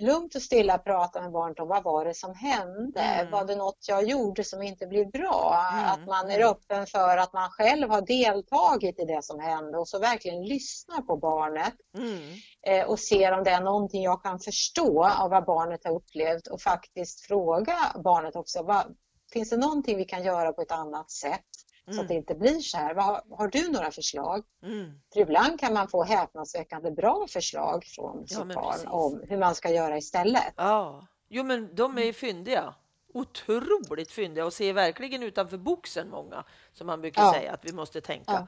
lugnt 0.00 0.34
och 0.34 0.42
stilla 0.42 0.78
pratar 0.78 1.22
med 1.22 1.32
barnet 1.32 1.60
om 1.60 1.68
vad 1.68 1.84
var 1.84 2.04
det 2.04 2.14
som 2.14 2.34
hände? 2.34 3.00
Mm. 3.00 3.32
Var 3.32 3.44
det 3.44 3.56
något 3.56 3.88
jag 3.88 4.08
gjorde 4.08 4.44
som 4.44 4.62
inte 4.62 4.86
blev 4.86 5.10
bra? 5.10 5.64
Mm, 5.72 5.84
Att 5.84 6.06
man 6.06 6.30
är 6.30 6.36
mm. 6.36 6.48
öppen 6.48 6.86
för 6.86 7.16
att 7.16 7.32
man 7.32 7.50
själv 7.50 7.90
har 7.90 8.00
deltagit 8.00 9.00
i 9.00 9.04
det 9.04 9.24
som 9.24 9.40
hände 9.40 9.78
och 9.78 9.88
så 9.88 9.98
verkligen 9.98 10.44
lyssnar 10.44 11.02
på 11.02 11.16
barnet 11.16 11.74
Mm. 11.98 12.34
eh, 12.66 12.88
och 12.88 12.98
ser 12.98 13.32
om 13.32 13.44
det 13.44 13.50
är 13.50 13.60
någonting 13.60 14.02
jag 14.02 14.22
kan 14.22 14.38
förstå 14.40 15.04
av 15.04 15.30
vad 15.30 15.44
barnet 15.44 15.84
har 15.84 15.94
upplevt 15.94 16.46
och 16.46 16.60
faktiskt 16.60 17.20
fråga 17.20 17.76
barnet 18.04 18.36
också, 18.36 18.62
vad, 18.62 18.96
finns 19.32 19.50
det 19.50 19.56
någonting 19.56 19.96
vi 19.96 20.04
kan 20.04 20.22
göra 20.24 20.52
på 20.52 20.62
ett 20.62 20.72
annat 20.72 21.10
sätt? 21.10 21.67
Så 21.88 21.92
Mm. 21.92 22.02
att 22.02 22.08
det 22.08 22.14
inte 22.14 22.34
blir 22.34 22.58
så 22.58 22.76
här. 22.76 22.94
Har- 22.94 23.36
har 23.36 23.48
du 23.48 23.68
några 23.70 23.90
förslag? 23.90 24.44
Mm. 24.62 25.00
För 25.12 25.20
ibland 25.20 25.60
kan 25.60 25.74
man 25.74 25.88
få 25.88 26.04
häpnadsväckande 26.04 26.90
bra 26.90 27.26
förslag 27.28 27.84
från 27.84 28.28
sitt 28.28 28.38
men 28.38 28.48
barn 28.48 28.72
precis. 28.72 28.86
om 28.90 29.22
hur 29.28 29.36
man 29.38 29.54
ska 29.54 29.70
göra 29.70 29.96
istället. 29.98 30.54
Ja, 30.56 31.06
jo 31.28 31.44
men 31.44 31.74
de 31.74 31.98
är 31.98 32.02
ju 32.04 32.12
fyndiga 32.12 32.74
otroligt 33.14 34.12
fyndiga 34.12 34.44
och 34.46 34.52
ser 34.52 34.72
verkligen 34.72 35.22
utanför 35.22 35.56
boxen 35.58 36.10
många, 36.10 36.44
som 36.72 36.86
man 36.86 37.00
brukar 37.00 37.22
Ja. 37.22 37.32
säga 37.32 37.52
att 37.52 37.64
vi 37.64 37.72
måste 37.72 38.00
tänka. 38.00 38.32
Ja. 38.32 38.46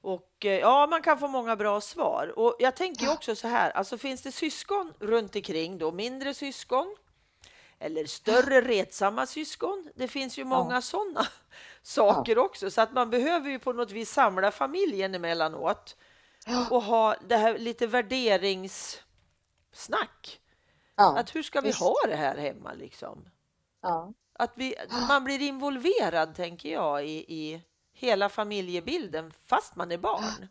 Och 0.00 0.44
eh, 0.46 0.58
ja, 0.58 0.86
man 0.86 1.02
kan 1.02 1.18
få 1.18 1.28
många 1.28 1.56
bra 1.56 1.80
svar. 1.80 2.32
Och 2.38 2.56
jag 2.58 2.76
tänker 2.76 3.12
också 3.12 3.34
så 3.36 3.48
här, 3.48 3.70
alltså 3.70 3.98
finns 3.98 4.22
det 4.22 4.32
syskon 4.32 4.92
runt 5.00 5.36
omkring 5.36 5.78
då, 5.78 5.92
mindre 5.92 6.34
syskon 6.34 6.96
eller 7.82 8.04
större 8.06 8.60
retsamma 8.60 9.26
syskon? 9.26 9.88
Det 9.94 10.08
finns 10.08 10.38
ju 10.38 10.44
många 10.44 10.82
sådana 10.82 11.26
saker 11.82 12.38
också, 12.38 12.70
så 12.70 12.80
att 12.80 12.92
man 12.92 13.10
behöver 13.10 13.50
ju 13.50 13.58
på 13.58 13.72
något 13.72 13.90
vis 13.90 14.12
samla 14.12 14.50
familjen 14.50 15.14
emellanåt 15.14 15.96
Ja. 16.46 16.66
och 16.70 16.82
ha 16.82 17.16
det 17.28 17.36
här 17.36 17.58
lite 17.58 17.86
värderingssnack. 17.86 20.40
Ja. 20.96 21.18
Att 21.18 21.34
hur 21.34 21.42
ska 21.42 21.60
vi 21.60 21.68
visst. 21.68 21.80
ha 21.80 21.94
det 22.08 22.16
här 22.16 22.36
hemma 22.36 22.72
liksom? 22.72 23.24
Ja. 23.82 24.12
Att 24.32 24.52
vi, 24.54 24.74
man 25.08 25.24
blir 25.24 25.40
involverad, 25.42 26.34
tänker 26.34 26.72
jag, 26.72 27.06
i, 27.06 27.24
i 27.28 27.62
hela 27.92 28.28
familjebilden 28.28 29.32
fast 29.44 29.76
man 29.76 29.92
är 29.92 29.98
barn. 29.98 30.48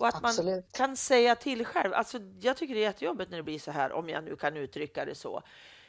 Och 0.00 0.08
att 0.08 0.22
man 0.22 0.30
Absolut. 0.30 0.72
kan 0.72 0.96
säga 0.96 1.34
till 1.34 1.64
själv. 1.64 1.94
Alltså, 1.94 2.18
jag 2.40 2.56
tycker 2.56 2.74
det 2.74 2.80
är 2.80 2.82
jättejobbigt 2.82 3.30
när 3.30 3.36
det 3.36 3.42
blir 3.42 3.58
så 3.58 3.70
här, 3.70 3.92
om 3.92 4.08
jag 4.08 4.24
nu 4.24 4.36
kan 4.36 4.56
uttrycka 4.56 5.04
det 5.04 5.14
så. 5.14 5.42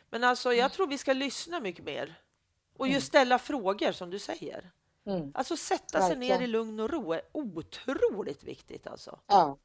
Men 0.10 0.24
alltså, 0.24 0.54
jag 0.54 0.74
tror 0.74 0.88
vi 0.88 0.98
ska 0.98 1.14
lyssna 1.14 1.60
mycket 1.60 1.86
mer 1.86 2.22
och 2.78 2.88
just 2.88 3.08
ställa 3.08 3.40
frågor 3.40 3.92
som 3.92 4.10
du 4.10 4.20
säger. 4.20 4.72
Mm. 5.06 5.32
Alltså 5.34 5.58
sätta 5.58 6.02
sig 6.02 6.18
ner 6.18 6.30
Verkligen. 6.30 6.42
i 6.42 6.48
lugn 6.48 6.80
och 6.80 6.90
ro 6.90 7.14
är 7.14 7.22
otroligt 7.32 8.44
viktigt 8.44 8.88
alltså. 8.88 9.20
Ja. 9.28 9.58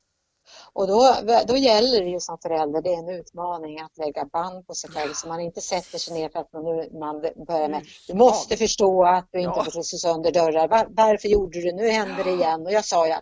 Och 0.72 0.86
då, 0.86 1.14
då 1.46 1.56
gäller 1.56 2.00
det 2.04 2.10
ju 2.10 2.20
som 2.20 2.38
förälder, 2.38 2.82
det 2.82 2.94
är 2.94 2.98
en 2.98 3.08
utmaning 3.20 3.80
att 3.80 3.98
lägga 3.98 4.24
band 4.24 4.66
på 4.66 4.74
sig 4.74 4.90
själv 4.90 5.12
så 5.12 5.28
man 5.28 5.40
inte 5.40 5.60
sätter 5.60 5.98
sig 5.98 6.14
ner 6.14 6.28
för 6.28 6.38
att 6.38 6.52
man, 6.52 6.64
nu- 6.64 6.90
man 6.98 7.20
börjar 7.46 7.68
med 7.68 7.82
du 8.08 8.14
måste 8.14 8.56
förstå 8.56 9.04
att 9.04 9.28
du 9.32 9.38
inte 9.38 9.52
Ja. 9.56 9.64
får 9.64 9.70
slå 9.70 9.82
sönder 9.82 10.32
dörrar. 10.32 10.68
Var, 10.68 10.86
varför 10.90 11.28
gjorde 11.28 11.60
du 11.60 11.72
Nu 11.72 11.88
händer 11.88 12.24
det 12.24 12.30
igen. 12.30 12.62
Och 12.66 12.72
jag 12.72 12.84
sa 12.84 13.06
ja, 13.06 13.20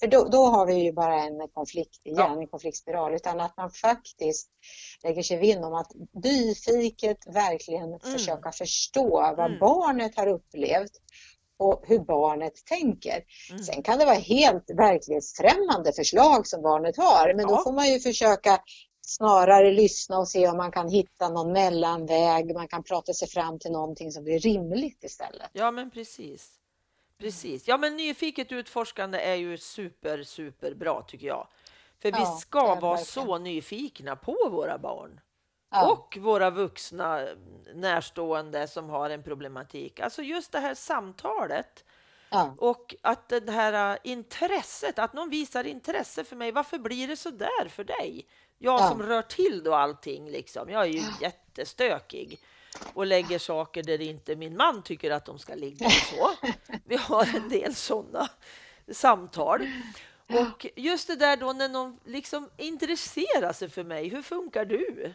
för 0.00 0.06
då, 0.06 0.24
då 0.24 0.44
har 0.46 0.66
vi 0.66 0.74
ju 0.74 0.92
bara 0.92 1.22
en 1.22 1.48
konflikt 1.54 2.06
igen, 2.06 2.18
Ja. 2.18 2.40
en 2.40 2.46
konfliktspiral. 2.46 3.14
Utan 3.14 3.40
att 3.40 3.56
man 3.56 3.70
faktiskt 3.70 4.48
lägger 5.04 5.22
sig 5.22 5.36
vinn 5.36 5.64
om 5.64 5.74
att 5.74 5.92
nyfiket 6.24 7.18
verkligen 7.26 8.00
försöka 8.00 8.52
förstå 8.52 9.10
vad 9.36 9.46
Mm. 9.46 9.58
barnet 9.58 10.16
har 10.16 10.26
upplevt 10.26 10.90
och 11.60 11.82
hur 11.86 11.98
barnet 11.98 12.64
tänker. 12.64 13.24
Mm. 13.50 13.62
Sen 13.62 13.82
kan 13.82 13.98
det 13.98 14.04
vara 14.04 14.14
helt 14.16 14.70
verklighetsfrämmande 14.70 15.92
förslag 15.92 16.46
som 16.46 16.62
barnet 16.62 16.96
har, 16.96 17.34
men 17.34 17.48
Ja. 17.48 17.56
då 17.56 17.62
får 17.62 17.72
man 17.72 17.88
ju 17.88 18.00
försöka 18.00 18.58
snarare 19.06 19.72
lyssna 19.72 20.18
och 20.18 20.28
se 20.28 20.48
om 20.48 20.56
man 20.56 20.70
kan 20.72 20.88
hitta 20.88 21.28
någon 21.28 21.52
mellanväg. 21.52 22.54
Man 22.54 22.68
kan 22.68 22.82
prata 22.82 23.12
sig 23.12 23.28
fram 23.28 23.58
till 23.58 23.70
någonting 23.72 24.12
som 24.12 24.24
blir 24.24 24.38
rimligt 24.38 25.04
istället. 25.04 25.50
Ja, 25.52 25.70
men 25.70 25.90
precis. 25.90 26.50
Precis. 27.18 27.68
Ja, 27.68 27.76
men 27.76 27.96
nyfiket 27.96 28.52
utforskande 28.52 29.18
är 29.18 29.34
ju 29.34 29.58
super, 29.58 30.22
super 30.22 30.74
bra 30.74 31.02
tycker 31.08 31.26
jag. 31.26 31.46
För 32.02 32.08
Ja, 32.08 32.18
vi 32.34 32.40
ska 32.40 32.60
vara 32.74 32.96
verkligen. 32.96 33.26
så 33.26 33.38
nyfikna 33.38 34.16
på 34.16 34.36
våra 34.50 34.78
barn 34.78 35.20
Ja, 35.70 35.92
och 35.92 36.16
våra 36.20 36.50
vuxna 36.50 37.26
närstående 37.74 38.68
som 38.68 38.90
har 38.90 39.10
en 39.10 39.22
problematik. 39.22 40.00
Alltså 40.00 40.22
just 40.22 40.52
det 40.52 40.60
här 40.60 40.74
samtalet 40.74 41.84
ja, 42.30 42.54
och 42.58 42.94
att 43.02 43.28
det 43.28 43.50
här 43.50 43.92
äh, 43.92 43.98
intresset, 44.04 44.98
att 44.98 45.12
någon 45.12 45.30
visar 45.30 45.64
intresse 45.66 46.24
för 46.24 46.36
mig. 46.36 46.52
Varför 46.52 46.78
blir 46.78 47.08
det 47.08 47.16
så 47.16 47.30
där 47.30 47.68
för 47.68 47.84
dig? 47.84 48.26
Jag 48.58 48.80
Ja. 48.80 48.88
som 48.88 49.02
rör 49.02 49.22
till 49.22 49.62
då 49.62 49.74
allting 49.74 50.30
liksom. 50.30 50.68
Jag 50.68 50.82
är 50.82 50.86
ju 50.88 51.02
jättestökig 51.20 52.40
och 52.94 53.06
lägger 53.06 53.38
saker 53.38 53.82
där 53.82 54.00
inte 54.00 54.36
min 54.36 54.56
man 54.56 54.82
tycker 54.82 55.10
att 55.10 55.24
de 55.24 55.38
ska 55.38 55.54
ligga 55.54 55.86
och 55.86 55.92
så. 55.92 56.30
Vi 56.84 56.96
har 56.96 57.36
en 57.36 57.48
del 57.48 57.74
sådana 57.74 58.28
samtal. 58.92 59.66
Och 60.28 60.66
just 60.76 61.06
det 61.06 61.16
där 61.16 61.36
då 61.36 61.52
när 61.52 61.68
någon 61.68 62.00
liksom 62.04 62.50
intresserar 62.56 63.52
sig 63.52 63.68
för 63.70 63.84
mig. 63.84 64.08
Hur 64.08 64.22
funkar 64.22 64.64
du? 64.64 65.14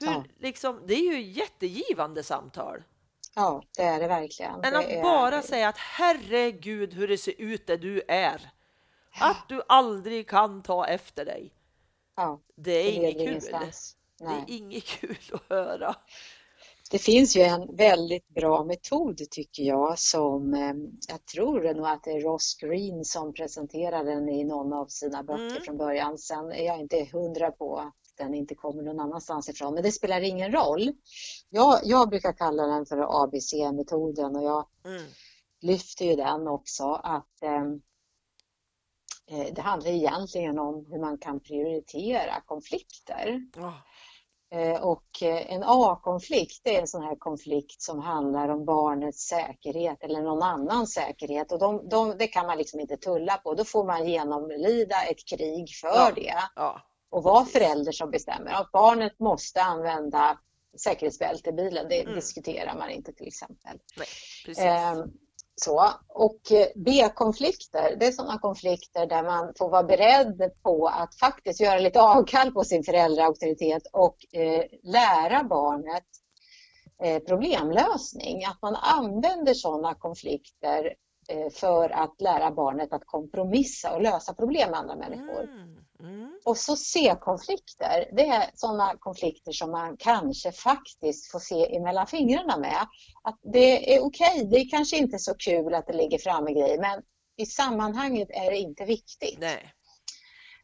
Hur, 0.00 0.06
Ja. 0.06 0.24
liksom, 0.38 0.82
det 0.86 0.94
är 0.94 1.12
ju 1.12 1.20
jättegivande 1.22 2.22
samtal. 2.22 2.82
ja, 3.34 3.62
det 3.76 3.82
är 3.82 4.00
det 4.00 4.08
verkligen. 4.08 4.60
Men 4.60 4.76
att 4.76 4.84
är- 4.88 5.02
bara 5.02 5.42
säga 5.42 5.68
att 5.68 5.78
herregud 5.78 6.94
hur 6.94 7.08
det 7.08 7.18
ser 7.18 7.34
ut 7.40 7.66
där 7.66 7.76
du 7.76 8.02
är. 8.08 8.50
Att 9.20 9.48
du 9.48 9.62
aldrig 9.68 10.28
kan 10.28 10.62
ta 10.62 10.86
efter 10.86 11.24
dig. 11.24 11.52
ja, 12.16 12.40
Det 12.56 12.70
är 12.70 12.84
det 12.84 12.90
inget 12.92 13.12
kul. 13.14 13.22
ingenstans. 13.28 13.96
Det 14.18 14.24
är 14.24 14.44
inget 14.46 14.84
kul 14.84 15.16
att 15.32 15.42
höra. 15.48 15.94
Det 16.90 16.98
finns 16.98 17.36
ju 17.36 17.42
en 17.42 17.76
väldigt 17.76 18.28
bra 18.28 18.64
metod 18.64 19.20
tycker 19.30 19.62
jag 19.62 19.98
som 19.98 20.54
eh, 20.54 20.74
jag 21.08 21.24
tror 21.26 21.74
nog 21.74 21.86
att 21.86 22.04
det 22.04 22.10
är 22.10 22.20
Ross 22.20 22.54
Green 22.60 23.04
som 23.04 23.34
presenterade 23.34 24.14
den 24.14 24.28
i 24.28 24.44
någon 24.44 24.72
av 24.72 24.86
sina 24.86 25.22
böcker 25.22 25.50
Mm. 25.50 25.62
från 25.62 25.76
början. 25.76 26.18
Sen 26.18 26.52
är 26.52 26.66
jag 26.66 26.80
inte 26.80 27.08
hundra 27.12 27.50
på 27.50 27.92
den 28.16 28.34
inte 28.34 28.54
kommer 28.54 28.82
någon 28.82 29.00
annanstans 29.00 29.48
ifrån, 29.48 29.74
men 29.74 29.82
det 29.82 29.92
spelar 29.92 30.20
ingen 30.20 30.52
roll. 30.52 30.92
Jag, 31.50 31.80
jag 31.84 32.08
brukar 32.08 32.32
kalla 32.32 32.66
den 32.66 32.86
för 32.86 33.24
ABC-metoden 33.24 34.36
och 34.36 34.42
jag 34.42 34.66
Mm. 34.84 35.02
lyfter 35.60 36.04
ju 36.04 36.16
den 36.16 36.48
också 36.48 36.84
att 36.92 37.42
ehm, 37.42 37.80
eh, 39.30 39.54
det 39.54 39.60
handlar 39.60 39.90
egentligen 39.90 40.58
om 40.58 40.86
hur 40.90 40.98
man 41.00 41.18
kan 41.18 41.40
prioritera 41.40 42.40
konflikter. 42.46 43.40
Ja. 43.56 43.74
Eh, 44.50 44.82
Och 44.82 45.22
eh, 45.22 45.52
en 45.52 45.62
A-konflikt 45.66 46.66
är 46.66 46.80
en 46.80 46.86
sån 46.86 47.02
här 47.02 47.16
konflikt 47.16 47.82
som 47.82 47.98
handlar 48.00 48.48
om 48.48 48.64
barnets 48.64 49.28
säkerhet 49.28 50.02
eller 50.02 50.22
någon 50.22 50.42
annans 50.42 50.92
säkerhet 50.94 51.52
och 51.52 51.58
de, 51.58 51.88
de, 51.88 52.18
det 52.18 52.26
kan 52.26 52.46
man 52.46 52.58
liksom 52.58 52.80
inte 52.80 52.96
tulla 52.96 53.36
på. 53.36 53.54
Då 53.54 53.64
får 53.64 53.84
man 53.84 54.08
genomlida 54.08 55.02
ett 55.02 55.28
krig 55.28 55.68
för 55.80 55.88
Ja. 55.88 56.12
det 56.14 56.34
Ja. 56.56 56.80
Och 57.10 57.22
vara 57.22 57.44
förälder 57.44 57.92
som 57.92 58.10
bestämmer. 58.10 58.52
Att 58.52 58.72
barnet 58.72 59.18
måste 59.20 59.62
använda 59.62 60.38
säkerhetsbälte 60.78 61.50
i 61.50 61.52
bilen, 61.52 61.86
det 61.88 62.02
Mm. 62.02 62.14
diskuterar 62.14 62.74
man 62.78 62.90
inte 62.90 63.12
till 63.12 63.26
exempel. 63.26 63.78
Nej. 63.96 64.66
Ehm, 64.66 65.02
så. 65.54 65.90
Och 66.08 66.52
eh, 66.52 66.66
B-konflikter, 66.76 67.96
det 68.00 68.06
är 68.06 68.12
sådana 68.12 68.38
konflikter 68.38 69.06
där 69.06 69.22
man 69.22 69.52
får 69.58 69.68
vara 69.70 69.82
beredd 69.82 70.52
på 70.62 70.86
att 70.86 71.14
faktiskt 71.18 71.60
göra 71.60 71.78
lite 71.78 72.00
avkall 72.00 72.52
på 72.52 72.64
sin 72.64 72.84
föräldraauktoritet 72.84 73.82
och 73.92 74.16
eh, 74.34 74.64
lära 74.82 75.44
barnet 75.44 76.04
eh, 77.02 77.18
problemlösning. 77.22 78.44
Att 78.44 78.62
man 78.62 78.76
använder 78.76 79.54
sådana 79.54 79.94
konflikter 79.94 80.94
för 81.52 81.90
att 81.90 82.20
lära 82.20 82.50
barnet 82.50 82.92
att 82.92 83.06
kompromissa 83.06 83.94
och 83.94 84.02
lösa 84.02 84.34
problem 84.34 84.70
med 84.70 84.78
andra 84.80 84.96
människor. 84.96 85.42
Mm. 85.44 85.75
Mm. 86.00 86.40
Och 86.44 86.56
så 86.58 86.76
C-konflikter, 86.76 88.08
det 88.12 88.26
är 88.26 88.50
sådana 88.54 88.96
konflikter 88.98 89.52
som 89.52 89.70
man 89.70 89.96
kanske 89.96 90.52
faktiskt 90.52 91.30
får 91.30 91.38
se 91.38 91.76
emellan 91.76 92.06
fingrarna 92.06 92.56
med. 92.58 92.86
Att 93.22 93.38
det 93.52 93.96
är 93.96 94.00
okej, 94.04 94.48
det 94.50 94.56
är 94.56 94.70
kanske 94.70 94.96
inte 94.96 95.18
så 95.18 95.34
kul 95.34 95.74
att 95.74 95.86
det 95.86 95.92
ligger 95.92 96.18
framme 96.18 96.52
grejer, 96.52 96.80
men 96.80 97.02
i 97.36 97.46
sammanhanget 97.46 98.28
är 98.30 98.50
det 98.50 98.58
inte 98.58 98.84
viktigt. 98.84 99.38
Nej. 99.38 99.72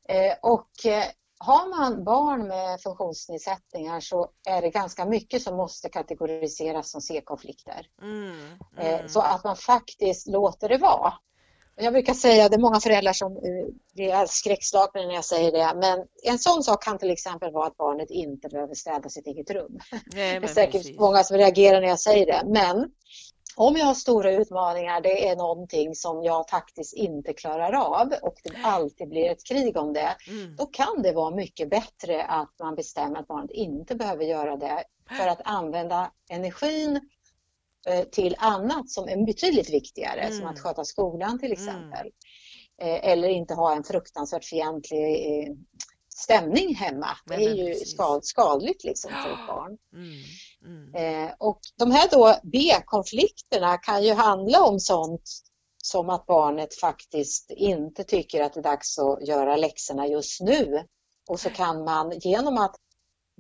Eh, 0.09 0.35
och 0.43 0.87
eh, 0.87 1.05
har 1.39 1.69
man 1.79 2.05
barn 2.05 2.49
med 2.49 2.81
funktionsnedsättningar 2.81 4.01
så 4.01 4.31
är 4.49 4.63
det 4.63 4.71
ganska 4.71 5.05
mycket 5.05 5.43
som 5.43 5.57
måste 5.57 5.89
kategoriseras 5.89 6.91
som 6.91 7.01
C-konflikter. 7.01 7.87
Mm. 8.03 8.53
Eh, 8.79 8.95
Mm. 8.95 9.09
Så 9.09 9.21
att 9.21 9.45
man 9.45 9.57
faktiskt 9.57 10.27
låter 10.27 10.69
det 10.69 10.79
vara. 10.79 11.15
Jag 11.77 11.93
brukar 11.93 12.15
säga, 12.15 12.49
det 12.49 12.57
är 12.57 12.61
många 12.61 12.81
föräldrar 12.81 13.13
som 13.13 13.33
eh, 13.37 13.43
blir 13.95 14.27
skräckslagna 14.27 15.03
när 15.03 15.15
jag 15.15 15.25
säger 15.25 15.53
det, 15.53 15.73
men 15.81 16.07
en 16.23 16.39
sån 16.39 16.63
sak 16.63 16.85
kan 16.85 16.99
till 16.99 17.11
exempel 17.11 17.53
vara 17.53 17.67
att 17.67 17.77
barnet 17.77 18.11
inte 18.11 18.49
behöver 18.49 18.75
städa 18.75 19.09
sitt 19.09 19.27
eget 19.27 19.51
rum. 19.51 19.79
Nej, 20.15 20.41
Det 20.41 20.47
är 20.47 20.49
säkert 20.49 20.73
precis. 20.73 20.99
många 20.99 21.25
som 21.25 21.37
reagerar 21.37 21.81
när 21.81 21.89
jag 21.89 22.01
säger 22.01 22.27
det, 22.27 22.43
men 22.47 22.91
om 23.57 23.77
jag 23.77 23.87
har 23.87 23.95
stora 23.95 24.33
utmaningar, 24.33 25.01
det 25.01 25.29
är 25.29 25.37
någonting 25.37 25.95
som 25.95 26.23
jag 26.23 26.49
faktiskt 26.49 26.95
inte 26.95 27.33
klarar 27.33 27.73
av 27.73 28.13
och 28.23 28.35
det 28.45 28.51
alltid 28.65 29.09
blir 29.09 29.31
ett 29.31 29.45
krig 29.45 29.77
om 29.77 29.93
det, 29.93 30.17
Mm. 30.29 30.57
då 30.57 30.67
kan 30.67 31.03
det 31.03 31.13
vara 31.13 31.35
mycket 31.35 31.71
bättre 31.71 32.23
att 32.25 32.55
man 32.61 32.75
bestämmer 32.75 33.19
att 33.21 33.27
barnet 33.27 33.51
inte 33.51 33.95
behöver 33.95 34.25
göra 34.25 34.57
det 34.57 34.85
för 35.19 35.29
att 35.29 35.41
använda 35.45 36.11
energin 36.31 36.97
eh, 36.97 37.01
till 38.11 38.37
annat 38.39 38.91
som 38.91 39.09
är 39.09 39.27
betydligt 39.27 39.71
viktigare, 39.71 40.21
Mm. 40.21 40.39
som 40.39 40.47
att 40.47 40.61
sköta 40.61 40.85
skolan 40.85 41.39
till 41.39 41.53
exempel. 41.53 42.07
Eh, 42.83 43.09
Eller 43.11 43.29
inte 43.29 43.55
ha 43.55 43.77
en 43.77 43.85
fruktansvärt 43.85 44.45
fientlig 44.45 45.43
eh, 45.43 45.55
stämning 46.15 46.75
hemma. 46.75 47.09
Det 47.27 47.35
är 47.35 47.55
ju 47.55 47.75
skad, 47.75 48.25
skadligt 48.25 48.85
liksom 48.85 49.11
för 49.11 49.31
ett 49.31 49.47
barn. 49.47 49.79
Mm. 49.95 50.95
Mm. 50.95 51.25
Eh, 51.27 51.35
och 51.39 51.61
de 51.79 51.91
här 51.91 52.09
då 52.11 52.35
B-konflikterna 52.43 53.79
kan 53.79 54.05
ju 54.05 54.13
handla 54.13 54.63
om 54.63 54.81
sånt 54.81 55.23
som 55.85 56.11
att 56.11 56.27
barnet 56.27 56.75
faktiskt 56.75 57.51
inte 57.51 58.05
tycker 58.05 58.43
att 58.43 58.53
det 58.55 58.61
är 58.61 58.65
dags 58.65 58.99
att 58.99 59.27
göra 59.29 59.57
läxorna 59.57 60.07
just 60.07 60.41
nu. 60.41 60.83
Och 61.29 61.41
så 61.41 61.51
kan 61.51 61.85
man 61.85 62.19
genom 62.19 62.59
att 62.59 62.77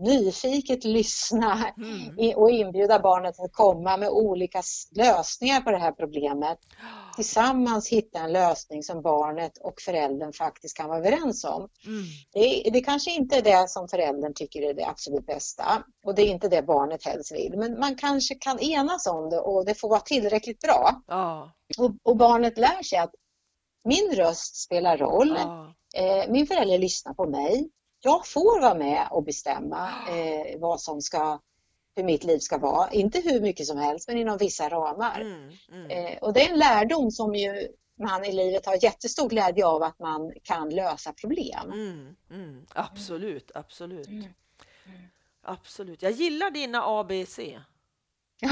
nyfiket 0.02 0.84
lyssna 0.84 1.72
mm. 1.76 2.36
och 2.36 2.50
inbjuda 2.50 2.98
barnet 2.98 3.40
att 3.40 3.52
komma 3.52 3.96
med 3.96 4.08
olika 4.08 4.62
lösningar 4.96 5.60
på 5.60 5.70
det 5.70 5.78
här 5.78 5.92
problemet. 5.92 6.58
Tillsammans 7.16 7.88
hitta 7.88 8.18
en 8.18 8.32
lösning 8.32 8.82
som 8.82 9.02
barnet 9.02 9.58
och 9.58 9.80
föräldern 9.80 10.32
faktiskt 10.32 10.76
kan 10.76 10.88
vara 10.88 10.98
överens 10.98 11.44
om. 11.44 11.68
Mm. 11.86 12.04
Det, 12.32 12.70
det 12.72 12.80
kanske 12.80 13.10
inte 13.10 13.36
är 13.36 13.42
det 13.42 13.68
som 13.68 13.88
föräldern 13.88 14.34
tycker 14.34 14.62
är 14.62 14.74
det 14.74 14.86
absolut 14.86 15.26
bästa 15.26 15.84
och 16.04 16.14
det 16.14 16.22
är 16.22 16.30
inte 16.30 16.48
det 16.48 16.62
barnet 16.62 17.04
helst 17.04 17.32
vill. 17.32 17.54
Men 17.56 17.80
man 17.80 17.96
kanske 17.96 18.34
kan 18.34 18.58
enas 18.58 19.06
om 19.06 19.30
det 19.30 19.38
och 19.38 19.64
det 19.64 19.74
får 19.74 19.88
vara 19.88 20.00
tillräckligt 20.00 20.60
bra. 20.60 21.02
Ja. 21.06 21.52
Och, 21.78 21.90
och 22.02 22.16
barnet 22.16 22.58
lär 22.58 22.82
sig 22.82 22.98
att 22.98 23.14
min 23.84 24.14
röst 24.16 24.56
spelar 24.56 24.96
roll. 24.98 25.36
Eh, 25.94 26.30
min 26.30 26.46
förälder 26.46 26.78
lyssnar 26.78 27.14
på 27.14 27.26
mig 27.26 27.70
jag 28.04 28.26
får 28.26 28.60
vara 28.60 28.74
med 28.74 29.08
och 29.10 29.24
bestämma 29.24 29.90
eh, 30.08 30.60
vad 30.60 30.80
som 30.80 31.02
ska, 31.02 31.40
hur 31.96 32.04
mitt 32.04 32.24
liv 32.24 32.38
ska 32.38 32.58
vara. 32.58 32.90
Inte 32.90 33.20
hur 33.20 33.40
mycket 33.40 33.66
som 33.66 33.78
helst, 33.78 34.08
men 34.08 34.18
inom 34.18 34.38
vissa 34.38 34.68
ramar. 34.68 35.20
Mm, 35.20 35.50
mm. 35.72 35.90
Eh, 35.90 36.18
och 36.18 36.32
det 36.32 36.46
är 36.46 36.52
en 36.52 36.58
lärdom 36.58 37.10
som 37.10 37.34
ju 37.34 37.68
man 38.02 38.24
i 38.24 38.32
livet 38.32 38.66
har 38.66 38.84
jättestor 38.84 39.28
glädje 39.28 39.66
av 39.66 39.82
att 39.82 39.98
man 39.98 40.32
kan 40.42 40.70
lösa 40.70 41.12
problem. 41.12 41.72
Mm, 41.72 42.16
mm. 42.30 42.66
absolut, 42.74 43.50
absolut. 43.54 44.08
Mm. 44.08 44.24
Absolut. 45.44 46.02
Jag 46.02 46.12
gillar 46.12 46.50
dina 46.50 46.82
ABC. 46.84 47.38
Ja, 48.40 48.50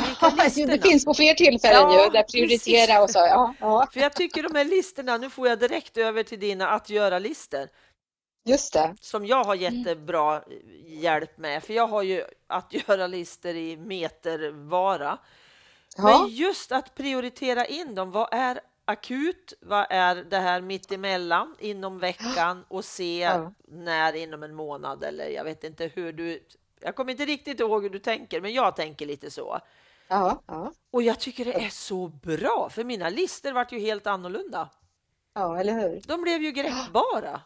det 0.66 0.82
finns 0.82 1.04
på 1.04 1.14
fler 1.14 1.34
tillfällen 1.34 1.80
ja, 1.80 2.04
ju, 2.04 2.10
där 2.10 2.22
prioritera 2.22 2.86
precis. 2.86 3.02
och 3.02 3.10
så. 3.10 3.18
Ja, 3.18 3.54
ja. 3.60 3.88
För 3.92 4.00
jag 4.00 4.12
tycker 4.12 4.42
de 4.42 4.54
här 4.54 4.64
listorna, 4.64 5.16
nu 5.16 5.30
får 5.30 5.48
jag 5.48 5.58
direkt 5.58 5.96
över 5.96 6.22
till 6.22 6.40
dina 6.40 6.68
att 6.68 6.90
göra-listor. 6.90 7.68
Just 8.50 8.72
det. 8.72 8.96
Som 9.00 9.26
jag 9.26 9.44
har 9.44 9.56
mm. 9.56 9.74
jättebra 9.74 10.42
hjälp 10.84 11.38
med, 11.38 11.64
för 11.64 11.74
jag 11.74 11.86
har 11.86 12.02
ju 12.02 12.24
att 12.46 12.72
göra 12.88 13.06
listor 13.06 13.54
i 13.54 13.76
metervara. 13.76 15.18
Ja. 15.96 16.02
Men 16.04 16.28
just 16.28 16.72
att 16.72 16.94
prioritera 16.94 17.66
in 17.66 17.94
dem. 17.94 18.10
Vad 18.10 18.28
är 18.32 18.60
akut? 18.84 19.52
Vad 19.60 19.86
är 19.90 20.14
det 20.14 20.38
här 20.38 20.60
mittemellan 20.60 21.56
inom 21.58 21.98
veckan 21.98 22.64
och 22.68 22.84
se 22.84 23.18
ja. 23.18 23.52
när 23.68 24.12
inom 24.16 24.42
en 24.42 24.54
månad 24.54 25.04
eller 25.04 25.28
jag 25.28 25.44
vet 25.44 25.64
inte 25.64 25.90
hur 25.94 26.12
du. 26.12 26.46
Jag 26.80 26.96
kommer 26.96 27.12
inte 27.12 27.24
riktigt 27.24 27.60
ihåg 27.60 27.82
hur 27.82 27.90
du 27.90 27.98
tänker, 27.98 28.40
men 28.40 28.52
jag 28.52 28.76
tänker 28.76 29.06
lite 29.06 29.30
så. 29.30 29.60
Ja, 30.08 30.42
ja. 30.46 30.72
Och 30.90 31.02
jag 31.02 31.20
tycker 31.20 31.44
det 31.44 31.64
är 31.64 31.68
så 31.68 32.08
bra, 32.08 32.68
för 32.72 32.84
mina 32.84 33.08
listor 33.08 33.52
vart 33.52 33.72
ju 33.72 33.78
helt 33.78 34.06
annorlunda. 34.06 34.68
Ja, 35.34 35.60
eller 35.60 35.72
hur? 35.72 36.00
De 36.06 36.22
blev 36.22 36.42
ju 36.42 36.50
greppbara. 36.52 37.40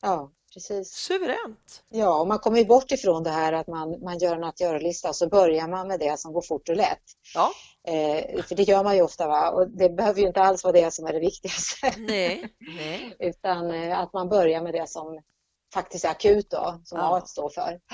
Ja, 0.00 0.30
precis. 0.54 0.92
Suveränt! 0.92 1.82
Ja, 1.88 2.20
och 2.20 2.26
man 2.26 2.38
kommer 2.38 2.58
ju 2.58 2.64
bort 2.64 2.92
ifrån 2.92 3.22
det 3.22 3.30
här 3.30 3.52
att 3.52 3.66
man, 3.66 4.00
man 4.02 4.18
gör 4.18 4.36
en 4.36 4.44
att 4.44 4.60
göra-lista 4.60 5.08
och 5.08 5.16
så 5.16 5.28
börjar 5.28 5.68
man 5.68 5.88
med 5.88 6.00
det 6.00 6.20
som 6.20 6.32
går 6.32 6.42
fort 6.42 6.68
och 6.68 6.76
lätt. 6.76 7.02
Ja. 7.34 7.50
Eh, 7.88 8.42
för 8.42 8.54
det 8.54 8.62
gör 8.62 8.84
man 8.84 8.96
ju 8.96 9.02
ofta 9.02 9.28
va? 9.28 9.50
och 9.50 9.70
det 9.70 9.88
behöver 9.88 10.20
ju 10.20 10.26
inte 10.26 10.42
alls 10.42 10.64
vara 10.64 10.72
det 10.72 10.90
som 10.90 11.06
är 11.06 11.12
det 11.12 11.20
viktigaste. 11.20 11.92
Nej, 11.98 12.54
nej. 12.76 13.16
Utan 13.28 13.70
eh, 13.70 13.98
att 13.98 14.12
man 14.12 14.28
börjar 14.28 14.62
med 14.62 14.74
det 14.74 14.88
som 14.88 15.22
faktiskt 15.74 16.04
är 16.04 16.10
akut 16.10 16.50
då, 16.50 16.80
som 16.84 16.98
ja. 16.98 17.18
A 17.18 17.26
står 17.26 17.48
för. 17.48 17.80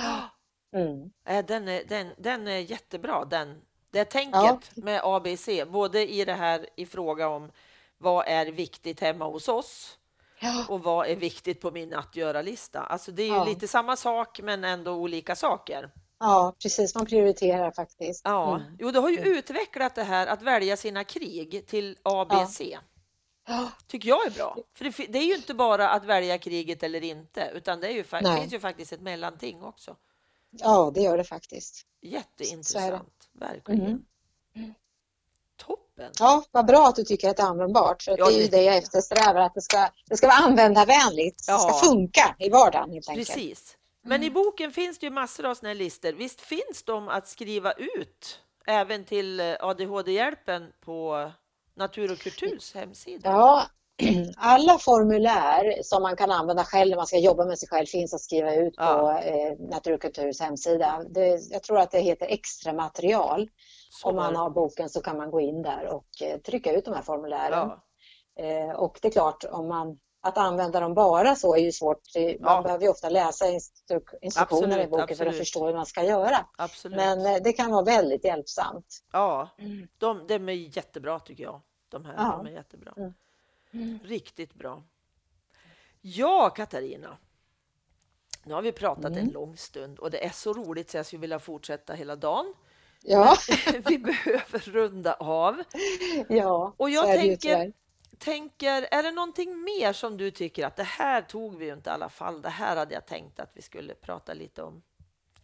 Mm. 0.76 1.10
Eh, 1.28 1.46
den, 1.46 1.68
är, 1.68 1.84
den, 1.88 2.12
den 2.18 2.48
är 2.48 2.58
jättebra, 2.58 3.24
den, 3.24 3.60
det 3.90 4.04
tänket 4.04 4.34
ja. 4.34 4.60
med 4.74 5.00
ABC, 5.04 5.48
både 5.66 6.12
i 6.12 6.24
det 6.24 6.32
här 6.32 6.66
i 6.76 6.86
fråga 6.86 7.28
om 7.28 7.50
vad 7.98 8.24
är 8.28 8.46
viktigt 8.46 9.00
hemma 9.00 9.24
hos 9.24 9.48
oss 9.48 9.98
Ja. 10.40 10.66
Och 10.68 10.82
vad 10.82 11.06
är 11.06 11.16
viktigt 11.16 11.60
på 11.60 11.70
min 11.70 11.94
att 11.94 12.16
göra-lista? 12.16 12.80
Alltså 12.80 13.12
det 13.12 13.22
är 13.22 13.26
ju 13.26 13.34
ja. 13.34 13.44
lite 13.44 13.68
samma 13.68 13.96
sak 13.96 14.40
men 14.42 14.64
ändå 14.64 14.92
olika 14.92 15.36
saker. 15.36 15.90
Ja, 16.18 16.54
precis. 16.62 16.94
Man 16.94 17.06
prioriterar 17.06 17.70
faktiskt. 17.70 18.22
Ja, 18.24 18.56
mm. 18.56 18.76
jo, 18.78 18.90
du 18.90 18.98
har 18.98 19.10
ju 19.10 19.18
mm. 19.18 19.32
utvecklat 19.32 19.94
det 19.94 20.02
här 20.02 20.26
att 20.26 20.42
välja 20.42 20.76
sina 20.76 21.04
krig 21.04 21.66
till 21.66 21.98
ABC. 22.02 22.60
Ja. 22.60 23.70
Tycker 23.86 24.08
jag 24.08 24.26
är 24.26 24.30
bra. 24.30 24.56
För 24.74 24.84
det, 24.84 25.12
det, 25.12 25.18
är 25.18 25.26
ju 25.26 25.34
inte 25.34 25.54
bara 25.54 25.88
att 25.88 26.04
välja 26.04 26.38
kriget 26.38 26.82
eller 26.82 27.04
inte, 27.04 27.50
utan 27.54 27.80
det, 27.80 27.90
ju, 27.90 28.04
det 28.10 28.36
finns 28.40 28.52
ju 28.52 28.60
faktiskt 28.60 28.92
ett 28.92 29.00
mellanting 29.00 29.62
också. 29.62 29.96
Ja, 30.50 30.90
det 30.94 31.00
gör 31.00 31.18
det 31.18 31.24
faktiskt. 31.24 31.86
Jätteintressant, 32.02 33.28
verkligen. 33.32 34.02
Mm. 34.54 34.74
Mm. 36.00 36.12
Toppen! 36.12 36.26
Ja, 36.26 36.44
vad 36.50 36.66
bra 36.66 36.86
att 36.88 36.96
du 36.96 37.04
tycker 37.04 37.30
att 37.30 37.36
det 37.36 37.42
är 37.42 37.46
användbart. 37.46 38.02
För 38.02 38.18
ja, 38.18 38.26
det 38.26 38.34
är 38.34 38.42
ju 38.42 38.48
det 38.48 38.62
jag 38.62 38.76
eftersträvar, 38.76 39.40
att 39.40 39.54
det 39.54 39.60
ska, 39.60 39.88
det 40.08 40.16
ska 40.16 40.26
vara 40.26 40.36
användarvänligt. 40.36 41.44
Ja. 41.46 41.54
Det 41.54 41.60
ska 41.60 41.86
funka 41.86 42.36
i 42.38 42.48
vardagen 42.48 42.90
helt 42.90 43.08
enkelt. 43.08 43.28
Precis. 43.28 43.76
Men 44.02 44.22
i 44.22 44.30
boken 44.30 44.72
finns 44.72 44.98
det 44.98 45.06
ju 45.06 45.10
massor 45.10 45.46
av 45.46 45.54
sådana 45.54 45.68
här 45.68 45.78
listor. 45.78 46.12
Visst 46.12 46.40
finns 46.40 46.82
de 46.84 47.08
att 47.08 47.28
skriva 47.28 47.72
ut 47.72 48.40
även 48.66 49.04
till 49.04 49.40
ADHD-hjälpen 49.60 50.72
på 50.84 51.30
Natur 51.76 52.12
och 52.12 52.18
kulturs 52.18 52.74
hemsida? 52.74 53.30
Ja, 53.30 53.66
alla 54.36 54.78
formulär 54.78 55.82
som 55.82 56.02
man 56.02 56.16
kan 56.16 56.30
använda 56.30 56.64
själv 56.64 56.90
när 56.90 56.96
man 56.96 57.06
ska 57.06 57.18
jobba 57.18 57.44
med 57.44 57.58
sig 57.58 57.68
själv 57.68 57.86
finns 57.86 58.14
att 58.14 58.20
skriva 58.20 58.54
ut 58.54 58.74
ja. 58.76 58.96
på 58.96 59.28
eh, 59.28 59.68
Natur 59.70 59.94
och 59.94 60.00
kulturs 60.00 60.40
hemsida. 60.40 61.04
Det, 61.10 61.40
jag 61.50 61.62
tror 61.62 61.78
att 61.78 61.90
det 61.90 62.00
heter 62.00 62.26
extra 62.26 62.72
material. 62.72 63.48
Så. 63.92 64.08
Om 64.08 64.16
man 64.16 64.36
har 64.36 64.50
boken 64.50 64.88
så 64.88 65.02
kan 65.02 65.16
man 65.16 65.30
gå 65.30 65.40
in 65.40 65.62
där 65.62 65.86
och 65.86 66.22
eh, 66.22 66.40
trycka 66.40 66.72
ut 66.72 66.84
de 66.84 66.94
här 66.94 67.02
formulären. 67.02 67.70
Ja. 68.34 68.44
Eh, 68.44 68.70
och 68.70 68.98
det 69.02 69.08
är 69.08 69.12
klart, 69.12 69.44
om 69.44 69.68
man, 69.68 69.98
att 70.20 70.38
använda 70.38 70.80
dem 70.80 70.94
bara 70.94 71.36
så 71.36 71.56
är 71.56 71.60
ju 71.60 71.72
svårt. 71.72 72.00
Man 72.16 72.36
ja. 72.40 72.62
behöver 72.62 72.84
ju 72.84 72.90
ofta 72.90 73.08
läsa 73.08 73.48
instruk 73.48 74.08
instruktioner 74.22 74.64
absolut, 74.64 74.86
i 74.86 74.90
boken 74.90 75.02
absolut. 75.02 75.18
för 75.18 75.26
att 75.26 75.36
förstå 75.36 75.66
hur 75.66 75.74
man 75.74 75.86
ska 75.86 76.04
göra. 76.04 76.46
Absolut. 76.58 76.96
Men 76.96 77.26
eh, 77.26 77.42
det 77.44 77.52
kan 77.52 77.70
vara 77.70 77.84
väldigt 77.84 78.24
hjälpsamt. 78.24 79.04
Ja, 79.12 79.48
mm. 79.58 79.88
de, 79.98 80.26
de 80.26 80.48
är 80.48 80.76
jättebra 80.76 81.18
tycker 81.18 81.44
jag. 81.44 81.60
De 81.88 82.04
här 82.04 82.14
ja. 82.16 82.36
de 82.36 82.46
är 82.46 82.50
jättebra. 82.50 82.94
Mm. 82.96 83.14
Mm. 83.72 83.98
Riktigt 84.04 84.54
bra. 84.54 84.82
Ja, 86.00 86.50
Katarina. 86.50 87.16
Nu 88.44 88.54
har 88.54 88.62
vi 88.62 88.72
pratat 88.72 89.04
mm. 89.04 89.18
en 89.18 89.28
lång 89.28 89.56
stund 89.56 89.98
och 89.98 90.10
det 90.10 90.24
är 90.24 90.30
så 90.30 90.52
roligt 90.52 90.90
så 90.90 90.96
jag 90.96 91.06
skulle 91.06 91.20
vilja 91.20 91.38
fortsätta 91.38 91.94
hela 91.94 92.16
dagen. 92.16 92.54
Ja. 93.02 93.36
vi 93.88 93.98
behöver 93.98 94.58
runda 94.58 95.14
av. 95.14 95.62
Ja, 96.28 96.74
och 96.76 96.90
jag 96.90 97.06
tänker, 97.06 97.72
tänker, 98.18 98.88
är 98.90 99.02
det 99.02 99.10
någonting 99.10 99.62
mer 99.62 99.92
som 99.92 100.16
du 100.16 100.30
tycker 100.30 100.66
att 100.66 100.76
det 100.76 100.82
här 100.82 101.22
tog 101.22 101.58
vi 101.58 101.64
ju 101.64 101.72
inte 101.72 101.90
i 101.90 101.92
alla 101.92 102.08
fall. 102.08 102.42
Det 102.42 102.48
här 102.48 102.76
hade 102.76 102.94
jag 102.94 103.06
tänkt 103.06 103.40
att 103.40 103.50
vi 103.54 103.62
skulle 103.62 103.94
prata 103.94 104.34
lite 104.34 104.62
om. 104.62 104.82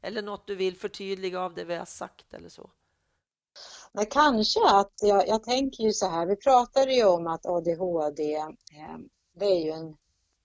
Eller 0.03 0.23
något 0.23 0.47
du 0.47 0.55
vill 0.55 0.77
förtydliga 0.77 1.41
av 1.41 1.55
det 1.55 1.65
vi 1.65 1.75
har 1.75 1.85
sagt 1.85 2.35
eller 2.35 2.49
så? 2.49 2.71
Men 3.93 4.07
kanske 4.07 4.61
att 4.69 4.93
jag, 5.03 5.29
jag 5.29 5.45
tänker 5.45 5.85
ju 5.85 5.93
så 5.93 6.09
här, 6.09 6.27
vi 6.27 6.37
pratade 6.37 6.95
ju 6.95 7.05
om 7.05 7.27
att 7.27 7.47
ADHD, 7.47 8.35
eh, 8.35 8.49
det 9.35 9.47
är 9.47 9.65
ju 9.65 9.71
en 9.71 9.97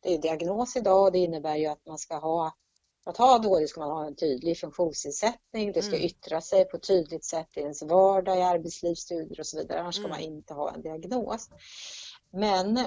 det 0.01 0.13
är 0.13 0.17
diagnos 0.17 0.75
idag 0.75 1.03
och 1.03 1.11
det 1.11 1.19
innebär 1.19 1.55
ju 1.55 1.65
att 1.65 1.85
man 1.85 1.97
ska 1.97 2.17
ha 2.17 2.53
att 3.05 3.17
ha 3.17 3.35
ADHD 3.35 3.67
ska 3.67 3.79
man 3.79 3.91
ha 3.91 4.05
en 4.05 4.15
tydlig 4.15 4.59
funktionsnedsättning, 4.59 5.71
det 5.71 5.81
ska 5.81 5.95
mm. 5.95 6.05
yttra 6.05 6.41
sig 6.41 6.65
på 6.65 6.77
ett 6.77 6.87
tydligt 6.87 7.25
sätt 7.25 7.47
i 7.55 7.59
ens 7.59 7.83
vardag, 7.83 8.37
i 8.37 8.41
arbetsliv, 8.41 8.95
studier 8.95 9.39
och 9.39 9.45
så 9.45 9.57
vidare. 9.57 9.79
Annars 9.79 9.95
ska 9.95 10.05
mm. 10.05 10.11
man 10.11 10.19
inte 10.19 10.53
ha 10.53 10.71
en 10.71 10.81
diagnos. 10.81 11.49
Men 12.31 12.79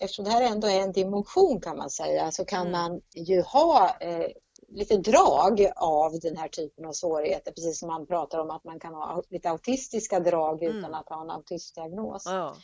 eftersom 0.00 0.24
det 0.24 0.30
här 0.30 0.42
ändå 0.42 0.68
är 0.68 0.80
en 0.80 0.92
dimension 0.92 1.60
kan 1.60 1.76
man 1.76 1.90
säga 1.90 2.30
så 2.30 2.44
kan 2.44 2.66
mm. 2.66 2.72
man 2.72 3.00
ju 3.14 3.42
ha 3.42 3.96
eh, 4.00 4.26
lite 4.68 4.96
drag 4.96 5.66
av 5.76 6.20
den 6.20 6.36
här 6.36 6.48
typen 6.48 6.84
av 6.84 6.92
svårigheter. 6.92 7.52
Precis 7.52 7.78
som 7.78 7.88
man 7.88 8.06
pratar 8.06 8.38
om 8.38 8.50
att 8.50 8.64
man 8.64 8.80
kan 8.80 8.94
ha 8.94 9.22
lite 9.30 9.50
autistiska 9.50 10.20
drag 10.20 10.62
utan 10.62 10.78
mm. 10.78 10.94
att 10.94 11.08
ha 11.08 11.22
en 11.22 11.30
autistdiagnos. 11.30 12.22
Ja. 12.26 12.56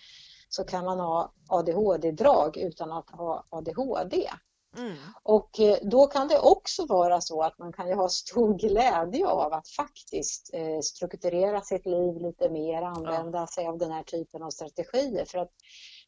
Så 0.48 0.64
kan 0.64 0.84
man 0.84 1.01
ha 1.01 1.32
ADHD-drag 1.48 2.57
utan 2.57 2.92
att 2.92 3.11
ha 3.11 3.46
ADHD. 3.51 4.30
Mm. 4.76 4.96
Och 5.22 5.60
eh, 5.60 5.78
då 5.82 6.06
kan 6.06 6.28
det 6.28 6.38
också 6.38 6.86
vara 6.86 7.20
så 7.20 7.42
att 7.42 7.58
man 7.58 7.72
kan 7.72 7.92
ha 7.92 8.08
stor 8.08 8.58
glädje 8.58 9.26
av 9.26 9.52
att 9.52 9.68
faktiskt 9.68 10.50
eh, 10.54 10.80
strukturera 10.80 11.60
sitt 11.60 11.86
liv 11.86 12.16
lite 12.16 12.50
mer, 12.50 12.82
använda 12.82 13.38
ja. 13.38 13.46
sig 13.46 13.66
av 13.66 13.78
den 13.78 13.92
här 13.92 14.02
typen 14.02 14.42
av 14.42 14.50
strategier 14.50 15.24
för 15.24 15.38
att 15.38 15.50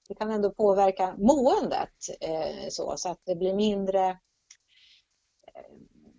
det 0.08 0.14
kan 0.14 0.30
ändå 0.30 0.50
påverka 0.50 1.14
måendet 1.18 1.94
eh, 2.20 2.68
så, 2.68 2.96
så 2.96 3.08
att 3.08 3.20
det 3.24 3.36
blir 3.36 3.54
mindre 3.54 4.18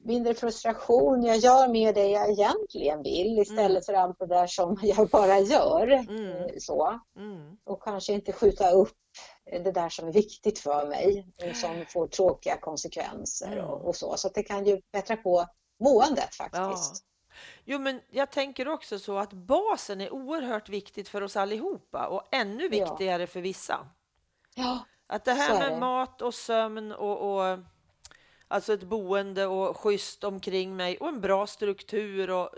mindre 0.05 0.33
frustration, 0.33 1.23
jag 1.23 1.37
gör 1.37 1.67
mer 1.67 1.93
det 1.93 2.07
jag 2.07 2.29
egentligen 2.29 3.03
vill 3.03 3.39
istället 3.39 3.69
mm. 3.69 3.81
för 3.83 3.93
allt 3.93 4.19
det 4.19 4.27
där 4.27 4.47
som 4.47 4.79
jag 4.81 5.09
bara 5.09 5.39
gör. 5.39 5.87
Mm. 5.87 6.59
Så. 6.59 6.99
Mm. 7.17 7.57
Och 7.63 7.83
kanske 7.83 8.13
inte 8.13 8.31
skjuta 8.31 8.71
upp 8.71 8.97
det 9.63 9.71
där 9.71 9.89
som 9.89 10.07
är 10.07 10.13
viktigt 10.13 10.59
för 10.59 10.87
mig 10.87 11.27
som 11.53 11.85
får 11.89 12.07
tråkiga 12.07 12.57
konsekvenser 12.57 13.51
mm. 13.51 13.65
och, 13.65 13.87
och, 13.87 13.95
så. 13.95 14.17
Så 14.17 14.29
det 14.29 14.43
kan 14.43 14.65
ju 14.65 14.81
bättra 14.91 15.17
på 15.17 15.45
måendet 15.79 16.35
faktiskt. 16.35 17.05
Ja. 17.05 17.09
Jo, 17.65 17.79
men 17.79 18.01
jag 18.11 18.31
tänker 18.31 18.67
också 18.67 18.99
så 18.99 19.17
att 19.17 19.33
basen 19.33 20.01
är 20.01 20.13
oerhört 20.13 20.69
viktigt 20.69 21.09
för 21.09 21.21
oss 21.21 21.37
allihopa 21.37 22.07
och 22.07 22.23
ännu 22.31 22.69
viktigare 22.69 23.23
ja. 23.23 23.27
för 23.27 23.41
vissa. 23.41 23.87
Ja, 24.55 24.85
att 25.07 25.25
det 25.25 25.33
här 25.33 25.69
med 25.69 25.79
mat 25.79 26.21
och 26.21 26.33
sömn 26.33 26.91
och, 26.91 27.35
och 27.35 27.59
Alltså 28.47 28.73
ett 28.73 28.83
boende 28.83 29.45
och 29.45 29.77
schysst 29.77 30.23
omkring 30.23 30.75
mig 30.75 30.97
och 30.97 31.07
en 31.07 31.21
bra 31.21 31.47
struktur 31.47 32.29
och 32.29 32.49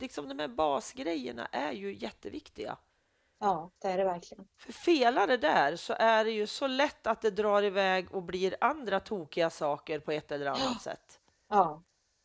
liksom 0.00 0.28
de 0.28 0.38
här 0.38 0.48
basgrejerna 0.48 1.46
är 1.46 1.72
ju 1.72 1.94
jätteviktiga. 1.94 2.78
Ja, 3.40 3.70
det 3.78 3.88
är 3.88 3.98
det 3.98 4.04
verkligen. 4.04 4.46
För 4.58 4.72
felar 4.72 5.26
det 5.26 5.36
där 5.36 5.76
så 5.76 5.94
är 5.98 6.24
det 6.24 6.30
ju 6.30 6.46
så 6.46 6.66
lätt 6.66 7.06
att 7.06 7.22
det 7.22 7.30
drar 7.30 7.62
iväg 7.62 8.14
och 8.14 8.22
blir 8.22 8.56
andra 8.60 9.00
tokiga 9.00 9.50
saker 9.50 10.00
på 10.00 10.12
ett 10.12 10.32
eller 10.32 10.46
annat 10.46 10.60
ja. 10.62 10.78
sätt. 10.82 11.20
Ja, 11.48 11.82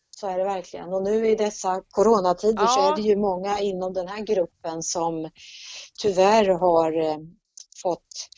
så 0.10 0.28
är 0.28 0.38
det 0.38 0.44
verkligen. 0.44 0.94
Och 0.94 1.04
nu 1.04 1.28
i 1.28 1.36
dessa 1.36 1.84
coronatider 1.90 2.64
ja. 2.64 2.68
så 2.68 2.92
är 2.92 2.96
det 2.96 3.02
ju 3.02 3.16
många 3.16 3.60
inom 3.60 3.94
den 3.94 4.08
här 4.08 4.20
gruppen 4.20 4.84
som 4.84 5.30
tyvärr 6.02 6.48
har 6.48 7.02
eh, 7.02 7.18
fått 7.82 8.30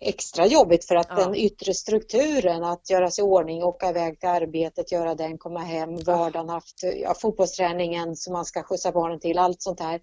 extra 0.00 0.46
jobbigt 0.46 0.84
för 0.84 0.94
att 0.94 1.06
ja. 1.10 1.16
den 1.16 1.34
yttre 1.34 1.74
strukturen, 1.74 2.64
att 2.64 2.90
göra 2.90 3.10
sig 3.10 3.24
i 3.24 3.26
ordning, 3.26 3.62
åka 3.62 3.90
iväg 3.90 4.20
till 4.20 4.28
arbetet, 4.28 4.92
göra 4.92 5.14
den, 5.14 5.38
komma 5.38 5.60
hem, 5.60 5.96
vardagen, 5.96 6.48
haft 6.48 6.82
ja, 7.02 7.14
fotbollsträningen 7.14 8.16
som 8.16 8.32
man 8.32 8.44
ska 8.44 8.62
skjutsa 8.62 8.92
barnen 8.92 9.20
till, 9.20 9.38
allt 9.38 9.62
sånt 9.62 9.80
här. 9.80 10.00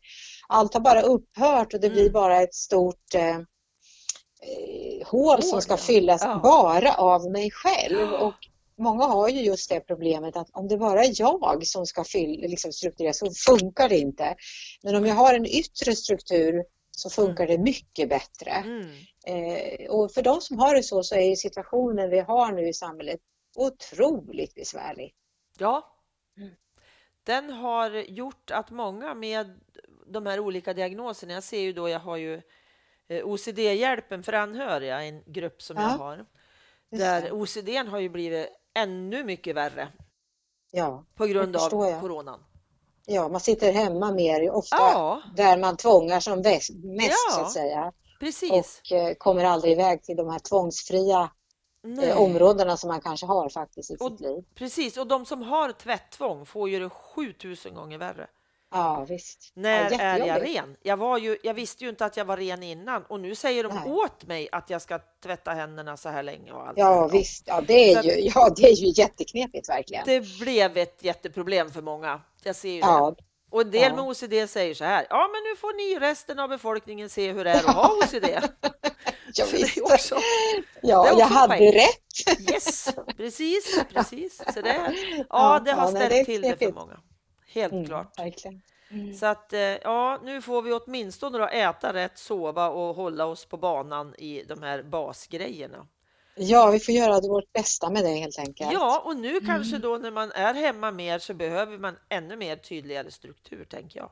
Allt 0.48 0.74
har 0.74 0.82
bara 0.82 1.02
upphört 1.02 1.74
och 1.74 1.80
det 1.80 1.88
mm. 1.88 1.94
blir 2.00 2.10
bara 2.10 2.42
ett 2.42 2.56
stort 2.56 3.16
eh, 3.16 3.36
eh 3.36 5.08
hål 5.08 5.44
som 5.44 5.62
ska 5.62 5.78
fyllas 5.78 6.22
ja. 6.24 6.40
bara 6.44 6.94
av 6.94 7.32
mig 7.32 7.52
själv. 7.52 8.14
Och 8.14 8.36
många 8.80 9.06
har 9.06 9.30
ju 9.30 9.42
just 9.42 9.70
det 9.70 9.80
problemet 9.80 10.38
att 10.38 10.50
om 10.52 10.68
det 10.68 10.78
bara 10.78 11.04
är 11.04 11.14
jag 11.16 11.68
som 11.68 11.86
ska 11.86 12.04
fylla, 12.04 12.48
liksom 12.48 12.72
strukturera 12.72 13.14
så 13.14 13.32
funkar 13.32 13.90
det 13.90 13.98
inte. 13.98 14.36
Men 14.84 14.96
om 14.96 15.06
jag 15.06 15.16
har 15.16 15.34
en 15.34 15.46
yttre 15.46 15.96
struktur 15.96 16.64
så 16.92 17.10
funkar 17.10 17.44
mm. 17.44 17.58
det 17.58 17.64
mycket 17.64 18.10
bättre. 18.10 18.52
Mm. 18.52 18.90
Eh, 19.26 19.90
och 19.90 20.12
för 20.12 20.22
de 20.22 20.42
som 20.42 20.60
har 20.60 20.76
det 20.76 20.84
så, 20.84 21.04
så 21.04 21.16
är 21.16 21.36
situationen 21.36 22.10
vi 22.10 22.20
har 22.20 22.52
nu 22.52 22.68
i 22.68 22.74
samhället 22.74 23.20
otroligt 23.56 24.56
besvärlig. 24.56 25.14
Ja. 25.58 25.96
Mm. 26.38 26.52
Den 27.24 27.50
har 27.50 27.92
gjort 27.92 28.52
att 28.52 28.72
många 28.72 29.14
med 29.14 29.60
de 30.08 30.26
här 30.26 30.40
olika 30.40 30.74
diagnoserna, 30.74 31.34
jag 31.34 31.44
ser 31.44 31.62
ju 31.62 31.74
då, 31.74 31.90
jag 31.90 32.00
har 32.00 32.18
ju 32.18 32.42
eh, 33.08 33.26
OCD-hjälpen 33.26 34.24
för 34.24 34.34
anhöriga, 34.34 35.02
en 35.02 35.24
grupp 35.26 35.62
som 35.62 35.78
ja. 35.78 35.82
jag 35.82 35.98
har, 35.98 36.26
där 36.90 37.32
OCD 37.32 37.70
har 37.70 38.00
ju 38.00 38.10
blivit 38.10 38.48
ännu 38.74 39.24
mycket 39.24 39.56
värre. 39.56 39.88
Ja, 40.72 41.06
på 41.16 41.26
grund 41.26 41.56
av 41.56 41.70
coronan. 42.02 42.44
Ja, 43.14 43.30
man 43.30 43.42
sitter 43.42 43.74
hemma 43.74 44.12
mer, 44.12 44.52
ofta 44.52 44.78
ja. 44.78 45.22
där 45.36 45.58
man 45.58 45.78
tvångar 45.78 46.20
som 46.20 46.40
mest 46.40 47.26
ja, 47.30 47.36
så 47.36 47.42
att 47.42 47.52
säga. 47.52 47.92
Precis. 48.20 48.52
Och 48.52 48.92
eh, 48.92 49.14
kommer 49.14 49.44
aldrig 49.44 49.74
iväg 49.74 50.04
till 50.04 50.16
de 50.16 50.30
här 50.30 50.40
tvångsfria 50.40 51.30
eh, 52.04 52.22
områdena 52.22 52.78
som 52.78 52.88
man 52.88 53.02
kanske 53.02 53.26
har 53.26 53.50
faktiskt 53.50 53.92
i 53.92 53.98
och, 54.00 54.12
sitt 54.12 54.20
liv. 54.20 54.44
Precis, 54.56 54.98
och 54.98 55.08
de 55.08 55.26
som 55.26 55.42
har 55.42 55.72
tvätttvång 55.72 56.46
får 56.46 56.70
ju 56.70 56.80
det 56.80 56.90
7000 56.90 57.76
gånger 57.76 57.98
värre. 57.98 58.28
Ja, 58.72 59.06
visst. 59.10 59.52
När 59.54 59.92
ja, 59.92 59.98
är 60.00 60.28
jag 60.28 60.42
ren? 60.42 60.76
Jag, 60.82 60.98
var 60.98 61.18
ju, 61.18 61.38
jag 61.44 61.54
visste 61.54 61.84
ju 61.84 61.90
inte 61.90 62.06
att 62.06 62.18
jag 62.18 62.26
var 62.26 62.38
ren 62.38 62.64
innan 62.64 63.04
och 63.04 63.20
nu 63.20 63.36
säger 63.36 63.64
de 63.64 63.76
Nej. 63.76 63.92
åt 63.92 64.28
mig 64.28 64.50
att 64.52 64.70
jag 64.70 64.82
ska 64.82 65.00
tvätta 65.24 65.52
händerna 65.52 65.98
så 65.98 66.10
här 66.10 66.24
länge. 66.24 66.52
Och 66.52 66.68
allt 66.68 66.78
ja, 66.78 67.08
visst. 67.08 67.44
Ja 67.48 67.62
det, 67.68 67.94
är 67.94 68.04
ju, 68.04 68.30
ja, 68.36 68.54
det 68.56 68.64
är 68.64 68.76
ju 68.76 69.02
jätteknepigt 69.02 69.70
verkligen. 69.70 70.04
Det 70.06 70.40
blev 70.40 70.78
ett 70.78 71.04
jätteproblem 71.04 71.72
för 71.72 71.82
många. 71.82 72.22
Jag 72.44 72.56
ser 72.56 72.70
ju 72.70 72.80
ja. 72.80 73.14
det. 73.18 73.24
Och 73.52 73.62
en 73.62 73.72
del 73.72 73.82
ja. 73.82 73.96
med 73.96 74.04
OCD 74.04 74.50
säger 74.50 74.74
så 74.74 74.84
här, 74.84 75.08
ja 75.10 75.30
men 75.34 75.44
nu 75.44 75.56
får 75.56 75.74
ni 75.74 76.00
resten 76.00 76.40
av 76.40 76.50
befolkningen 76.50 77.10
se 77.10 77.32
hur 77.32 77.44
det 77.44 77.52
är 77.52 77.58
att 77.58 77.76
ha 77.76 77.98
OCD. 77.98 78.26
ja, 79.34 79.46
visst. 79.52 79.82
Också, 79.82 80.16
ja, 80.82 81.20
jag 81.20 81.26
hade 81.26 81.58
poäng. 81.58 81.74
rätt. 81.74 82.50
yes, 82.52 82.90
precis, 83.18 83.80
precis. 83.94 84.42
Så 84.54 84.62
det, 84.62 84.94
ja, 85.30 85.62
det 85.66 85.72
har 85.72 85.88
ställt 85.88 86.10
det 86.10 86.26
till 86.26 86.42
det 86.42 86.58
för 86.58 86.72
många. 86.72 87.00
Helt 87.54 87.74
mm, 87.74 87.86
klart. 87.86 88.20
Verkligen. 88.20 88.62
Mm. 88.92 89.14
Så 89.14 89.26
att 89.26 89.54
eh, 89.54 89.60
ja, 89.60 90.20
nu 90.24 90.42
får 90.42 90.62
vi 90.62 90.74
åtminstone 90.74 91.38
då 91.38 91.48
äta 91.48 91.94
rätt, 91.94 92.18
sova 92.18 92.70
och 92.70 92.96
hålla 92.96 93.26
oss 93.26 93.46
på 93.46 93.58
banan 93.58 94.16
i 94.16 94.44
de 94.48 94.64
här 94.64 94.84
basgrejerna. 94.84 95.88
Ja, 96.36 96.72
vi 96.72 96.80
får 96.80 96.94
göra 96.94 97.22
vårt 97.22 97.54
bästa 97.54 97.90
med 97.90 98.04
det 98.04 98.16
helt 98.16 98.40
enkelt. 98.40 98.74
Ja, 98.74 99.02
och 99.06 99.16
nu 99.16 99.40
kanske 99.40 99.76
mm. 99.76 99.82
då 99.82 99.98
när 99.98 100.12
man 100.12 100.32
är 100.32 100.54
hemma 100.54 100.92
mer 100.92 101.20
så 101.20 101.34
behöver 101.34 101.78
man 101.78 101.98
ännu 102.10 102.36
mer 102.36 102.56
tydligare 102.56 103.12
struktur, 103.12 103.66
tänker 103.66 104.00
jag. 104.00 104.10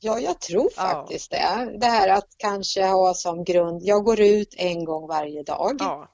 Ja, 0.00 0.18
jag 0.18 0.40
tror 0.40 0.70
faktiskt 0.70 1.32
ja. 1.32 1.64
det. 1.64 1.78
Det 1.78 1.86
här 1.86 2.08
att 2.08 2.28
kanske 2.36 2.86
ha 2.86 3.14
som 3.14 3.44
grund, 3.44 3.82
jag 3.82 4.04
går 4.04 4.20
ut 4.20 4.54
en 4.58 4.84
gång 4.84 5.08
varje 5.08 5.42
dag. 5.42 5.76
Ja 5.78 6.08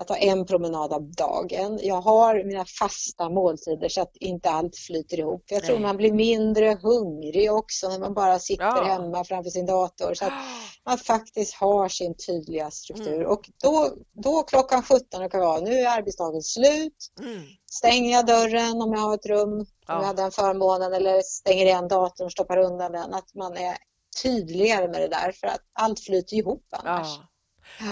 att 0.00 0.08
ta 0.08 0.16
en 0.16 0.46
promenad 0.46 0.92
av 0.92 1.02
dagen. 1.12 1.78
Jag 1.82 2.00
har 2.00 2.44
mina 2.44 2.64
fasta 2.64 3.28
måltider 3.28 3.88
så 3.88 4.00
att 4.00 4.16
inte 4.16 4.50
allt 4.50 4.76
flyter 4.76 5.18
ihop. 5.18 5.44
Jag 5.46 5.64
tror 5.64 5.78
man 5.78 5.96
blir 5.96 6.12
mindre 6.12 6.78
hungrig 6.82 7.52
också 7.52 7.88
när 7.88 7.98
man 7.98 8.14
bara 8.14 8.38
sitter 8.38 8.64
ja. 8.64 8.84
hemma 8.84 9.24
framför 9.24 9.50
sin 9.50 9.66
dator. 9.66 10.14
Så 10.14 10.24
att 10.24 10.32
man 10.86 10.98
faktiskt 10.98 11.54
har 11.54 11.88
sin 11.88 12.14
tydliga 12.16 12.70
struktur. 12.70 13.14
Mm. 13.14 13.30
Och 13.30 13.50
då, 13.62 13.90
då 14.12 14.42
klockan 14.42 14.82
17 14.82 15.22
och 15.22 15.34
vara, 15.34 15.60
nu 15.60 15.78
är 15.78 15.98
arbetsdagen 15.98 16.42
slut. 16.42 17.12
Mm. 17.20 17.42
Stänger 17.70 18.12
jag 18.12 18.26
dörren 18.26 18.82
om 18.82 18.92
jag 18.92 19.00
har 19.00 19.14
ett 19.14 19.26
rum, 19.26 19.52
om 19.52 19.66
ja. 19.86 19.94
jag 19.94 20.06
hade 20.06 20.22
den 20.22 20.30
förmånen, 20.30 20.92
eller 20.92 21.22
stänger 21.22 21.66
igen 21.66 21.88
datorn 21.88 22.24
och 22.24 22.32
stoppar 22.32 22.56
undan 22.56 22.92
den. 22.92 23.14
Att 23.14 23.34
man 23.34 23.56
är 23.56 23.76
tydligare 24.22 24.88
med 24.88 25.00
det 25.00 25.08
där 25.08 25.32
för 25.32 25.46
att 25.46 25.60
allt 25.72 26.00
flyter 26.00 26.36
ihop 26.36 26.64
annars. 26.70 27.08
Ja. 27.08 27.28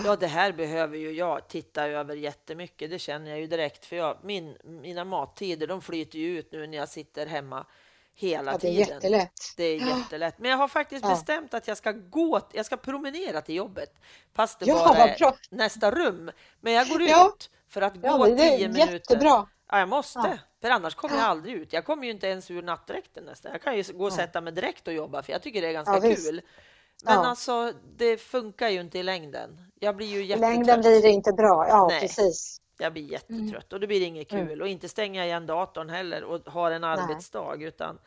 Ja, 0.05 0.17
det 0.17 0.27
här 0.27 0.53
behöver 0.53 0.97
ju 0.99 1.13
jag 1.13 1.49
titta 1.49 1.87
över 1.87 2.17
jättemycket. 2.17 2.91
Det 2.91 2.99
känner 2.99 3.31
jag 3.31 3.41
ju 3.41 3.47
direkt, 3.47 3.85
för 3.85 3.97
jag, 3.97 4.19
min, 4.23 4.57
mina 4.65 5.05
mattider 5.05 5.67
de 5.67 5.83
flyter 5.83 6.19
ju 6.19 6.39
ut 6.39 6.53
nu 6.53 6.67
när 6.67 6.79
jag 6.79 6.89
sitter 6.89 7.27
hemma 7.27 7.67
hela 8.15 8.53
ja, 8.53 8.59
det 8.59 8.69
är 8.69 8.71
tiden. 8.71 8.95
Jättelätt. 8.95 9.55
Det 9.57 9.65
är 9.65 9.99
jättelätt. 9.99 10.39
Men 10.39 10.51
jag 10.51 10.59
har 10.59 10.69
faktiskt 10.69 11.05
ja. 11.05 11.11
bestämt 11.11 11.55
att 11.55 11.69
jag 11.69 11.77
ska 11.77 11.93
gå, 11.93 12.41
jag 12.53 12.67
ska 12.67 12.77
promenera 12.77 13.41
till 13.41 13.55
jobbet, 13.55 13.91
fast 14.35 14.59
det 14.59 14.67
ja, 14.67 14.75
bara 14.89 15.09
är 15.09 15.55
nästa 15.55 15.91
rum. 15.91 16.31
Men 16.61 16.73
jag 16.73 16.89
går 16.89 17.03
ut 17.03 17.51
för 17.69 17.83
att 17.83 18.03
gå 18.03 18.27
tio 18.27 18.69
minuter. 18.69 18.93
Jättebra. 18.93 19.47
Ja, 19.71 19.79
jag 19.79 19.89
måste, 19.89 20.39
för 20.61 20.71
annars 20.71 20.95
kommer 20.95 21.17
jag 21.17 21.25
aldrig 21.25 21.55
ut. 21.55 21.73
Jag 21.73 21.85
kommer 21.85 22.05
ju 22.05 22.11
inte 22.11 22.27
ens 22.27 22.51
ur 22.51 22.63
nattdräkten 22.63 23.25
nästan. 23.25 23.53
Jag 23.53 23.63
kan 23.63 23.77
ju 23.77 23.83
gå 23.93 24.05
och 24.05 24.13
sätta 24.13 24.41
mig 24.41 24.53
direkt 24.53 24.89
och 24.89 24.95
jobba, 24.95 25.23
för 25.23 25.33
jag 25.33 25.43
tycker 25.43 25.63
det 25.63 25.69
är 25.69 25.73
ganska 25.73 26.01
kul. 26.01 26.11
Visst. 26.11 26.45
Men 27.05 27.15
ja. 27.15 27.27
alltså, 27.27 27.73
det 27.97 28.17
funkar 28.17 28.69
ju 28.69 28.81
inte 28.81 28.99
i 28.99 29.03
längden. 29.03 29.71
Jag 29.81 29.97
blir 29.97 30.07
ju 30.07 30.25
jättetrött. 30.25 30.51
Längden 30.51 30.81
blir 30.81 31.03
det 31.03 31.11
inte 31.11 31.33
bra, 31.33 31.67
ja 31.69 31.87
Nej. 31.91 32.01
precis. 32.01 32.61
Jag 32.79 32.93
blir 32.93 33.13
jättetrött 33.13 33.73
och 33.73 33.81
det 33.81 33.87
blir 33.87 34.03
inget 34.03 34.33
mm. 34.33 34.47
kul 34.47 34.53
mm. 34.53 34.63
och 34.63 34.69
inte 34.69 34.89
stänga 34.89 35.25
igen 35.25 35.47
datorn 35.47 35.91
heller 35.91 36.25
och 36.25 36.41
ha 36.41 36.71
en 36.71 36.85
arbetsdag 36.85 37.55
nej. 37.57 37.67
utan 37.67 37.99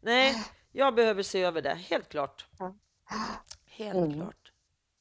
nej, 0.00 0.44
jag 0.72 0.94
behöver 0.94 1.22
se 1.22 1.42
över 1.42 1.62
det, 1.62 1.74
helt 1.74 2.08
klart. 2.08 2.46
Ja. 2.58 2.74
Helt 3.66 3.96
mm. 3.96 4.14
klart. 4.14 4.52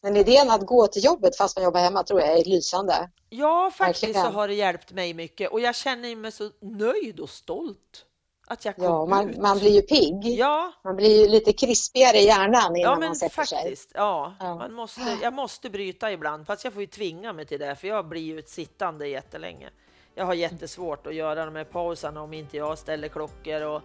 Men 0.02 0.18
idén 0.18 0.50
att 0.50 0.66
gå 0.66 0.88
till 0.88 1.04
jobbet 1.04 1.38
fast 1.38 1.58
man 1.58 1.64
jobbar 1.64 1.80
hemma 1.80 2.04
tror 2.04 2.20
jag 2.20 2.40
är 2.40 2.46
lysande. 2.46 3.10
Ja, 3.30 3.72
faktiskt 3.74 4.04
Verkligen. 4.04 4.26
så 4.26 4.32
har 4.32 4.48
det 4.48 4.54
hjälpt 4.54 4.92
mig 4.92 5.14
mycket 5.14 5.52
och 5.52 5.60
jag 5.60 5.76
känner 5.76 6.16
mig 6.16 6.32
så 6.32 6.52
nöjd 6.62 7.20
och 7.20 7.30
stolt. 7.30 8.06
Att 8.48 8.66
jag 8.66 8.76
kom 8.76 8.86
ja, 8.86 9.06
man, 9.06 9.30
ut. 9.30 9.38
man 9.38 9.60
blir 9.60 9.72
ju 9.72 9.82
pigg. 9.82 10.26
Ja. 10.26 10.72
Man 10.84 10.96
blir 10.96 11.22
ju 11.22 11.28
lite 11.28 11.54
krispigare 11.54 12.18
i 12.18 12.26
hjärnan 12.26 12.76
innan 12.76 12.92
ja, 12.92 13.00
men 13.00 13.10
man 13.10 13.16
sätter 13.16 13.36
faktiskt, 13.36 13.92
sig. 13.92 14.00
Ja, 14.00 14.34
ja. 14.40 14.56
Man 14.56 14.74
måste, 14.74 15.02
jag 15.22 15.34
måste 15.34 15.70
bryta 15.70 16.12
ibland, 16.12 16.48
fast 16.48 16.64
jag 16.64 16.74
får 16.74 16.82
ju 16.82 16.88
tvinga 16.88 17.34
mig 17.34 17.46
till 17.46 17.60
det, 17.60 17.76
för 17.76 17.88
jag 17.88 18.08
blir 18.08 18.22
ju 18.22 18.44
sittande 18.46 19.08
jättelänge. 19.08 19.70
Jag 20.16 20.26
har 20.26 20.34
jättesvårt 20.34 21.08
att 21.08 21.16
göra 21.16 21.46
de 21.46 21.56
här 21.56 21.64
pauserna 21.64 22.22
om 22.22 22.34
inte 22.34 22.58
jag 22.58 22.78
ställer 22.78 23.08
klockor 23.08 23.62
och 23.62 23.82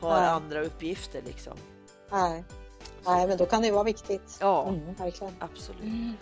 har 0.00 0.22
ja. 0.22 0.28
andra 0.28 0.62
uppgifter 0.62 1.22
liksom. 1.26 1.56
Nej. 2.10 2.44
Nej, 3.06 3.26
men 3.26 3.36
då 3.36 3.46
kan 3.46 3.62
det 3.62 3.70
vara 3.70 3.84
viktigt. 3.84 4.38
Ja, 4.40 4.68
mm, 4.68 4.94
verkligen. 4.94 5.34
absolut. 5.40 5.82
Mm. 5.82 6.12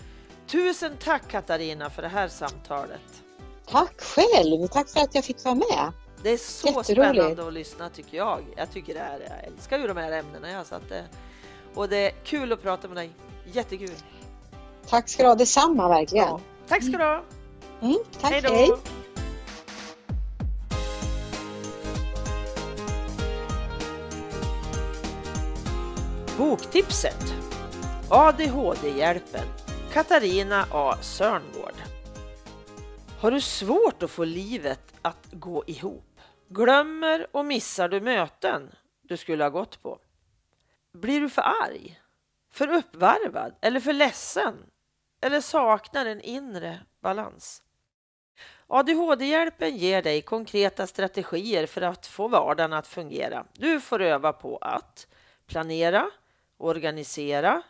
Tusen 0.47 0.97
tack 1.05 1.29
Katarina 1.31 1.91
för 1.91 2.03
det 2.03 2.09
här 2.09 2.29
samtalet. 2.29 3.23
Tack 3.67 4.01
själv. 4.01 4.67
Tack 4.67 4.89
för 4.89 5.01
att 5.01 5.15
jag 5.15 5.25
fick 5.25 5.45
vara 5.45 5.55
med. 5.55 5.93
Det 6.25 6.31
är 6.31 6.37
så 6.37 6.83
spännande 6.83 7.47
att 7.47 7.53
lyssna 7.53 7.89
tycker 7.89 8.17
jag. 8.17 8.45
Jag 8.57 8.71
tycker 8.71 8.95
det 8.95 9.01
är, 9.01 9.21
jag 9.21 9.45
älskar 9.45 9.79
ju 9.79 9.87
de 9.87 9.97
här 9.97 10.13
ämnena. 10.13 10.51
Jag, 10.51 10.67
så 10.67 10.75
att 10.75 10.93
och 11.75 11.89
det 11.89 11.97
är 11.97 12.11
kul 12.11 12.53
att 12.53 12.63
prata 12.63 12.89
med 12.89 12.97
dig. 12.97 13.11
Jättekul. 13.53 13.91
Tack 14.87 15.09
ska 15.09 15.23
du 15.23 15.29
ha, 15.29 15.35
detsamma 15.35 15.89
verkligen. 15.89 16.27
Ja, 16.27 16.41
tack 16.69 16.83
ska 16.83 16.99
du 16.99 17.05
ha. 17.05 17.23
Mm, 17.81 17.97
tack, 18.21 18.33
hej. 18.33 18.43
hej. 18.43 18.71
Boktipset 26.39 27.35
ADHD-hjälpen 28.09 29.47
Katarina 29.93 30.67
A 30.71 30.97
Sörngård 31.01 31.75
Har 33.19 33.31
du 33.31 33.41
svårt 33.41 34.03
att 34.03 34.11
få 34.11 34.25
livet 34.25 34.81
att 35.03 35.27
gå 35.31 35.65
ihop? 35.67 36.14
Glömmer 36.57 37.27
och 37.37 37.47
missar 37.47 37.89
du 37.89 38.01
möten 38.01 38.75
du 39.03 39.17
skulle 39.17 39.45
ha 39.45 39.51
gått 39.51 39.83
på? 39.83 39.99
Blir 40.93 41.21
du 41.21 41.29
för 41.29 41.43
arg? 41.43 42.01
För 42.51 42.69
uppvarvad? 42.69 43.55
Eller 43.61 43.81
för 43.81 43.93
ledsen? 43.93 44.55
Eller 45.21 45.41
saknar 45.41 46.07
en 46.07 46.21
inre 46.21 46.81
balans? 47.01 47.63
ADHD-hjälpen 48.67 49.77
ger 49.77 50.03
dig 50.03 50.23
konkreta 50.23 50.87
strategier 50.87 51.67
för 51.67 51.83
att 51.83 52.07
få 52.07 52.29
vardagen 52.29 52.73
att 52.73 52.87
fungera. 52.87 53.47
Du 53.53 53.81
får 53.81 54.03
öva 54.03 54.33
på 54.33 54.57
att 54.57 55.07
planera, 55.47 56.11
organisera, 56.57 57.63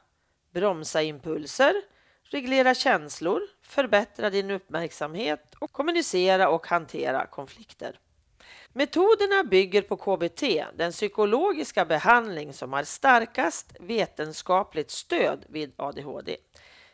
bromsa 0.50 1.02
impulser, 1.02 1.74
reglera 2.22 2.74
känslor, 2.74 3.42
förbättra 3.62 4.30
din 4.30 4.50
uppmärksamhet 4.50 5.54
och 5.58 5.72
kommunicera 5.72 6.48
och 6.48 6.66
hantera 6.66 7.26
konflikter. 7.26 7.98
Metoderna 8.76 9.44
bygger 9.44 9.82
på 9.82 9.96
KBT, 9.96 10.42
den 10.76 10.92
psykologiska 10.92 11.84
behandling 11.84 12.52
som 12.52 12.72
har 12.72 12.82
starkast 12.82 13.76
vetenskapligt 13.80 14.90
stöd 14.90 15.44
vid 15.48 15.72
ADHD. 15.76 16.36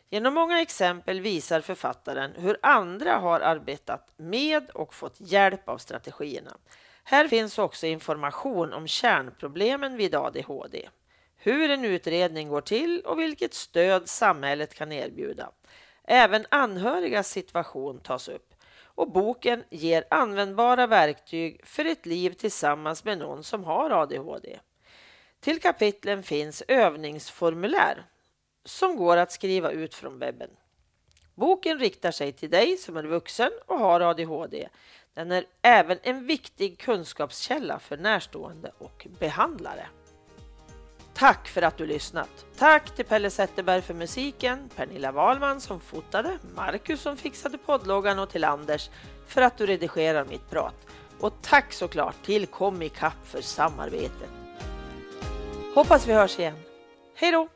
Genom 0.09 0.33
många 0.33 0.61
exempel 0.61 1.21
visar 1.21 1.61
författaren 1.61 2.31
hur 2.35 2.57
andra 2.61 3.17
har 3.17 3.39
arbetat 3.39 4.13
med 4.17 4.69
och 4.69 4.93
fått 4.93 5.15
hjälp 5.17 5.69
av 5.69 5.77
strategierna. 5.77 6.57
Här 7.03 7.27
finns 7.27 7.57
också 7.59 7.87
information 7.87 8.73
om 8.73 8.87
kärnproblemen 8.87 9.97
vid 9.97 10.15
ADHD, 10.15 10.89
hur 11.37 11.69
en 11.69 11.85
utredning 11.85 12.49
går 12.49 12.61
till 12.61 13.01
och 13.05 13.19
vilket 13.19 13.53
stöd 13.53 14.09
samhället 14.09 14.73
kan 14.73 14.91
erbjuda. 14.91 15.51
Även 16.03 16.45
anhörigas 16.49 17.29
situation 17.29 17.99
tas 17.99 18.27
upp 18.27 18.50
och 18.95 19.11
boken 19.11 19.63
ger 19.69 20.03
användbara 20.09 20.87
verktyg 20.87 21.61
för 21.63 21.85
ett 21.85 22.05
liv 22.05 22.29
tillsammans 22.29 23.03
med 23.03 23.17
någon 23.17 23.43
som 23.43 23.63
har 23.63 23.89
ADHD. 23.89 24.59
Till 25.39 25.61
kapitlen 25.61 26.23
finns 26.23 26.63
övningsformulär 26.67 28.05
som 28.65 28.95
går 28.95 29.17
att 29.17 29.31
skriva 29.31 29.71
ut 29.71 29.95
från 29.95 30.19
webben. 30.19 30.49
Boken 31.35 31.79
riktar 31.79 32.11
sig 32.11 32.31
till 32.31 32.49
dig 32.49 32.77
som 32.77 32.97
är 32.97 33.03
vuxen 33.03 33.51
och 33.65 33.79
har 33.79 34.01
ADHD. 34.01 34.69
Den 35.13 35.31
är 35.31 35.45
även 35.61 35.97
en 36.03 36.27
viktig 36.27 36.79
kunskapskälla 36.79 37.79
för 37.79 37.97
närstående 37.97 38.71
och 38.77 39.07
behandlare. 39.19 39.87
Tack 41.21 41.47
för 41.47 41.61
att 41.61 41.77
du 41.77 41.85
lyssnat! 41.85 42.45
Tack 42.57 42.95
till 42.95 43.05
Pelle 43.05 43.29
Zetterberg 43.29 43.81
för 43.81 43.93
musiken, 43.93 44.69
Pernilla 44.75 45.11
Wahlman 45.11 45.61
som 45.61 45.79
fotade, 45.79 46.37
Marcus 46.55 47.01
som 47.01 47.17
fixade 47.17 47.57
poddloggan 47.57 48.19
och 48.19 48.29
till 48.29 48.43
Anders 48.43 48.89
för 49.27 49.41
att 49.41 49.57
du 49.57 49.65
redigerar 49.65 50.25
mitt 50.25 50.49
prat. 50.49 50.75
Och 51.19 51.33
tack 51.41 51.73
såklart 51.73 52.15
till 52.25 52.47
Comicap 52.47 53.13
för 53.23 53.41
samarbetet. 53.41 54.29
Hoppas 55.75 56.07
vi 56.07 56.13
hörs 56.13 56.39
igen. 56.39 56.57
Hej 57.15 57.31
då! 57.31 57.47